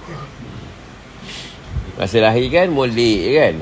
Masa 2.00 2.16
lahir 2.24 2.48
kan 2.48 2.72
molek 2.72 3.20
kan. 3.36 3.54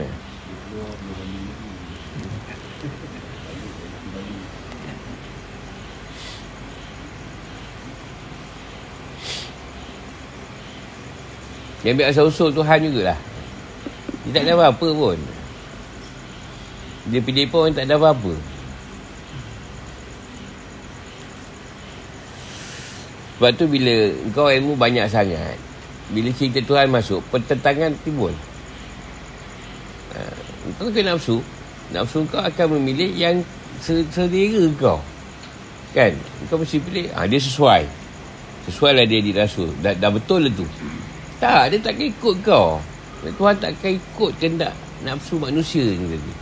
Yang 11.87 12.03
ambil 12.03 12.07
asal 12.11 12.27
usul 12.27 12.51
Tuhan 12.51 12.83
jugalah. 12.83 13.15
Dia 14.27 14.31
tak 14.35 14.43
ada 14.43 14.59
apa-apa 14.59 14.89
pun. 14.91 15.19
Dia 17.15 17.23
pilih 17.23 17.47
pun 17.47 17.71
tak 17.71 17.87
ada 17.87 17.95
apa-apa. 17.95 18.35
Sebab 23.39 23.55
tu 23.55 23.71
bila 23.71 24.11
kau 24.35 24.51
ilmu 24.51 24.75
banyak 24.75 25.07
sangat, 25.07 25.55
bila 26.11 26.27
cerita 26.35 26.59
Tuhan 26.59 26.91
masuk, 26.91 27.23
pertentangan 27.31 27.95
timbul. 28.03 28.35
Ha, 30.11 30.19
kau 30.83 30.91
kena 30.91 31.15
nafsu, 31.15 31.39
nafsu 31.95 32.27
kau 32.27 32.43
akan 32.43 32.83
memilih 32.83 33.15
yang 33.15 33.47
selera 33.79 34.27
kau. 34.75 34.99
Kan? 35.95 36.19
Kau 36.51 36.59
mesti 36.59 36.83
pilih, 36.83 37.15
ha, 37.15 37.31
dia 37.31 37.39
sesuai. 37.39 37.87
Sesuai 38.67 38.91
lah 38.91 39.07
dia 39.07 39.23
di. 39.23 39.31
Dah, 39.31 39.95
dah 39.95 40.11
betul 40.11 40.51
lah 40.51 40.53
tu. 40.57 40.67
Tak, 41.37 41.69
dia 41.69 41.79
takkan 41.85 42.09
ikut 42.09 42.37
kau. 42.41 42.81
Tuhan 43.27 43.57
takkan 43.61 43.93
ikut 43.93 44.31
kendak 44.41 44.73
nafsu 45.05 45.37
manusia 45.37 45.85
ni 45.85 46.17
tadi. 46.17 46.33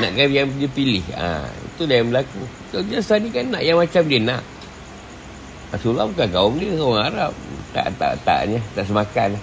Nak 0.00 0.10
kan 0.18 0.28
yang 0.32 0.48
dia 0.58 0.70
pilih. 0.70 1.04
Ha, 1.14 1.46
itulah 1.46 1.94
yang 1.94 2.08
berlaku. 2.10 2.42
Kau 2.74 2.82
biasa 2.82 3.22
ni 3.22 3.28
kan 3.30 3.46
nak 3.54 3.62
yang 3.62 3.78
macam 3.78 4.02
dia 4.04 4.20
nak. 4.20 4.42
Rasulullah 5.70 6.10
bukan 6.10 6.28
kaum 6.34 6.54
dia, 6.58 6.74
orang 6.74 7.06
Arab. 7.14 7.32
Tak, 7.70 7.86
tak, 7.94 8.18
taknya. 8.26 8.58
Tak 8.74 8.84
semakan. 8.90 9.38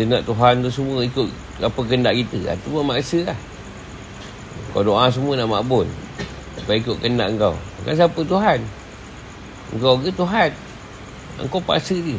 Kita 0.00 0.16
nak 0.16 0.24
Tuhan 0.24 0.64
tu 0.64 0.72
semua 0.72 1.04
ikut 1.04 1.28
apa 1.60 1.80
kendak 1.84 2.16
kita. 2.16 2.48
Ha, 2.48 2.56
tu 2.64 2.72
pun 2.72 2.88
maksa 2.88 3.20
lah. 3.20 3.36
Kau 4.72 4.80
doa 4.80 5.12
semua 5.12 5.36
nak 5.36 5.60
makbul. 5.60 5.84
Supaya 6.56 6.80
ikut 6.80 7.04
kendak 7.04 7.36
kau. 7.36 7.52
Bukan 7.52 7.92
siapa 7.92 8.20
Tuhan. 8.24 8.64
Kau 9.76 10.00
ke 10.00 10.08
Tuhan. 10.08 10.50
Kau 11.52 11.60
paksa 11.60 12.00
dia. 12.00 12.16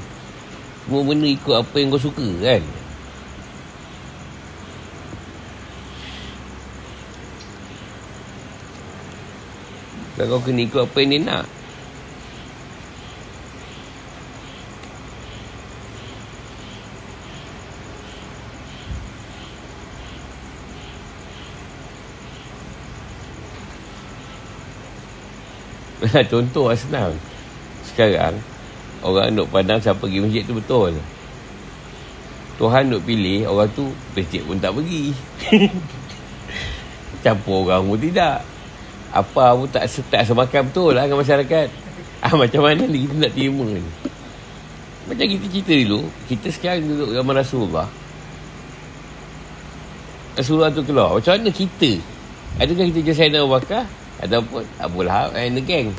Semua 0.86 1.02
benda 1.02 1.26
ikut 1.26 1.58
apa 1.58 1.74
yang 1.82 1.90
kau 1.90 1.98
suka 1.98 2.22
kan. 2.46 2.62
Dan 10.22 10.26
kau 10.30 10.38
kena 10.38 10.62
ikut 10.70 10.86
apa 10.86 10.98
yang 11.02 11.10
dia 11.18 11.22
nak. 11.26 11.46
Contoh 26.32 26.72
lah 26.72 26.78
senang 26.78 27.14
Sekarang 27.88 28.36
Orang 29.02 29.34
duk 29.34 29.50
pandang 29.50 29.82
siapa 29.82 30.06
pergi 30.06 30.22
masjid 30.22 30.46
tu 30.46 30.54
betul. 30.54 30.94
Tuhan 32.62 32.94
duk 32.94 33.02
pilih 33.02 33.50
Orang 33.50 33.70
tu 33.74 33.90
masjid 34.14 34.46
pun 34.46 34.62
tak 34.62 34.78
pergi. 34.78 35.10
Campur 37.26 37.66
orang 37.66 37.90
pun 37.90 37.98
tidak. 37.98 38.46
Apa 39.10 39.58
pun 39.58 39.66
tak, 39.74 39.90
tak 40.14 40.22
semakan 40.30 40.70
betul 40.70 40.94
lah 40.94 41.10
dengan 41.10 41.22
masyarakat. 41.22 41.70
Ah, 42.22 42.38
Macam 42.38 42.62
mana 42.62 42.86
ni 42.86 43.10
kita 43.10 43.18
nak 43.18 43.34
terima 43.34 43.66
ni? 43.66 43.82
Macam 45.10 45.26
kita 45.26 45.46
cerita 45.50 45.74
dulu 45.74 46.06
Kita 46.30 46.54
sekarang 46.54 46.86
duduk 46.86 47.18
zaman 47.18 47.34
Rasulullah. 47.34 47.90
Rasulullah 50.38 50.70
tu 50.70 50.86
keluar. 50.86 51.18
Macam 51.18 51.42
mana 51.42 51.50
kita? 51.50 51.98
Adakah 52.62 52.86
kita 52.94 53.00
jadi 53.02 53.18
Sayyidina 53.18 53.42
Abu 53.42 53.58
Bakar 53.58 53.90
Ataupun 54.22 54.62
Abu 54.78 55.02
Lahab 55.02 55.34
and 55.34 55.58
the 55.58 55.64
gang. 55.66 55.90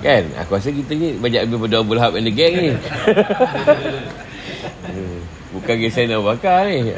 Kan? 0.00 0.32
Aku 0.40 0.56
rasa 0.56 0.72
kita 0.72 0.92
ni 0.92 1.16
Banyak 1.16 1.48
lebih 1.48 1.68
pada 1.68 1.76
Abu 1.80 1.92
Lahab 1.96 2.12
and 2.16 2.26
the 2.28 2.32
gang 2.32 2.54
ni. 2.56 2.72
Bukan 5.56 5.74
kisah 5.80 6.04
Abu 6.08 6.26
Bakar 6.26 6.68
ni 6.68 6.92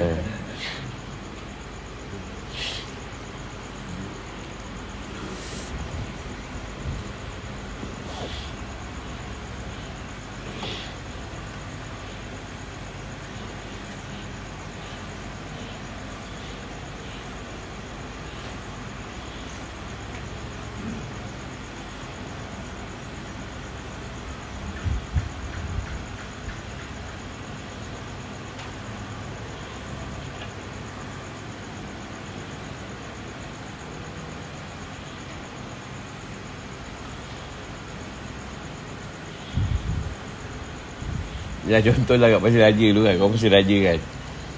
Ya 41.68 41.84
contohlah 41.84 42.32
kat 42.32 42.40
pasal 42.40 42.60
raja 42.64 42.86
dulu 42.88 43.00
kan 43.04 43.14
Kau 43.20 43.28
pasal 43.28 43.52
raja 43.52 43.76
kan. 43.92 43.98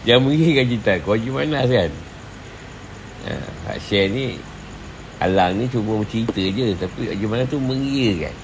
Yang 0.06 0.18
mengingatkan 0.22 0.66
cerita 0.70 0.92
Kau 1.02 1.12
Haji 1.18 1.30
Manas 1.34 1.66
kan? 1.66 1.90
Ha, 3.26 3.34
Hak 3.74 3.90
ni 4.14 4.38
Alang 5.20 5.52
ni 5.61 5.68
cuma 5.68 6.00
cerita 6.08 6.40
je. 6.40 6.72
Tapi 6.78 7.11
Haji 7.12 7.26
Manas 7.26 7.46
tu 7.50 7.58
mengira 7.61 8.30
kan. 8.30 8.34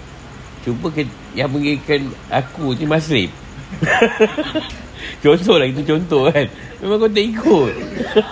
Cuba 0.66 0.86
ke, 0.90 1.06
yang 1.38 1.48
mengingatkan 1.48 2.10
aku 2.28 2.74
ni 2.74 2.84
Masrib. 2.84 3.30
Contoh 5.22 5.56
lah 5.56 5.70
itu 5.70 5.86
contoh 5.86 6.28
kan. 6.28 6.46
Memang 6.82 6.98
kau 7.06 7.08
tak 7.08 7.24
ikut. 7.24 7.74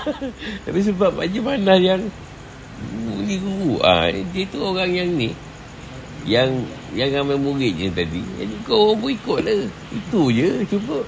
Tapi 0.66 0.80
sebab 0.82 1.16
Haji 1.16 1.38
Manas 1.40 1.80
yang 1.80 2.02
Ni 3.24 3.40
guru. 3.40 3.80
Ha, 3.80 4.12
Dia 4.12 4.44
tu 4.52 4.60
orang 4.60 4.90
yang 4.92 5.08
ni 5.16 5.32
yang 6.24 6.50
yang 6.94 7.10
ramai 7.10 7.36
murid 7.36 7.74
je 7.74 7.88
tadi. 7.90 8.22
Jadi 8.38 8.54
kau 8.62 8.94
orang 8.94 8.98
pun 9.02 9.10
ikut 9.10 9.40
lah. 9.42 9.62
Itu 9.90 10.20
je. 10.30 10.50
Cuba 10.70 11.02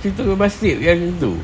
cerita 0.00 0.24
dengan 0.24 0.40
masjid 0.40 0.76
yang 0.80 0.98
tu. 1.20 1.36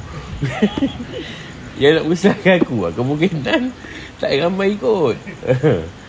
Yang 1.75 1.93
nak 1.99 2.05
usahkan 2.07 2.63
aku 2.63 2.87
lah 2.87 2.95
kemungkinan 2.95 3.75
tak 4.23 4.31
ramai 4.39 4.79
ikut 4.79 5.19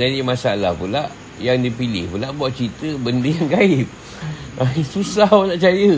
Jadi 0.00 0.24
masalah 0.24 0.72
pula 0.72 1.12
Yang 1.36 1.68
dipilih 1.68 2.08
pula 2.08 2.32
Buat 2.32 2.56
cerita 2.56 2.88
benda 2.96 3.28
yang 3.28 3.48
gaib. 3.52 3.88
Ah, 4.56 4.72
Susah 4.80 5.28
orang 5.28 5.52
nak 5.52 5.60
percaya 5.60 5.92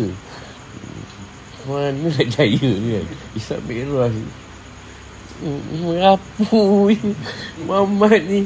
Mana 1.71 1.95
nak 1.95 2.15
percaya 2.19 2.71
kan? 2.75 3.07
Isap 3.39 3.63
merah 3.71 4.11
ni. 4.11 4.27
Hmm, 5.43 5.95
Apa 7.71 8.11
ni. 8.19 8.43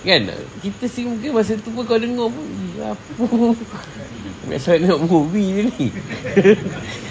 Kan? 0.00 0.32
Kita 0.64 0.84
sih 0.88 1.04
mungkin 1.04 1.36
masa 1.36 1.60
tu 1.60 1.68
pun 1.72 1.84
kau 1.84 2.00
dengar 2.00 2.32
pun 2.32 2.44
"Ih, 2.44 2.80
Apa 2.80 3.24
Biasa 4.48 4.80
nak 4.80 5.04
movie 5.04 5.48
je 5.52 5.62
ni 5.68 5.86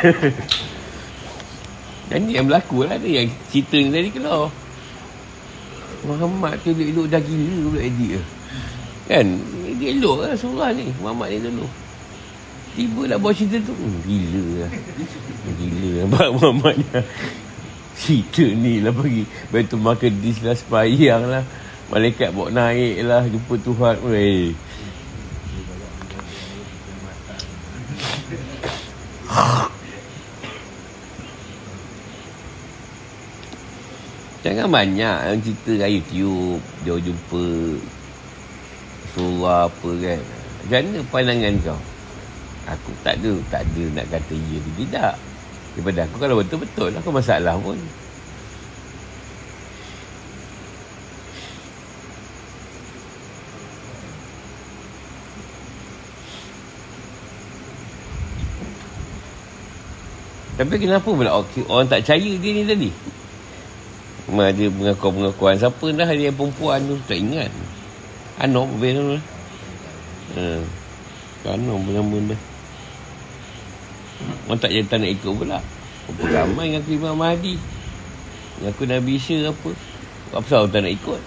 Dan 2.10 2.26
ni 2.26 2.34
yang 2.34 2.50
berlaku 2.50 2.82
lah 2.82 2.98
ni 2.98 3.14
Yang 3.20 3.28
cerita 3.52 3.76
ni 3.78 3.92
tadi 3.92 4.10
keluar. 4.10 4.50
Muhammad 6.00 6.56
tu 6.64 6.72
elok 6.72 7.12
dah 7.12 7.20
gila 7.20 7.56
pula 7.68 7.80
edit 7.84 8.16
dia. 8.16 8.20
Kan? 9.04 9.36
Dia 9.76 9.92
elok 9.94 10.24
lah 10.24 10.32
surah 10.32 10.72
ni. 10.72 10.88
Muhammad 10.98 11.36
ni 11.36 11.38
dulu. 11.44 11.68
Tiba 12.70 13.02
lah 13.10 13.18
buat 13.20 13.34
cerita 13.36 13.60
tu. 13.66 13.74
Hmm, 13.76 14.00
Gila 14.06 14.64
lah. 14.64 14.70
Gila 15.58 15.88
lah 15.90 16.04
Abang 16.08 16.30
Muhammad. 16.38 16.74
Ni 16.80 16.86
Cerita 18.00 18.48
ni 18.48 18.80
lah 18.80 18.96
pergi 18.96 19.28
Betul 19.52 19.84
Maqdis 19.84 20.40
lah 20.40 20.56
Semayang 20.56 21.28
lah. 21.28 21.44
Malaikat 21.92 22.32
bawa 22.32 22.48
naik 22.48 23.04
lah 23.04 23.28
Jumpa 23.28 23.60
Tuhan. 23.60 24.00
Weh 24.06 24.56
Jangan 34.40 34.59
banyak 34.70 35.16
yang 35.26 35.38
cerita 35.42 35.72
kat 35.84 35.90
YouTube. 35.90 36.62
Dia 36.86 36.94
jumpa 36.96 37.44
Surah 39.10 39.66
apa 39.66 39.90
kan. 39.98 40.20
Macam 40.62 40.80
mana 40.86 41.00
pandangan 41.10 41.54
kau? 41.66 41.80
Aku 42.70 42.90
tak 43.02 43.18
ada 43.18 43.32
Tak 43.50 43.66
ada 43.66 43.82
nak 43.98 44.06
kata 44.06 44.34
ya 44.38 44.58
ke 44.62 44.70
tidak. 44.78 45.14
Daripada 45.74 46.00
aku 46.06 46.16
kalau 46.22 46.38
betul-betul 46.38 46.90
Aku 46.94 47.10
masalah 47.10 47.58
pun. 47.58 47.78
Tapi 60.60 60.76
kenapa 60.76 61.08
pula 61.08 61.40
orang 61.40 61.88
tak 61.88 62.04
percaya 62.04 62.30
dia 62.36 62.50
ni 62.52 62.68
tadi? 62.68 62.92
Memang 64.30 64.46
ada 64.46 64.64
pengakuan-pengakuan. 64.70 65.58
Siapa 65.58 65.86
dah 65.90 66.10
dia 66.14 66.30
perempuan 66.30 66.78
tu? 66.86 66.94
Tak 67.10 67.18
ingat. 67.18 67.50
Anom 68.38 68.70
apa 68.78 68.86
nama 68.94 69.18
dia? 69.18 69.22
Ha. 70.38 71.50
Anom 71.58 71.82
apa 71.82 71.90
nama 71.98 72.16
dia? 72.30 72.38
Orang 74.46 74.58
tak 74.62 74.70
tak 74.86 74.98
nak 75.02 75.10
ikut 75.10 75.32
pula. 75.34 75.58
Apa 76.06 76.22
ramai 76.30 76.78
ngaku 76.78 76.90
Imam 76.94 77.18
Mahdi. 77.18 77.58
Ngaku 78.62 78.82
Nabi 78.86 79.18
Isa 79.18 79.50
apa. 79.50 79.70
Apa 80.30 80.46
sebab 80.46 80.70
tak 80.70 80.86
nak 80.86 80.94
ikut? 80.94 81.20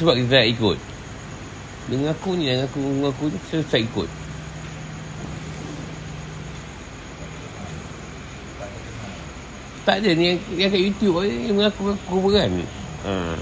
Sebab 0.00 0.16
kita 0.16 0.40
tak 0.40 0.48
ikut. 0.56 0.78
Dia 1.92 1.96
ngaku 2.08 2.30
ni, 2.40 2.48
yang 2.48 2.64
ngaku 2.64 3.28
ni, 3.28 3.36
saya 3.52 3.60
tak 3.68 3.84
ikut. 3.84 4.08
Tak 9.84 10.00
ada 10.00 10.08
ni 10.16 10.32
yang, 10.32 10.38
yang 10.56 10.70
kat 10.72 10.80
YouTube 10.80 11.20
ni 11.28 11.52
yang 11.52 11.56
mengaku-ngaku 11.60 12.32
kan. 12.32 12.50
Ha. 13.04 13.36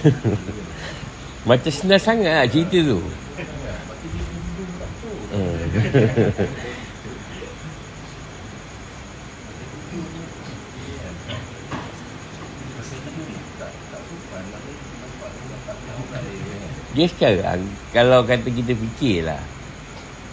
Macam 1.48 1.72
senang 1.72 2.00
sangat 2.00 2.32
lah 2.32 2.48
cerita 2.48 2.78
tu. 2.80 3.00
Dia 16.90 17.06
sekarang 17.06 17.62
Kalau 17.94 18.26
kata 18.26 18.50
kita 18.50 18.74
fikirlah 18.74 19.38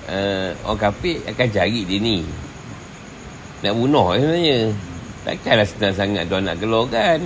uh, 0.10 0.58
Orang 0.66 0.82
kafir 0.82 1.22
akan 1.30 1.48
cari 1.54 1.86
dia 1.86 2.02
ni. 2.02 2.26
Nak 3.62 3.74
bunuh 3.78 4.18
sebenarnya. 4.18 4.74
Takkanlah 5.22 5.68
senang 5.70 5.94
sangat 5.94 6.24
tuan 6.26 6.50
nak 6.50 6.58
keluar 6.58 6.90
kan 6.90 7.22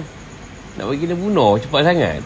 Nak 0.76 0.84
bagi 0.84 1.08
dia 1.08 1.16
bunuh 1.16 1.56
cepat 1.64 1.88
sangat 1.88 2.20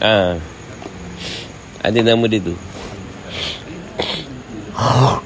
Ah. 0.00 0.40
Ada 1.84 2.00
nama 2.00 2.24
dia 2.24 2.40
tu. 2.40 2.56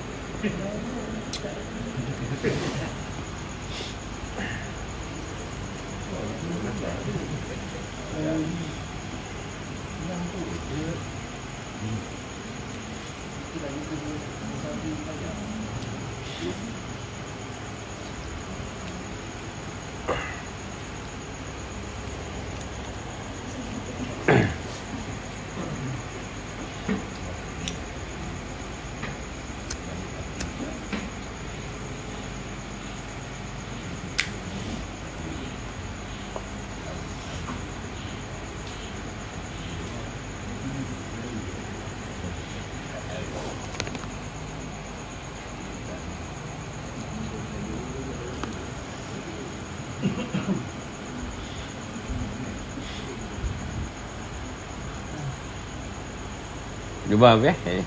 Faham 57.25 57.41
ya? 57.41 57.57
Eh? 57.65 57.81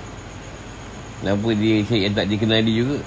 Kenapa 1.21 1.47
dia 1.53 1.85
cari 1.85 2.09
yang 2.09 2.15
tak 2.17 2.25
dikenali 2.25 2.73
juga? 2.73 2.97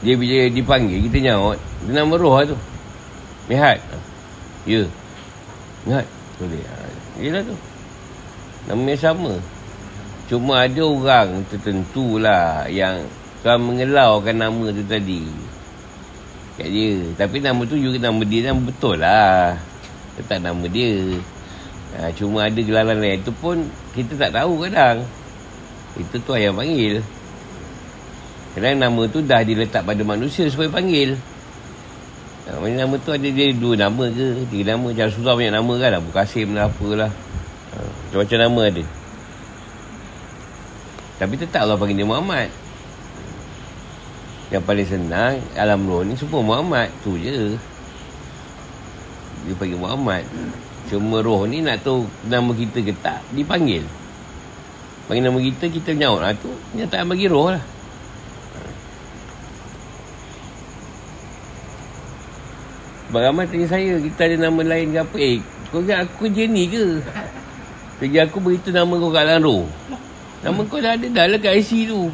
Dia 0.00 0.16
bila 0.16 0.48
dipanggil 0.48 1.04
kita 1.08 1.18
nyaut 1.20 1.58
Dia 1.84 2.00
nama 2.00 2.14
roh 2.16 2.40
lah 2.40 2.44
tu. 2.48 2.58
Mihat 3.52 3.76
Ya. 4.64 4.84
Mihat 5.84 6.06
Boleh. 6.40 6.62
Ha. 6.64 6.74
Yelah 7.20 7.42
tu. 7.44 7.56
Nama 8.68 8.84
yang 8.88 9.02
sama. 9.02 9.32
Cuma 10.28 10.64
ada 10.64 10.82
orang 10.84 11.44
tertentu 11.52 12.16
lah 12.16 12.64
Yang 12.72 13.08
Kan 13.40 13.60
mengelaukan 13.60 14.36
nama 14.36 14.64
tu 14.72 14.84
tadi. 14.88 15.24
Kat 16.56 16.68
dia. 16.68 16.96
Tapi 17.16 17.36
nama 17.40 17.60
tu 17.64 17.76
juga 17.76 18.08
nama 18.08 18.20
dia 18.24 18.52
Nama 18.52 18.60
betul 18.60 18.96
lah. 19.00 19.56
Tetap 20.16 20.40
nama 20.40 20.64
dia. 20.64 21.20
Ha, 21.96 22.08
Cuma 22.16 22.48
ada 22.48 22.60
gelaran 22.60 23.00
lain 23.00 23.20
tu 23.20 23.32
pun 23.36 23.68
Kita 23.92 24.16
tak 24.16 24.32
tahu 24.32 24.64
kadang. 24.64 25.04
Itu 26.00 26.16
tu 26.24 26.32
yang 26.40 26.56
panggil 26.56 27.04
Kadang 28.60 28.76
nama 28.76 29.02
tu 29.08 29.24
dah 29.24 29.40
diletak 29.40 29.88
pada 29.88 30.04
manusia 30.04 30.44
supaya 30.52 30.68
panggil. 30.68 31.16
Ha, 32.44 32.60
macam 32.60 32.76
nama 32.76 32.94
tu 33.00 33.08
ada 33.08 33.24
dia 33.24 33.56
dua 33.56 33.72
nama 33.72 34.04
ke, 34.12 34.44
tiga 34.52 34.76
nama. 34.76 34.92
Macam 34.92 35.08
Rasulullah 35.08 35.36
banyak 35.40 35.54
nama 35.56 35.72
kan, 35.80 35.90
Abu 35.96 36.10
Qasim 36.12 36.52
lah, 36.52 36.68
apalah. 36.68 37.08
Ha, 37.08 37.76
macam-macam 37.80 38.38
nama 38.44 38.60
ada. 38.68 38.84
Tapi 41.24 41.34
tetap 41.40 41.60
Allah 41.64 41.80
panggil 41.80 42.04
dia 42.04 42.04
Muhammad. 42.04 42.52
Yang 44.52 44.64
paling 44.68 44.88
senang, 44.92 45.34
alam 45.56 45.80
roh 45.88 46.04
ni 46.04 46.12
semua 46.20 46.44
Muhammad. 46.44 46.92
Tu 47.00 47.16
je. 47.16 47.56
Dia 49.48 49.56
panggil 49.56 49.80
Muhammad. 49.80 50.28
Cuma 50.92 51.24
roh 51.24 51.48
ni 51.48 51.64
nak 51.64 51.80
tahu 51.80 52.04
nama 52.28 52.52
kita 52.52 52.84
ke 52.84 52.92
tak, 53.00 53.24
dipanggil. 53.32 53.88
Panggil 55.08 55.24
nama 55.24 55.40
kita, 55.40 55.64
kita 55.72 55.96
nyaut 55.96 56.20
lah 56.20 56.36
tu. 56.36 56.52
Nyataan 56.76 57.08
bagi 57.08 57.24
roh 57.24 57.56
lah. 57.56 57.79
Sebab 63.10 63.26
ramai 63.26 63.42
tanya 63.50 63.66
saya 63.66 63.98
Kita 63.98 64.30
ada 64.30 64.36
nama 64.38 64.60
lain 64.62 64.94
ke 64.94 64.98
apa? 65.02 65.16
Eh 65.18 65.42
kau 65.70 65.82
ingat 65.82 66.06
aku 66.06 66.30
ni 66.30 66.70
ke? 66.70 67.02
Kerja 67.98 68.26
aku 68.26 68.38
beritahu 68.38 68.70
nama 68.70 68.94
kau 68.94 69.10
kat 69.10 69.26
dalam 69.26 69.42
roh 69.42 69.66
Nama 70.46 70.60
kau 70.70 70.78
dah 70.78 70.94
ada 70.94 71.06
dah 71.10 71.26
lah 71.28 71.36
kat 71.36 71.52
IC 71.60 71.90
tu. 71.90 72.08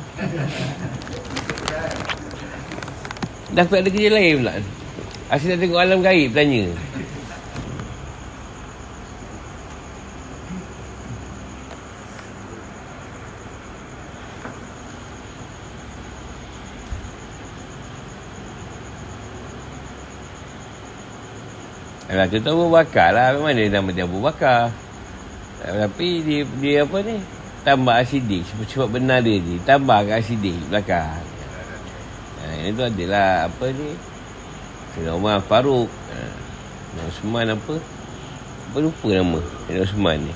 Dah 3.55 3.62
tak 3.62 3.86
ada 3.86 3.89
kerja 3.94 4.10
lain 4.10 4.43
pula. 4.43 4.59
Asyik 5.31 5.48
nak 5.55 5.59
tengok 5.62 5.78
alam 5.78 5.98
gaib 6.02 6.31
tanya 6.35 6.64
Alah, 22.16 22.32
contoh 22.32 22.52
Abu 22.56 22.72
Bakar 22.72 23.12
lah. 23.12 23.36
Memang 23.36 23.52
dia 23.52 23.68
nama 23.68 23.93
dia 23.93 24.09
Abu 24.09 24.24
Bakar. 24.24 24.72
Tapi 25.60 26.24
dia, 26.24 26.48
dia 26.64 26.88
apa 26.88 26.97
ni? 27.05 27.20
Tambah 27.60 27.93
asidik. 27.93 28.40
Sebab, 28.72 28.88
benar 28.88 29.20
dia 29.20 29.36
ni. 29.36 29.60
Tambah 29.60 30.01
kat 30.09 30.24
asidik 30.24 30.56
belakang. 30.72 31.20
Ha, 32.40 32.44
yang 32.64 32.72
tu 32.72 32.88
adalah 32.88 33.52
apa 33.52 33.68
ni? 33.68 33.93
Sayyidina 34.97 35.12
Umar 35.12 35.44
Farouk. 35.44 35.93
Ha, 35.93 37.05
Osman 37.05 37.52
apa? 37.52 37.76
Apa 38.72 38.76
lupa 38.80 39.09
nama? 39.12 39.40
Sayyidina 39.68 39.84
Osman 39.84 40.16
ni. 40.24 40.32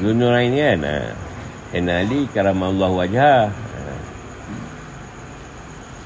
Zunurain 0.00 0.48
ni 0.48 0.60
kan? 0.64 0.80
Ha. 0.88 0.96
Ali 1.74 2.24
karamallah 2.32 2.88
wajah. 2.88 3.63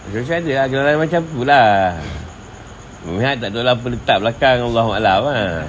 Macam 0.08 0.40
ada 0.40 0.52
lah 0.56 0.66
gelaran 0.72 0.96
macam 1.04 1.20
tu 1.20 1.44
lah. 1.44 2.00
Melihat 3.04 3.36
tak 3.44 3.48
tahu 3.52 3.60
lah 3.60 3.76
apa 3.76 3.86
letak 3.92 4.18
belakang 4.24 4.58
Allah 4.64 4.86
Alam 4.96 5.20
lah. 5.28 5.68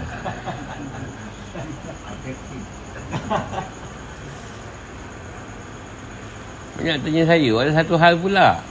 Banyak 6.79 6.97
tanya 7.03 7.23
saya, 7.27 7.51
ada 7.59 7.71
satu 7.75 7.99
hal 7.99 8.15
pula. 8.15 8.63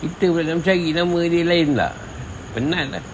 Kita 0.00 0.32
pula 0.32 0.48
nak 0.48 0.64
mencari 0.64 0.88
nama 0.96 1.18
dia 1.28 1.44
lain 1.44 1.68
lah. 1.76 1.92
Penat 2.56 2.86
lah. 2.96 3.04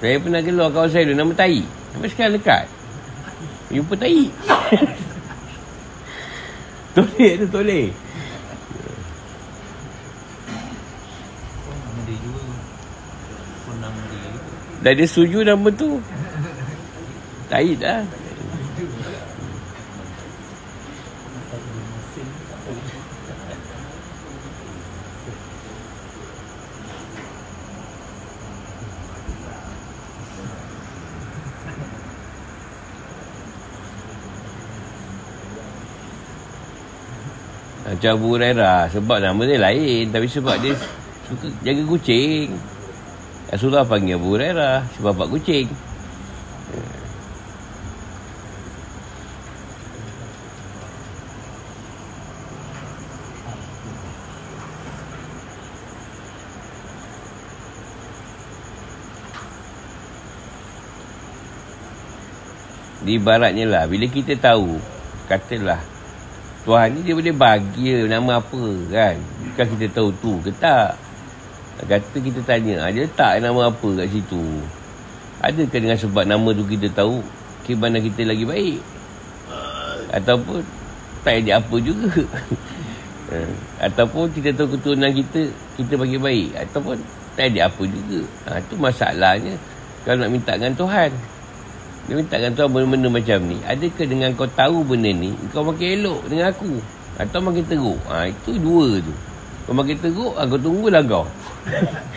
Saya 0.00 0.16
pernah 0.20 0.40
keluar 0.40 0.68
kawan 0.72 0.88
saya 0.88 1.04
dulu, 1.08 1.16
nama 1.20 1.32
Tai. 1.36 1.83
Sampai 1.94 2.10
sekarang 2.10 2.34
dekat. 2.42 2.66
Jumpa 3.70 3.94
Tai. 3.94 4.26
toleh 6.98 7.32
tu, 7.38 7.46
toleh. 7.54 7.86
Dah 14.84 14.92
dia 14.92 15.06
setuju 15.08 15.46
nama 15.46 15.70
tu. 15.70 16.02
Tai 17.46 17.70
dah. 17.78 18.02
Macam 38.04 38.20
Abu 38.20 38.36
Hurairah 38.36 38.92
Sebab 38.92 39.16
nama 39.16 39.40
dia 39.48 39.56
lain 39.56 40.12
Tapi 40.12 40.28
sebab 40.28 40.60
dia 40.60 40.76
Suka 41.24 41.48
jaga 41.64 41.80
kucing. 41.88 42.52
Rasulullah 43.48 43.88
panggil 43.88 44.20
Abu 44.20 44.36
Hurairah 44.36 44.84
Sebab 45.00 45.16
bapak 45.16 45.32
kucing. 45.32 45.72
Di 63.00 63.16
baratnya 63.16 63.64
lah 63.64 63.88
Bila 63.88 64.04
kita 64.12 64.36
tahu 64.36 64.76
Katalah 65.24 65.93
Tuhan 66.64 66.96
ni 66.96 67.00
dia 67.04 67.12
boleh 67.12 67.36
bagi 67.36 67.92
nama 68.08 68.40
apa 68.40 68.64
kan? 68.88 69.20
Bukan 69.20 69.66
kita 69.76 69.86
tahu 69.92 70.08
tu 70.24 70.40
ke 70.40 70.48
tak? 70.56 70.96
Kata 71.84 72.16
kita 72.16 72.40
tanya 72.48 72.88
ah, 72.88 72.88
Dia 72.88 73.04
letak 73.04 73.44
nama 73.44 73.68
apa 73.68 73.88
kat 74.00 74.08
situ? 74.08 74.64
Adakah 75.44 75.76
dengan 75.76 75.98
sebab 76.00 76.24
nama 76.24 76.48
tu 76.56 76.64
kita 76.64 76.88
tahu 76.88 77.20
Ke 77.68 77.76
mana 77.76 78.00
kita 78.00 78.24
lagi 78.24 78.48
baik? 78.48 78.80
Ataupun 80.16 80.64
Tak 81.20 81.44
ada 81.44 81.60
apa 81.60 81.76
juga. 81.80 82.08
Eh, 83.24 83.52
Ataupun 83.80 84.28
kita 84.36 84.52
tahu 84.52 84.76
keturunan 84.76 85.08
kita 85.08 85.48
Kita 85.80 85.96
bagi 85.96 86.16
baik. 86.16 86.48
Ataupun 86.60 86.96
Tak 87.36 87.52
ada 87.52 87.72
apa 87.72 87.82
juga. 87.88 88.20
Ha, 88.48 88.60
Itu 88.60 88.76
masalahnya 88.80 89.56
Kalau 90.04 90.24
nak 90.24 90.30
minta 90.32 90.56
dengan 90.56 90.76
Tuhan 90.76 91.12
dia 92.04 92.20
minta 92.20 92.36
dengan 92.36 92.52
Tuhan 92.52 92.68
benda-benda 92.68 93.08
macam 93.08 93.38
ni. 93.48 93.56
Adakah 93.64 94.04
dengan 94.04 94.28
kau 94.36 94.44
tahu 94.44 94.84
benda 94.84 95.08
ni 95.08 95.32
Kau 95.56 95.64
makin 95.64 95.88
elok 96.00 96.20
dengan 96.28 96.52
aku? 96.52 96.76
Atau 97.16 97.40
makin 97.40 97.64
teruk? 97.64 98.00
Ha, 98.12 98.28
Itu 98.28 98.60
dua 98.60 99.00
tu. 99.00 99.14
Kau 99.64 99.72
makin 99.72 99.96
teruk 99.96 100.36
ha, 100.36 100.44
Kau 100.44 100.60
tunggulah 100.60 101.00
kau. 101.08 101.24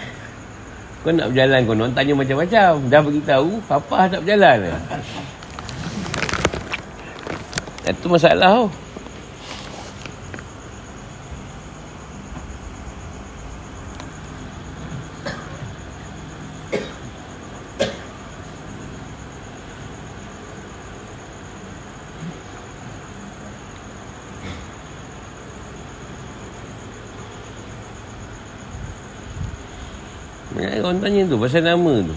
Kau 1.08 1.12
nak 1.16 1.32
berjalan 1.32 1.60
kau 1.64 1.76
Orang 1.80 1.96
tanya 1.96 2.14
macam-macam. 2.20 2.72
Dah 2.92 3.00
beritahu 3.00 3.50
Papa 3.64 4.12
tak 4.12 4.20
berjalan. 4.28 4.76
Itu 7.88 8.08
masalah 8.12 8.40
tau. 8.44 8.64
Banyak 8.68 8.87
tu 31.28 31.36
Pasal 31.36 31.62
nama 31.68 31.94
tu. 32.02 32.16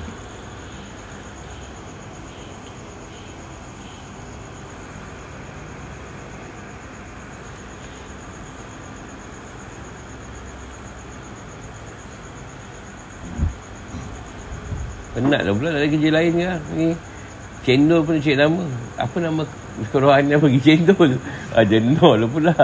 Penat 15.11 15.43
lah 15.43 15.53
pula 15.53 15.69
nak 15.75 15.81
ada 15.83 15.89
kerja 15.91 16.09
lain 16.15 16.33
ke? 16.33 16.45
Lah 16.47 16.61
Ni 16.79 16.89
Cendol 17.61 18.01
pun 18.07 18.17
cek 18.17 18.37
nama. 18.41 18.65
Apa 18.97 19.17
nama 19.21 19.43
Kerohan 19.93 20.33
yang 20.33 20.41
bagi 20.41 20.61
cendol? 20.61 21.21
Ah 21.57 21.65
jenol 21.67 22.25
pula. 22.31 22.55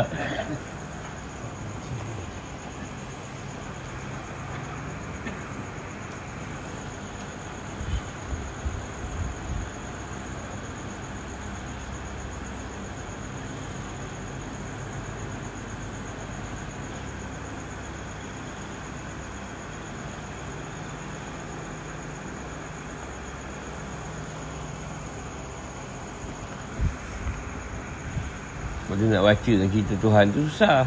Baca 29.47 29.63
dengan 29.63 29.71
cerita 29.71 29.95
Tuhan. 30.03 30.25
Tu 30.35 30.41
susah. 30.51 30.83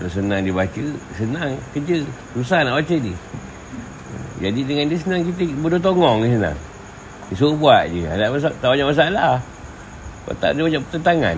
Kalau 0.00 0.08
senang 0.08 0.40
dia 0.40 0.54
baca 0.56 0.84
Senang. 1.20 1.52
Kerja 1.76 1.96
Susah 2.32 2.64
nak 2.64 2.80
baca 2.80 2.96
dia. 2.96 3.16
Jadi 4.40 4.60
dengan 4.64 4.88
dia 4.88 4.96
senang 4.96 5.20
kita 5.28 5.44
Bodoh 5.60 5.76
tongong 5.76 6.24
dia 6.24 6.32
senang. 6.40 6.56
Dia 7.28 7.34
suruh 7.36 7.56
buat 7.60 7.84
je. 7.92 8.08
Tak 8.08 8.68
banyak 8.72 8.88
masalah. 8.88 9.44
Kalau 10.24 10.36
tak 10.40 10.56
ada 10.56 10.60
banyak 10.64 10.80
pertentangan 10.88 11.36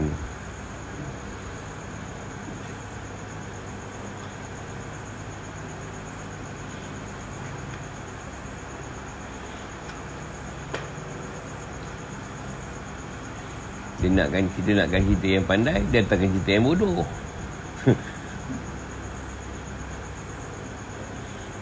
nakkan 14.12 14.44
kita 14.54 14.70
nakkan 14.76 15.02
kita 15.08 15.26
yang 15.40 15.44
pandai, 15.48 15.80
dia 15.88 16.04
datangkan 16.04 16.30
kita 16.40 16.48
yang 16.60 16.64
bodoh. 16.68 17.04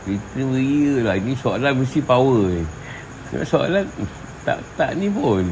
kita 0.04 0.40
beria 0.42 0.94
lah. 1.06 1.14
Ini 1.16 1.32
soalan 1.38 1.74
mesti 1.78 2.00
power 2.02 2.50
ni. 2.50 2.64
Soalan 3.46 3.86
tak 4.42 4.58
tak 4.74 4.98
ni 4.98 5.06
pun. 5.06 5.46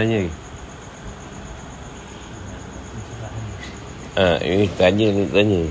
Tanya 0.00 0.24
ke? 0.24 0.32
Ha, 4.16 4.24
ini 4.40 4.64
tanya 4.80 5.06
ni 5.12 5.24
tanya. 5.28 5.62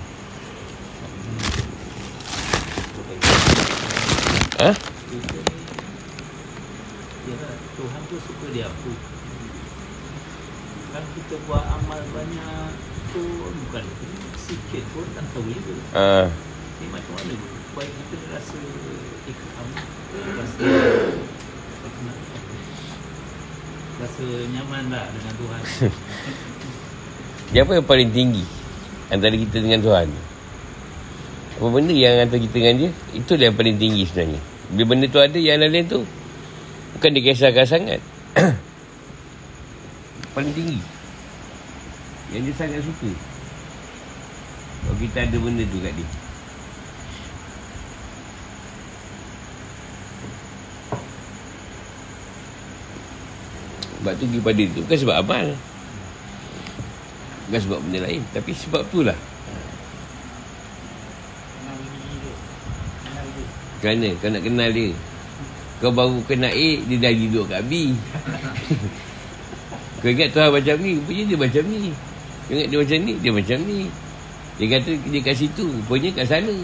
Ha? 4.61 4.71
Tuhan 7.79 8.01
tu 8.11 8.17
suka 8.19 8.45
dia 8.51 8.67
apa 8.67 8.91
Kan 10.91 11.03
kita 11.15 11.35
buat 11.47 11.63
amal 11.63 12.01
banyak 12.11 12.75
tu 13.15 13.23
Bukan 13.55 13.85
sikit 14.35 14.83
pun 14.91 15.07
tak 15.15 15.23
tahu 15.31 15.47
juga 15.47 15.79
Ha. 15.95 16.27
Ni 16.83 16.91
macam 16.91 17.15
mana 17.15 17.39
Supaya 17.39 17.87
kita 17.87 18.15
rasa 18.35 18.59
ikham 19.31 19.67
Rasa 20.35 20.59
Rasa 23.99 24.23
nyaman 24.47 24.83
lah 24.87 25.11
dengan 25.11 25.33
Tuhan 25.35 25.61
Dia 27.51 27.67
apa 27.67 27.71
yang 27.75 27.87
paling 27.87 28.09
tinggi 28.15 28.45
antara 29.09 29.33
kita 29.33 29.59
dengan 29.59 29.81
Tuhan? 29.81 30.07
Apa 31.59 31.67
benda 31.67 31.91
yang 31.91 32.15
antara 32.23 32.39
kita 32.39 32.55
dengan 32.55 32.75
dia? 32.77 32.91
Itu 33.11 33.35
yang 33.35 33.57
paling 33.57 33.75
tinggi 33.75 34.05
sebenarnya. 34.07 34.39
Bila 34.69 34.85
benda 34.85 35.05
tu 35.09 35.19
ada, 35.19 35.35
yang 35.35 35.59
lain-lain 35.59 35.85
tu 35.89 36.05
bukan 36.95 37.09
dia 37.11 37.23
kisahkan 37.25 37.65
sangat. 37.65 37.99
paling 40.37 40.53
tinggi. 40.53 40.79
Yang 42.31 42.53
dia 42.53 42.55
sangat 42.55 42.81
suka. 42.85 43.11
Kalau 44.85 44.95
kita 45.01 45.17
ada 45.25 45.37
benda 45.41 45.63
tu 45.67 45.77
kat 45.81 45.93
dia. 45.97 46.07
Sebab 54.09 54.25
tu 54.25 54.41
pada 54.41 54.57
dia 54.57 54.73
tu 54.73 54.81
bukan 54.81 54.97
sebab 54.97 55.15
amal. 55.21 55.45
Bukan 57.45 57.59
sebab 57.61 57.79
benda 57.85 57.99
lain. 58.09 58.21
Tapi 58.33 58.51
sebab 58.57 58.81
tu 58.89 59.05
lah. 59.05 59.13
Kerana 63.85 64.09
kau 64.17 64.33
nak 64.33 64.41
kenal 64.41 64.69
dia. 64.73 64.89
Kau 65.77 65.93
baru 65.93 66.19
kenal 66.25 66.49
A, 66.49 66.69
dia 66.89 66.97
dah 66.97 67.13
duduk 67.13 67.45
kat 67.53 67.61
B. 67.69 67.93
kau 70.01 70.09
ingat 70.09 70.33
Tuhan 70.33 70.49
macam 70.51 70.75
ni, 70.81 70.91
rupanya 70.97 71.23
dia 71.29 71.37
macam 71.37 71.63
ni. 71.69 71.81
Kau 72.49 72.53
ingat 72.57 72.67
dia 72.67 72.77
macam 72.81 72.97
ni, 72.97 73.13
dia 73.21 73.31
macam 73.31 73.57
ni. 73.63 73.79
Dia 74.57 74.65
kata 74.73 74.91
dia 75.05 75.19
kat 75.21 75.35
situ, 75.37 75.65
rupanya 75.69 76.09
kat 76.17 76.25
sana. 76.25 76.55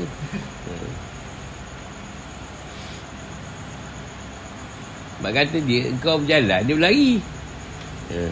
Sebab 5.21 5.31
kata 5.31 5.57
dia, 5.61 5.93
kau 6.01 6.17
berjalan, 6.19 6.61
dia 6.65 6.73
berlari. 6.73 7.34
Ha. 8.13 8.25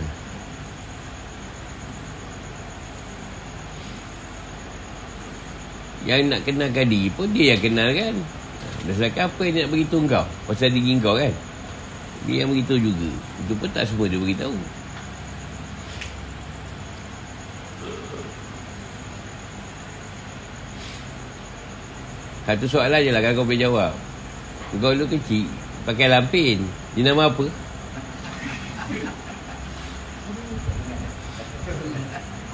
Yang 6.04 6.22
nak 6.28 6.42
kenalkan 6.44 6.92
diri 6.92 7.08
pun 7.10 7.32
dia 7.32 7.56
yang 7.56 7.62
kenal 7.64 7.90
kan. 7.96 8.16
Dasarkan 8.84 9.32
apa 9.32 9.42
yang 9.48 9.54
dia 9.56 9.64
nak 9.64 9.72
beritahu 9.72 10.04
kau 10.12 10.26
Pasal 10.44 10.76
diri 10.76 11.00
kau 11.00 11.16
kan 11.16 11.32
Dia 12.28 12.44
yang 12.44 12.52
beritahu 12.52 12.80
juga 12.84 13.10
Itu 13.40 13.54
pun 13.56 13.70
tak 13.72 13.88
semua 13.88 14.12
dia 14.12 14.20
beritahu 14.20 14.56
Satu 22.44 22.68
soalan 22.68 23.00
je 23.00 23.12
lah 23.16 23.24
kalau 23.24 23.40
kau 23.40 23.48
boleh 23.48 23.62
jawab 23.64 23.96
Kau 24.84 24.92
dulu 24.92 25.08
kecil 25.16 25.48
Pakai 25.88 26.12
lampin 26.12 26.60
Dia 26.92 27.08
nama 27.08 27.32
apa? 27.32 27.48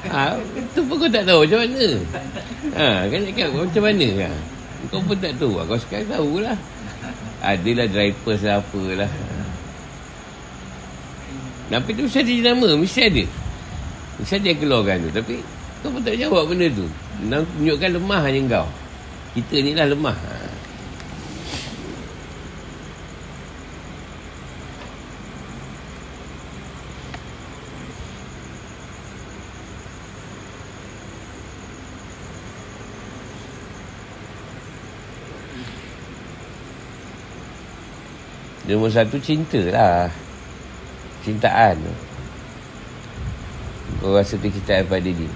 Ha, 0.10 0.34
itu 0.58 0.80
pun 0.90 0.96
kau 0.98 1.10
tak 1.10 1.24
tahu 1.30 1.46
macam 1.46 1.60
mana. 1.62 1.88
Ha, 2.74 3.06
kan 3.06 3.20
cakap 3.30 3.48
macam 3.54 3.84
mana 3.86 4.08
kan? 4.18 4.36
Kau 4.90 5.02
pun 5.06 5.18
tak 5.22 5.34
tahu. 5.38 5.62
Kau 5.62 5.78
sekarang 5.78 6.10
tahulah. 6.10 6.58
Adalah 7.40 7.88
drivers 7.88 8.44
lah 8.44 8.60
apalah 8.60 9.08
Tapi 11.72 11.90
tu 11.96 12.04
mesti 12.04 12.20
ada 12.20 12.52
nama 12.52 12.76
Mesti 12.76 13.02
ada. 13.08 13.24
Mesti 14.20 14.34
ada 14.36 14.48
yang 14.50 14.60
keluarkan 14.60 14.98
tu. 15.08 15.10
Tapi 15.14 15.36
Kau 15.80 15.90
pun 15.96 16.02
tak 16.04 16.20
jawab 16.20 16.52
benda 16.52 16.68
tu. 16.74 16.86
Tunjukkan 17.30 17.90
lemah 17.96 18.22
hanya 18.28 18.40
kau. 18.60 18.68
Kita 19.38 19.56
ni 19.64 19.72
lah 19.78 19.88
lemah 19.88 20.18
Nombor 38.70 38.94
satu 38.94 39.18
cinta 39.18 39.58
lah. 39.74 40.14
Cintaan. 41.26 41.74
Kau 43.98 44.14
rasa 44.14 44.38
kecintaan 44.38 44.86
pada 44.86 45.10
dia. 45.10 45.32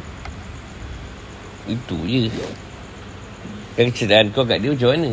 Itu 1.65 1.97
je. 2.05 2.29
Kan 3.73 3.89
kecintaan 3.89 4.29
kau 4.37 4.45
kat 4.45 4.61
dia 4.61 4.69
macam 4.69 4.93
mana? 4.93 5.11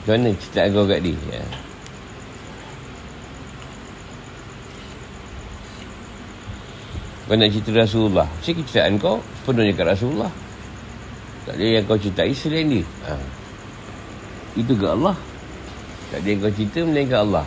Macam 0.00 0.12
mana 0.16 0.30
cintaan 0.40 0.68
kau 0.72 0.88
kat 0.88 1.00
dia? 1.04 1.16
Ya. 1.28 1.44
Kau 7.28 7.36
nak 7.36 7.52
cerita 7.52 7.70
Rasulullah. 7.76 8.28
Mesti 8.40 8.56
kecintaan 8.56 8.96
kau 8.96 9.20
Sepenuhnya 9.44 9.76
kat 9.76 9.86
Rasulullah. 9.92 10.32
Tak 11.44 11.60
ada 11.60 11.64
yang 11.76 11.84
kau 11.84 12.00
cintai 12.00 12.32
selain 12.32 12.72
dia. 12.72 12.88
Haa 13.04 13.43
itu 14.54 14.72
ke 14.74 14.86
Allah. 14.86 15.18
Tak 16.10 16.22
ada 16.22 16.28
yang 16.30 16.40
kau 16.42 16.54
cerita 16.54 16.78
melainkan 16.86 17.20
Allah 17.26 17.46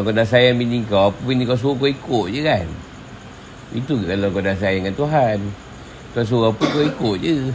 Kalau 0.00 0.16
kau 0.16 0.16
dah 0.16 0.24
sayang 0.24 0.56
bini 0.56 0.80
kau, 0.88 1.12
apa 1.12 1.20
bini 1.28 1.44
kau 1.44 1.60
suruh 1.60 1.76
kau 1.76 1.84
ikut 1.84 2.32
je 2.32 2.40
kan? 2.40 2.64
Itu 3.76 4.00
kalau 4.00 4.32
kau 4.32 4.40
dah 4.40 4.56
sayang 4.56 4.88
dengan 4.88 4.96
Tuhan. 4.96 5.38
Tuhan 6.16 6.24
suruh 6.24 6.48
apa 6.48 6.64
kau 6.64 6.80
ikut 6.88 7.16
je. 7.20 7.52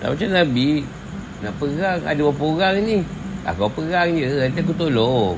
Tak 0.00 0.08
macam 0.16 0.28
Nabi 0.32 0.80
Nak 1.44 1.52
perang 1.60 2.00
Ada 2.04 2.20
berapa 2.20 2.44
orang 2.46 2.74
ni 2.84 2.98
ah, 3.42 3.52
Kau 3.56 3.66
perang 3.66 4.12
je 4.12 4.28
Nanti 4.28 4.60
aku 4.62 4.76
tolong 4.76 5.34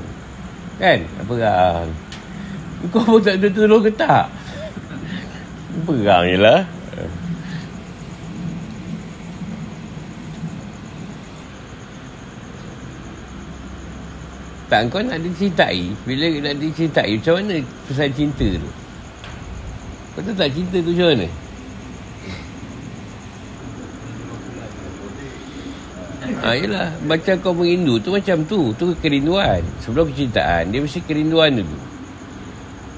Kan 0.77 0.99
Nak 1.15 1.25
perang 1.25 1.87
Kau 2.91 3.01
pun 3.01 3.23
tak 3.23 3.39
ada 3.39 3.47
tolong 3.49 3.81
ke 3.81 3.89
tak 3.97 4.38
Perang 5.85 6.25
je 6.27 6.37
lah 6.39 6.61
Tak 14.69 14.85
kau 14.93 15.01
nak 15.01 15.17
dicintai 15.25 15.89
Bila 16.05 16.29
nak 16.45 16.55
dicintai 16.61 17.17
Macam 17.17 17.33
mana 17.41 17.57
Pesan 17.89 18.09
cinta 18.13 18.45
tu 18.45 18.69
Kau 20.13 20.21
tahu 20.21 20.35
tak 20.37 20.49
cinta 20.53 20.77
tu 20.77 20.93
macam 20.93 21.09
mana 21.15 21.27
Ha, 26.39 26.55
yelah. 26.55 26.95
Macam 27.03 27.35
kau 27.43 27.51
merindu 27.51 27.99
tu 27.99 28.15
macam 28.15 28.39
tu. 28.47 28.71
Tu 28.79 28.95
kerinduan. 29.03 29.59
Sebelum 29.83 30.07
kecintaan, 30.07 30.71
dia 30.71 30.79
mesti 30.79 31.03
kerinduan 31.03 31.51
dulu. 31.51 31.79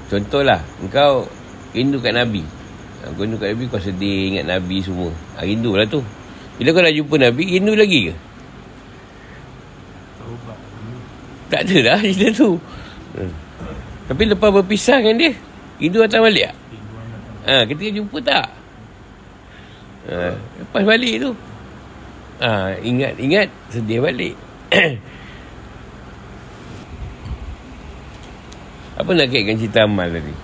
Contohlah, 0.06 0.62
engkau 0.78 1.26
rindu 1.74 1.98
kat 1.98 2.14
Nabi. 2.14 2.46
Ha, 3.02 3.10
kau 3.10 3.26
rindu 3.26 3.36
kat 3.36 3.50
Nabi, 3.52 3.64
kau 3.66 3.82
sedih 3.82 4.30
ingat 4.30 4.46
Nabi 4.46 4.78
semua. 4.78 5.10
Ha, 5.36 5.42
rindu 5.42 5.74
lah 5.74 5.86
tu. 5.90 6.00
Bila 6.56 6.70
kau 6.70 6.82
dah 6.86 6.94
jumpa 6.94 7.14
Nabi, 7.18 7.42
rindu 7.58 7.74
lagi 7.74 8.00
ke? 8.10 8.14
Tak 11.52 11.60
ada 11.68 11.76
dah 11.90 11.98
cerita 12.00 12.26
tu. 12.32 12.56
Hmm. 13.18 13.32
Tapi 14.08 14.22
lepas 14.30 14.50
berpisah 14.54 15.02
dengan 15.02 15.16
dia, 15.18 15.32
rindu 15.82 16.00
datang 16.00 16.24
balik 16.24 16.48
tak? 16.48 16.56
Ha, 17.42 17.66
ketika 17.66 17.90
jumpa 17.90 18.18
tak? 18.22 18.46
Ha, 20.08 20.34
lepas 20.62 20.82
balik 20.86 21.14
tu. 21.20 21.30
Ha, 22.42 22.78
ingat, 22.82 23.18
ingat, 23.18 23.50
sedih 23.70 24.00
balik. 24.02 24.34
Apa 29.02 29.10
nak 29.16 29.30
kaitkan 29.32 29.56
cerita 29.56 29.88
amal 29.88 30.10
tadi? 30.10 30.34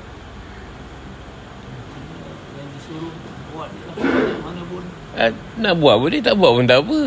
Yang 2.59 2.69
disuruh 2.75 3.13
buat 3.53 3.69
ni 3.71 3.81
lah. 3.87 3.95
Mana 4.41 4.63
pun. 4.67 4.83
Ha, 5.19 5.35
nak 5.59 5.75
buat 5.83 5.99
boleh, 5.99 6.23
tak 6.23 6.39
buat 6.39 6.55
pun 6.55 6.63
tak 6.63 6.79
apa. 6.79 7.01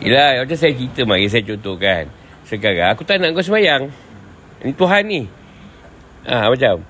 Yelah, 0.00 0.40
macam 0.40 0.56
saya 0.56 0.72
cerita 0.72 1.04
mari 1.04 1.28
saya 1.28 1.44
contohkan. 1.44 2.08
Sekarang 2.48 2.88
aku 2.96 3.04
tak 3.04 3.20
nak 3.20 3.36
kau 3.36 3.44
semayang. 3.44 3.92
Ini 4.64 4.72
Tuhan 4.72 5.02
ni. 5.04 5.28
Ha, 6.24 6.48
macam. 6.48 6.80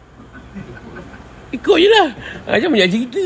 Ikut 1.50 1.76
je 1.82 1.88
lah. 1.90 2.08
Ha, 2.46 2.54
macam 2.54 2.70
banyak 2.70 2.90
cerita. 2.92 3.24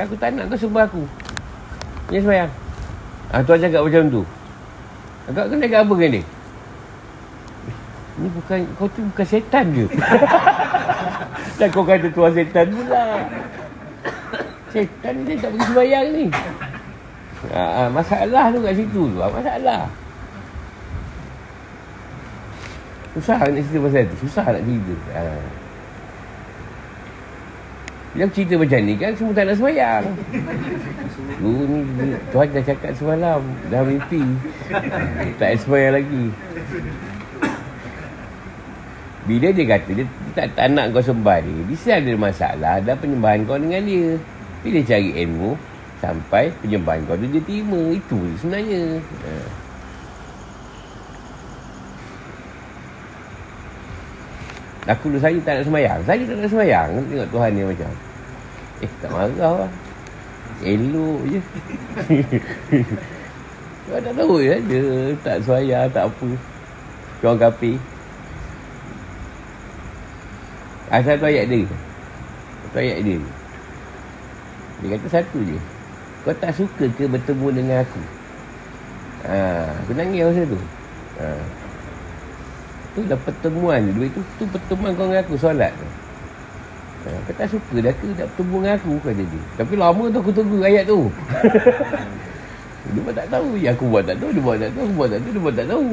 Aku 0.00 0.16
tak 0.16 0.32
nak 0.32 0.48
kau 0.48 0.56
sembah 0.56 0.84
aku. 0.88 1.04
Jangan 2.08 2.24
semayang. 2.24 2.50
Ha, 3.36 3.44
Tuhan 3.44 3.58
cakap 3.60 3.82
macam 3.84 4.02
tu. 4.08 4.22
Agak 5.28 5.44
kena 5.52 5.60
cakap 5.68 5.80
apa 5.84 5.92
dengan 5.92 6.12
dia? 6.16 6.24
Ni 8.18 8.26
bukan, 8.34 8.58
kau 8.74 8.90
tu 8.90 9.06
bukan 9.14 9.26
setan 9.26 9.66
ke? 9.70 9.86
Dan 11.58 11.68
kau 11.70 11.86
kata 11.86 12.10
Tuhan 12.10 12.32
setan 12.34 12.66
pula. 12.74 13.04
Setan 14.74 15.14
ni 15.22 15.34
tak 15.38 15.50
pergi 15.54 15.66
sembahyang 15.70 16.06
ni. 16.10 16.26
Ha, 17.54 17.62
ha, 17.62 17.82
masalah 17.86 18.50
tu 18.50 18.58
kat 18.58 18.74
situ 18.74 19.02
tu. 19.14 19.18
Ha, 19.22 19.30
masalah. 19.30 19.82
Susah 23.14 23.38
nak 23.38 23.62
cerita 23.62 23.78
pasal 23.86 24.02
tu. 24.10 24.16
Susah 24.26 24.44
nak 24.50 24.62
cerita. 24.66 24.94
Ha. 25.14 25.22
Bila 28.08 28.22
aku 28.26 28.34
cerita 28.34 28.54
macam 28.58 28.80
ni 28.82 28.94
kan 28.98 29.12
semua 29.14 29.32
tak 29.34 29.44
nak 29.46 29.56
sembahyang. 29.62 30.04
Dulu 31.38 31.62
ni 31.70 31.78
Tuhan 32.34 32.46
dah 32.50 32.64
cakap 32.66 32.92
semalam. 32.98 33.40
Dah 33.70 33.82
mimpi. 33.86 34.22
Tak 35.38 35.46
nak 35.54 35.58
sembahyang 35.62 35.94
lagi. 36.02 36.24
Bila 39.28 39.52
dia 39.52 39.64
kata 39.68 39.90
dia, 39.92 40.08
dia 40.08 40.32
tak, 40.32 40.46
tak 40.56 40.72
nak 40.72 40.88
kau 40.96 41.04
sembah 41.04 41.36
dia. 41.44 41.56
Dia 41.68 42.00
ada 42.00 42.12
masalah 42.16 42.74
dan 42.80 42.96
penyembahan 42.96 43.44
kau 43.44 43.60
dengan 43.60 43.84
dia. 43.84 44.16
Bila 44.64 44.80
cari 44.80 45.10
ilmu 45.20 45.52
sampai 46.00 46.48
penyembahan 46.64 47.04
kau 47.04 47.12
tu 47.20 47.28
dia 47.28 47.42
terima. 47.44 47.92
Itu 47.92 48.16
sebenarnya. 48.40 48.96
Ha. 48.96 49.68
Aku 54.96 55.12
dulu 55.12 55.20
saya 55.20 55.36
tak 55.44 55.60
nak 55.60 55.64
semayang. 55.68 56.00
Saya 56.08 56.24
tak 56.24 56.36
nak 56.40 56.48
semayang. 56.48 56.88
Tengok 57.12 57.28
Tuhan 57.28 57.50
ni 57.52 57.62
macam. 57.68 57.90
Eh, 58.80 58.90
tak 59.04 59.10
marah 59.12 59.52
lah. 59.60 59.72
Elok 60.64 61.20
je. 61.28 61.40
Kau 63.92 64.00
tak 64.00 64.14
tahu 64.16 64.40
je. 64.40 64.56
Dia 64.64 64.80
tak 65.20 65.36
semayang, 65.44 65.92
tak 65.92 66.08
apa. 66.08 66.28
Kau 67.20 67.36
kapi. 67.36 67.76
Asal 70.88 71.20
tu 71.20 71.28
ayat 71.28 71.44
dia. 71.52 71.68
Satu 72.68 72.78
ayat 72.80 72.98
dia. 73.04 73.20
Dia 74.80 74.86
kata 74.96 75.06
satu 75.20 75.38
je. 75.44 75.58
Kau 76.24 76.34
tak 76.36 76.52
suka 76.56 76.84
ke 76.96 77.04
bertemu 77.04 77.46
dengan 77.52 77.76
aku? 77.84 78.02
Ha, 79.28 79.36
aku 79.84 79.92
nangis 79.92 80.24
masa 80.24 80.42
tu. 80.48 80.60
Ha. 81.20 81.26
Tu 82.96 83.00
dah 83.04 83.18
pertemuan 83.20 83.84
je. 83.84 83.90
Duit 83.92 84.10
tu, 84.16 84.22
tu 84.40 84.44
pertemuan 84.48 84.96
kau 84.96 85.08
dengan 85.08 85.20
aku 85.20 85.34
solat 85.36 85.72
tu. 85.76 85.88
Ha, 87.04 87.08
kau 87.28 87.34
tak 87.36 87.48
suka 87.52 87.76
dah 87.84 87.92
ke 87.92 88.06
nak 88.16 88.28
bertemu 88.32 88.56
dengan 88.56 88.74
aku 88.80 88.92
kata 89.04 89.22
dia. 89.28 89.42
Tapi 89.60 89.74
lama 89.76 90.02
tu 90.08 90.18
aku 90.24 90.32
tunggu 90.32 90.56
ayat 90.64 90.84
tu. 90.88 91.00
dia 92.96 93.00
pun 93.04 93.12
tak 93.12 93.28
tahu. 93.28 93.48
Ya 93.60 93.76
aku 93.76 93.84
buat 93.92 94.04
tak 94.08 94.16
tahu. 94.16 94.30
Dia 94.32 94.40
buat 94.40 94.56
tak 94.56 94.70
tahu. 94.72 94.84
Aku 94.88 94.94
buat 94.96 95.08
tak 95.12 95.20
tahu. 95.20 95.32
Dia 95.36 95.42
buat 95.44 95.54
tak 95.54 95.68
tahu. 95.68 95.86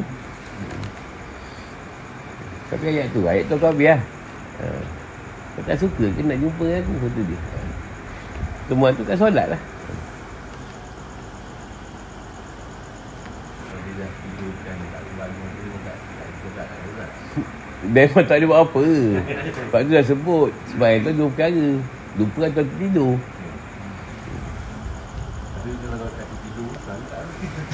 Tapi 2.71 2.85
ayat 2.95 3.07
tu. 3.11 3.21
Ayat 3.27 3.43
tu 3.51 3.55
kau 3.59 3.75
biar. 3.75 3.99
Ha. 4.55 4.67
Kau 5.55 5.63
tak 5.63 5.79
suka 5.79 6.05
ke 6.11 6.21
nak 6.23 6.39
jumpa 6.39 6.63
dengan 6.63 6.83
aku 6.83 6.93
kata 7.03 7.21
dia. 7.23 7.39
Ha. 7.39 7.57
Temuan 8.71 8.95
tu 8.95 9.03
kat 9.03 9.19
solat 9.19 9.47
lah. 9.51 9.55
Memang 17.95 18.25
tak 18.25 18.41
ada 18.41 18.45
buat 18.49 18.65
apa 18.65 18.85
Sebab 19.69 19.79
tu 19.85 19.91
dah 19.93 20.05
sebut 20.05 20.49
Sebab 20.73 20.87
yang 20.89 21.01
tu 21.05 21.11
dua 21.13 21.29
perkara 21.29 21.67
Lupa 22.15 22.41
atau 22.49 22.65
tidur 22.79 23.13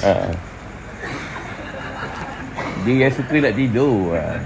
ha. 0.01 0.13
Dia 2.81 2.93
yang 3.05 3.13
suka 3.13 3.35
nak 3.37 3.53
tidur 3.53 4.17
ha. 4.17 4.41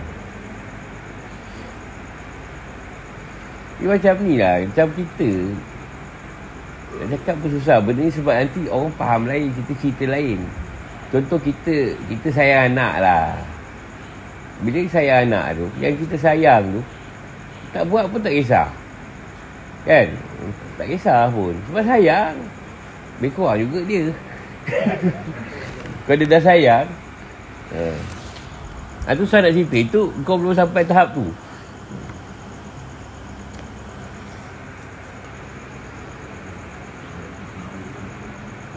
Dia 3.80 3.88
macam 3.92 4.14
ni 4.24 4.34
lah 4.40 4.64
Macam 4.64 4.88
kita. 4.96 5.30
Nak 6.96 7.08
cakap 7.12 7.36
pun 7.44 7.50
susah. 7.52 7.78
Benda 7.84 8.08
ni 8.08 8.12
sebab 8.14 8.34
nanti 8.34 8.62
orang 8.72 8.92
faham 8.96 9.22
lain 9.28 9.52
Kita 9.52 9.72
cerita 9.84 10.06
lain. 10.08 10.40
Contoh 11.12 11.40
kita 11.44 11.76
Kita 12.08 12.28
sayang 12.32 12.72
anak 12.72 12.96
lah. 13.04 13.36
Bila 14.64 14.80
saya 14.88 15.28
anak 15.28 15.60
tu 15.60 15.68
Yang 15.84 16.08
kita 16.08 16.16
sayang 16.16 16.64
tu 16.80 16.82
Tak 17.76 17.84
buat 17.92 18.08
pun 18.08 18.24
tak 18.24 18.32
kisah. 18.32 18.72
Kan? 19.84 20.08
Tak 20.80 20.88
kisah 20.88 21.28
pun. 21.30 21.54
Sebab 21.72 21.84
sayang. 21.84 22.36
Kurang 23.36 23.58
juga 23.58 23.80
dia. 23.90 24.06
Kalau 26.06 26.18
dia 26.22 26.28
dah 26.30 26.42
sayang 26.42 26.88
ha. 27.74 29.12
Itu 29.14 29.24
saya 29.28 29.50
nak 29.50 29.54
cerita. 29.54 29.78
Itu 29.78 30.02
kau 30.24 30.40
belum 30.40 30.56
sampai 30.56 30.88
tahap 30.88 31.12
tu 31.12 31.28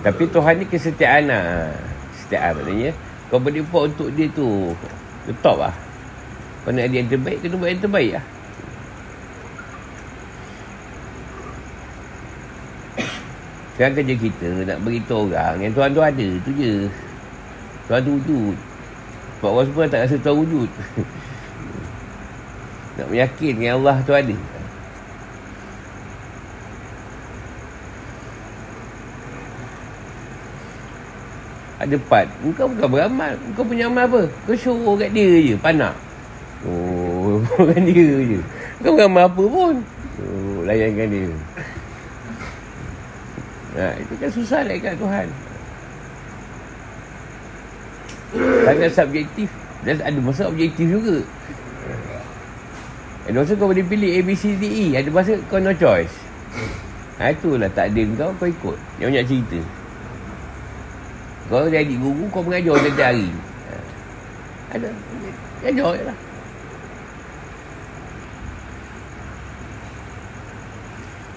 Tapi 0.04 0.22
Tuhan 0.30 0.54
ni 0.62 0.64
kesetiaan 0.68 1.22
lah 1.26 1.74
Kesetiaan 2.14 2.52
maknanya 2.58 2.90
Kau 3.28 3.42
boleh 3.42 3.62
buat 3.66 3.92
untuk 3.92 4.08
dia 4.14 4.30
tu 4.30 4.72
The 5.26 5.34
top 5.42 5.58
lah 5.62 5.74
Kau 6.62 6.70
nak 6.70 6.88
yang 6.90 7.10
terbaik 7.10 7.42
Kena 7.42 7.58
buat 7.58 7.70
yang 7.70 7.82
terbaik 7.82 8.12
lah 8.18 8.24
Sekarang 13.74 13.94
kerja 13.94 14.14
kita 14.18 14.48
Nak 14.66 14.78
beritahu 14.82 15.30
orang 15.30 15.62
Yang 15.62 15.72
Tuhan 15.78 15.90
tu 15.94 16.02
ada 16.02 16.28
Tu 16.46 16.52
je 16.54 16.72
Tuhan 17.88 18.04
tu 18.04 18.20
wujud. 18.20 18.56
Sebab 19.40 19.48
orang 19.48 19.66
semua 19.72 19.88
tak 19.88 20.04
rasa 20.04 20.16
Tuhan 20.20 20.36
wujud. 20.44 20.68
Nak 23.00 23.06
meyakinkan 23.08 23.80
Allah 23.80 23.96
tu 24.04 24.12
ada. 24.12 24.36
Ada 31.88 31.96
part. 32.04 32.28
Engkau 32.44 32.68
bukan 32.68 32.88
beramal. 32.92 33.32
Engkau 33.48 33.64
punya 33.64 33.88
amal 33.88 34.04
apa? 34.04 34.22
Kau 34.44 34.52
show 34.52 34.76
kat 35.00 35.08
dia 35.16 35.40
je. 35.40 35.56
Panak. 35.56 35.96
Oh, 36.68 37.40
bukan 37.56 37.80
dia 37.88 38.36
je. 38.36 38.38
Kau 38.84 38.92
beramal 38.92 39.24
apa 39.24 39.42
pun. 39.48 39.74
Oh, 40.20 40.60
layankan 40.68 41.08
dia. 41.08 41.32
Nah, 43.72 43.92
itu 43.96 44.12
kan 44.20 44.30
susah 44.36 44.60
nak 44.68 44.76
ikat 44.76 44.94
Tuhan. 45.00 45.28
Sangat 48.68 48.90
subjektif. 48.92 49.48
Dan 49.86 49.96
ada 50.04 50.18
masa 50.20 50.44
objektif 50.44 50.92
juga. 50.92 51.24
Ada 53.24 53.36
masa 53.44 53.52
kau 53.56 53.72
boleh 53.72 53.86
pilih 53.86 54.10
A, 54.12 54.18
B, 54.20 54.36
C, 54.36 54.52
D, 54.60 54.64
E. 54.68 54.86
Ada 54.92 55.08
masa 55.08 55.40
kau 55.48 55.56
no 55.56 55.72
choice. 55.72 56.12
Ha, 57.16 57.32
itulah 57.32 57.72
takdir 57.72 58.12
kau, 58.12 58.28
kau 58.36 58.44
ikut. 58.44 58.76
Yang 59.00 59.08
banyak 59.08 59.24
cerita. 59.24 59.60
Kau 61.48 61.64
jadi 61.64 61.94
guru, 61.96 62.28
kau 62.28 62.44
mengajar 62.44 62.76
setiap 62.84 63.08
hari. 63.08 63.28
Ha. 63.32 63.76
Ada. 64.76 64.88
Ajar 65.64 65.90
je 65.96 66.04
lah. 66.04 66.18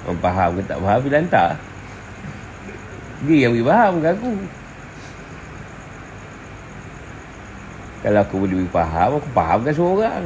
Orang 0.03 0.19
faham 0.19 0.49
ke 0.59 0.61
tak 0.67 0.79
faham, 0.83 0.99
bila 0.99 1.17
hantar. 1.23 1.49
Dia 3.23 3.37
yang 3.47 3.55
boleh 3.55 3.67
faham 3.71 3.93
ke 4.03 4.07
aku. 4.11 4.31
Kalau 8.01 8.19
aku 8.19 8.35
boleh 8.43 8.67
faham, 8.67 9.09
aku 9.15 9.29
fahamkan 9.31 9.71
semua 9.71 9.91
orang. 9.95 10.25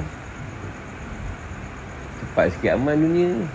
Cepat 2.18 2.46
sikit 2.58 2.74
aman 2.74 2.98
dunia 2.98 3.46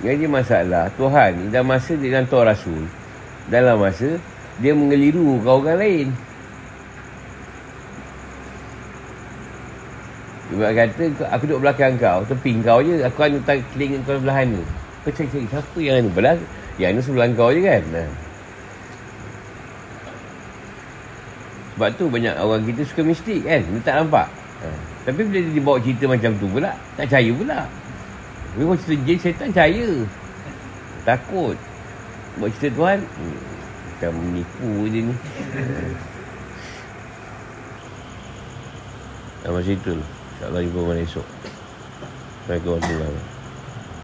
ni. 0.00 0.08
Jadi 0.08 0.24
masalah. 0.24 0.88
Tuhan 0.96 1.30
ni 1.36 1.44
dalam 1.52 1.68
masa 1.68 1.92
dia 1.96 2.16
hantar 2.16 2.48
Rasul 2.48 2.88
Dalam 3.52 3.76
masa 3.80 4.16
dia 4.60 4.76
mengeliru 4.76 5.40
kau 5.40 5.64
orang 5.64 5.80
lain. 5.80 6.08
Dia 10.50 10.68
kata 10.74 11.04
aku 11.30 11.42
duduk 11.46 11.62
belakang 11.62 11.94
kau 11.96 12.20
Tepi 12.26 12.60
kau 12.60 12.82
je. 12.82 13.00
Aku 13.06 13.18
anu 13.22 13.38
tak 13.46 13.62
telinga 13.72 14.02
kau 14.02 14.18
belah 14.18 14.42
ni 14.42 14.60
Kau 15.06 15.10
cari-cari 15.14 15.46
siapa 15.46 15.78
yang 15.78 15.96
anu 16.04 16.10
belah 16.10 16.34
Yang 16.76 16.90
anu 16.90 17.00
sebelah 17.06 17.28
kau 17.38 17.54
je 17.54 17.60
kan? 17.62 17.82
Nah. 17.94 18.10
Sebab 21.78 21.88
tu 21.96 22.04
banyak 22.12 22.34
orang 22.36 22.66
kita 22.68 22.82
suka 22.84 23.00
mistik 23.06 23.40
kan? 23.46 23.64
Dia 23.64 23.80
tak 23.80 23.94
nampak. 24.04 24.28
Ha. 24.60 24.68
Tapi 25.08 25.20
bila 25.24 25.38
dia 25.40 25.52
dibawa 25.56 25.78
cerita 25.80 26.04
macam 26.04 26.30
tu 26.36 26.46
pula 26.52 26.70
Tak 27.00 27.08
percaya 27.08 27.30
pula 27.32 27.58
tapi 28.50 28.66
kalau 28.66 28.78
cerita 28.82 29.02
jin, 29.06 29.18
syaitan 29.22 29.48
percaya. 29.54 29.88
Takut. 31.06 31.56
Buat 32.42 32.50
cerita 32.58 32.74
Tuhan, 32.82 32.98
hmm, 33.06 33.38
macam 33.86 34.12
menipu 34.18 34.70
dia 34.90 35.00
ni. 35.06 35.14
Dah 39.40 39.50
macam 39.54 39.72
itu 39.72 39.92
lah. 39.94 40.08
InsyaAllah 40.10 40.60
jumpa 40.66 40.80
malam 40.82 41.04
esok. 41.06 41.26
Assalamualaikum 41.30 42.70
warahmatullahi 42.74 43.12
wabarakatuh. 43.14 43.29